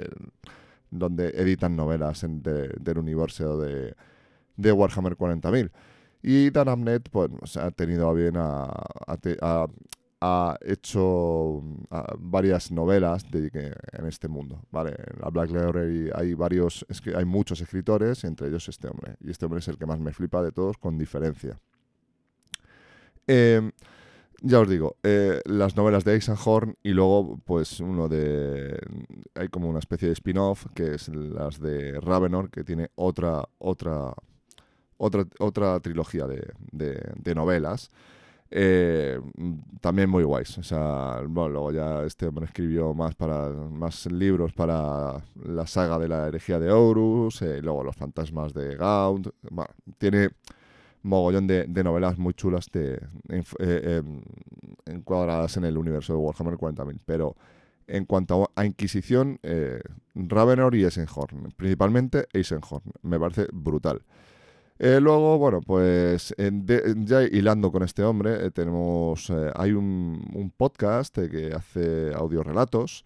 [0.90, 3.94] donde editan novelas del universo de,
[4.56, 5.70] de Warhammer 40.000.
[6.22, 8.66] Y Dan Abnett pues, ha tenido a bien a,
[10.26, 11.84] ha hecho mm,
[12.18, 13.50] varias novelas de,
[13.92, 14.62] en este mundo.
[14.70, 14.94] ¿vale?
[14.96, 19.16] En la Black Library hay, varios, es que hay muchos escritores, entre ellos este hombre.
[19.20, 21.60] Y este hombre es el que más me flipa de todos, con diferencia.
[23.26, 23.70] Em,
[24.40, 28.78] ya os digo, eh, las novelas de Eisenhorn y luego, pues, uno de.
[29.34, 34.14] Hay como una especie de spin-off que es las de Ravenor, que tiene otra, otra,
[34.96, 37.90] otra, otra trilogía de novelas.
[38.56, 39.20] Eh,
[39.80, 40.58] también muy guays.
[40.58, 46.06] O sea, luego ya este hombre escribió más para más libros para la saga de
[46.06, 49.26] la herejía de Horus, eh, luego los fantasmas de Gaunt.
[49.98, 50.30] tiene
[51.02, 54.22] mogollón de, novelas muy chulas de, eh, em,
[54.86, 57.00] encuadradas en el universo de Warhammer 40.000.
[57.04, 57.34] Pero
[57.88, 59.40] en cuanto a Inquisición,
[60.14, 64.02] Ravenor y Eisenhorn, principalmente Eisenhorn, me parece brutal.
[64.78, 71.16] Eh, luego, bueno, pues ya hilando con este hombre, eh, tenemos, eh, hay un, podcast
[71.16, 73.04] que hace audiorelatos,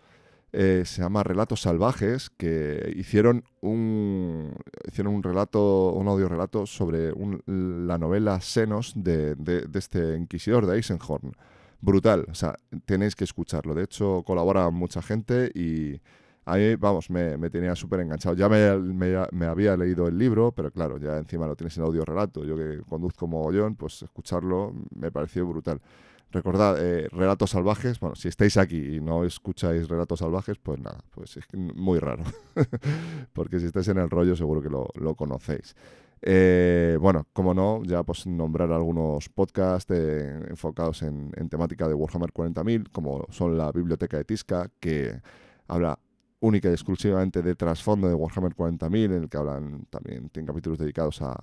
[0.50, 4.54] se llama Relatos Salvajes, que hicieron un,
[4.86, 7.12] hicieron un relato, un audiorelato sobre
[7.46, 11.32] la novela Senos de, de, de este inquisidor de Eisenhorn.
[11.80, 13.74] Brutal, o sea, tenéis que escucharlo.
[13.74, 16.00] De hecho, colabora mucha gente y
[16.48, 18.34] Ahí, vamos, me, tenía súper enganchado.
[18.34, 22.42] Ya me, había leído el libro, pero claro, ya encima lo tienes en audio relato.
[22.42, 25.78] Yo que conduzco mogollón, pues escucharlo me pareció brutal.
[26.30, 30.98] Recordad, eh, Relatos Salvajes, bueno, si estáis aquí y no escucháis Relatos Salvajes, pues nada,
[31.10, 32.24] pues es muy raro.
[33.34, 35.76] Porque si estáis en el rollo seguro que lo, conocéis.
[36.22, 41.94] Eh, bueno, como no, ya pues nombrar algunos podcasts eh, enfocados en, en, temática de
[41.94, 45.20] Warhammer 40.000, como son la Biblioteca de Tisca, que
[45.66, 45.98] habla
[46.40, 50.78] única y exclusivamente de trasfondo de Warhammer 40.000, en el que hablan también, tienen capítulos
[50.78, 51.36] dedicados a,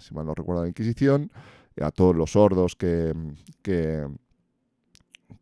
[0.00, 1.30] si mal no recuerdo, a la Inquisición,
[1.76, 3.12] y a todos los sordos que,
[3.62, 4.08] que,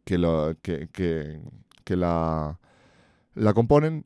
[0.04, 1.40] que, lo, que,
[1.88, 2.58] la,
[3.34, 4.04] la componen.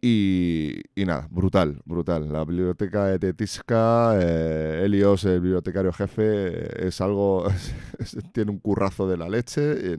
[0.00, 2.32] Y, y, nada, brutal, brutal.
[2.32, 7.48] La biblioteca de Tisca, eh, Helios, el bibliotecario jefe, es algo,
[8.32, 9.96] tiene un currazo de la leche.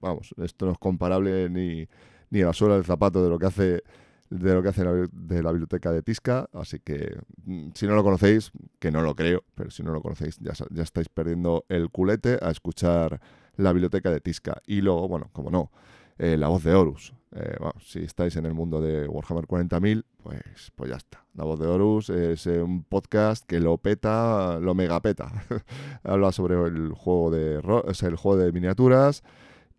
[0.00, 1.86] vamos, esto no es comparable ni,
[2.30, 3.82] ni la suela del zapato de lo que hace
[4.30, 7.94] de lo que hace la, de la biblioteca de Tisca, así que mm, si no
[7.94, 11.64] lo conocéis, que no lo creo, pero si no lo conocéis ya, ya estáis perdiendo
[11.68, 13.20] el culete a escuchar
[13.56, 14.60] la biblioteca de Tisca.
[14.66, 15.70] Y luego, bueno, como no,
[16.18, 17.14] eh, la voz de Horus.
[17.32, 21.24] Eh, si estáis en el mundo de Warhammer 40.000, pues, pues ya está.
[21.34, 25.30] La voz de Horus es eh, un podcast que lo peta, lo megapeta.
[26.02, 29.22] Habla sobre el juego de, el juego de miniaturas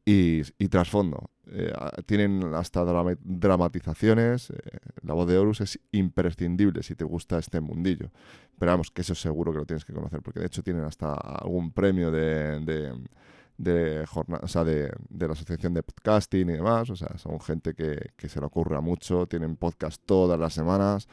[0.05, 1.29] y, y trasfondo.
[1.51, 1.73] Eh,
[2.05, 4.51] tienen hasta dramatizaciones.
[4.51, 4.55] Eh,
[5.01, 8.11] la voz de Horus es imprescindible si te gusta este mundillo.
[8.57, 11.13] Pero vamos, que eso seguro que lo tienes que conocer, porque de hecho tienen hasta
[11.13, 12.59] algún premio de,
[13.57, 14.05] de,
[14.41, 16.89] o sea, de, de, la Asociación de Podcasting y demás.
[16.89, 21.07] O sea, son gente que, que se le ocurre mucho, tienen podcast todas las semanas.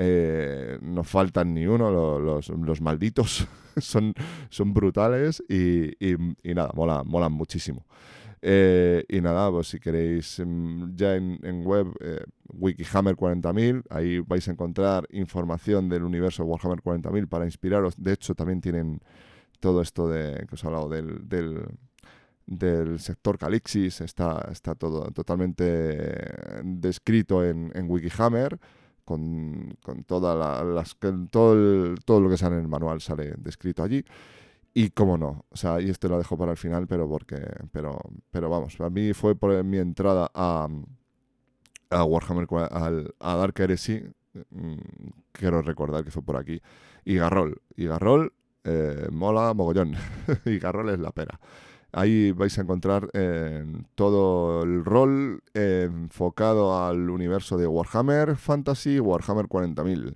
[0.00, 1.90] Eh, no faltan ni uno,
[2.20, 3.48] los, los, malditos
[3.78, 4.14] son,
[4.48, 7.84] son brutales y, y, nada, mola, molan muchísimo.
[8.40, 14.20] Eh, y nada, pues si queréis mm, ya en, en web, eh, Wikihammer 40.000, ahí
[14.20, 17.94] vais a encontrar información del universo Warhammer 40.000 para inspiraros.
[17.96, 19.00] De hecho, también tienen
[19.60, 21.64] todo esto de que os he hablado del, del,
[22.46, 28.58] del sector Calixis, está, está todo totalmente descrito en, en Wikihammer.
[29.04, 30.34] Con, con toda
[30.64, 30.94] las,
[31.30, 34.04] todo, todo lo que sale en el manual sale descrito allí.
[34.74, 37.36] Y cómo no, o sea, y esto lo dejo para el final, pero porque,
[37.72, 37.98] pero,
[38.30, 40.68] pero vamos, a mí fue por mi entrada a,
[41.90, 44.04] a Warhammer, al, a Dark Heresy,
[44.50, 44.76] mm,
[45.32, 46.60] quiero recordar que fue por aquí,
[47.04, 48.32] y Garrol, y Garrol
[48.64, 49.94] eh, mola mogollón.
[50.44, 51.40] y Garrol es la pera.
[51.92, 53.64] Ahí vais a encontrar eh,
[53.94, 60.14] todo el rol enfocado al universo de Warhammer Fantasy, Warhammer 40.000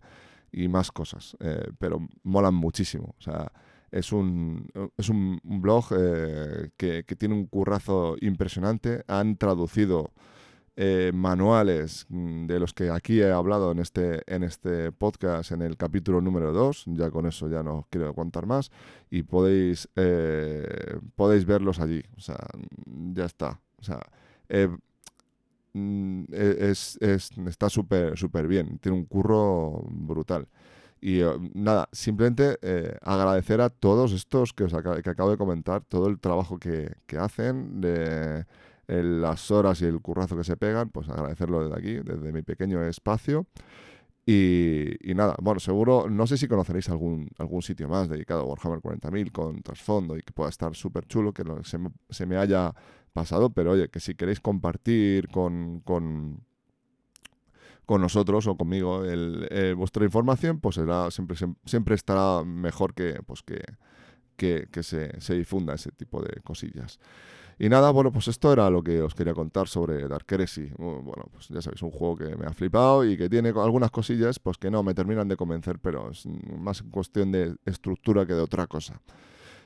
[0.53, 1.35] y más cosas.
[1.41, 3.15] Eh, pero molan muchísimo.
[3.19, 3.51] O sea,
[3.93, 4.67] es un,
[4.97, 5.89] es un, blog
[6.77, 9.05] que, que, tiene un currazo impresionante.
[9.07, 10.13] Han traducido
[10.75, 15.61] eh, manuales mm, de los que aquí he hablado en este, en este podcast en
[15.61, 18.71] el capítulo número 2, ya con eso ya no quiero contar más,
[19.11, 22.39] y podéis, eh, podéis verlos allí, o sea,
[22.87, 24.01] ya está, o sea,
[24.49, 24.69] eh,
[25.75, 30.49] mm, e, es, es, está súper súper bien, tiene un curro brutal.
[31.03, 31.21] Y
[31.55, 32.59] nada, simplemente
[33.03, 34.73] agradecer a todos estos que, os
[35.03, 38.47] que acabo de comentar, todo el trabajo que, que hacen, de
[38.87, 42.83] las horas y el currazo que se pegan, pues agradecerlo desde aquí, desde mi pequeño
[42.85, 43.47] espacio.
[44.25, 48.81] Y, nada, bueno, seguro, no sé si conoceréis algún, algún sitio más dedicado a Warhammer
[48.81, 52.73] 40.000 con trasfondo y que pueda estar súper chulo, que se, me, se, me haya
[53.13, 56.45] pasado, pero oye, que si queréis compartir con, con,
[57.87, 63.21] con nosotros o conmigo el, eh, vuestra información, pues será, siempre, siempre estará mejor que,
[63.27, 63.61] pues que,
[64.37, 66.99] que, que se, se difunda ese tipo de cosillas.
[67.59, 70.73] Y nada, bueno, pues esto era lo que os quería contar sobre Dark Heresy.
[70.79, 74.39] Bueno, pues ya sabéis, un juego que me ha flipado y que tiene algunas cosillas
[74.39, 78.41] pues que no me terminan de convencer, pero es más cuestión de estructura que de
[78.41, 79.01] otra cosa.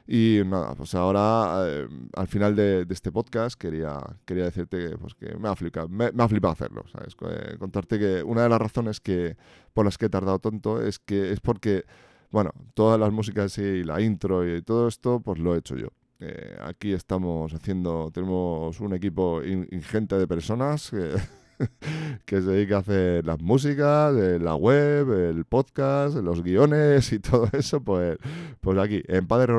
[0.09, 5.15] Y nada, pues ahora eh, al final de, este podcast quería, quería decirte que, pues
[5.15, 7.17] que me, ha flipado, me, ha flipado hacerlo, ¿sabes?
[7.29, 9.37] Eh, contarte que una de las razones que,
[9.75, 11.85] por las que he tardado tanto es que es porque,
[12.31, 15.89] bueno, todas las músicas y la intro y todo esto, pues lo he hecho yo.
[16.21, 20.93] Eh, aquí estamos haciendo, tenemos un equipo ingente de personas
[22.25, 27.49] que, se dedica a hacer las músicas, la web, el podcast, los guiones y todo
[27.53, 27.83] eso.
[27.83, 28.19] Pues,
[28.61, 29.55] pues aquí, en Padre,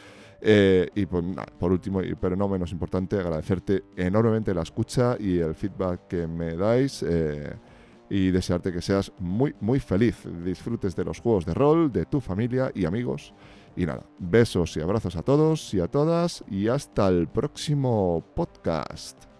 [0.43, 1.23] Eh, y pues,
[1.59, 6.55] por último, pero no menos importante, agradecerte enormemente la escucha y el feedback que me
[6.55, 7.53] dais eh,
[8.09, 10.17] y desearte que seas muy, muy feliz.
[10.43, 13.33] Disfrutes de los juegos de rol, de tu familia y amigos.
[13.75, 19.30] Y nada, besos y abrazos a todos y a todas y hasta el próximo podcast.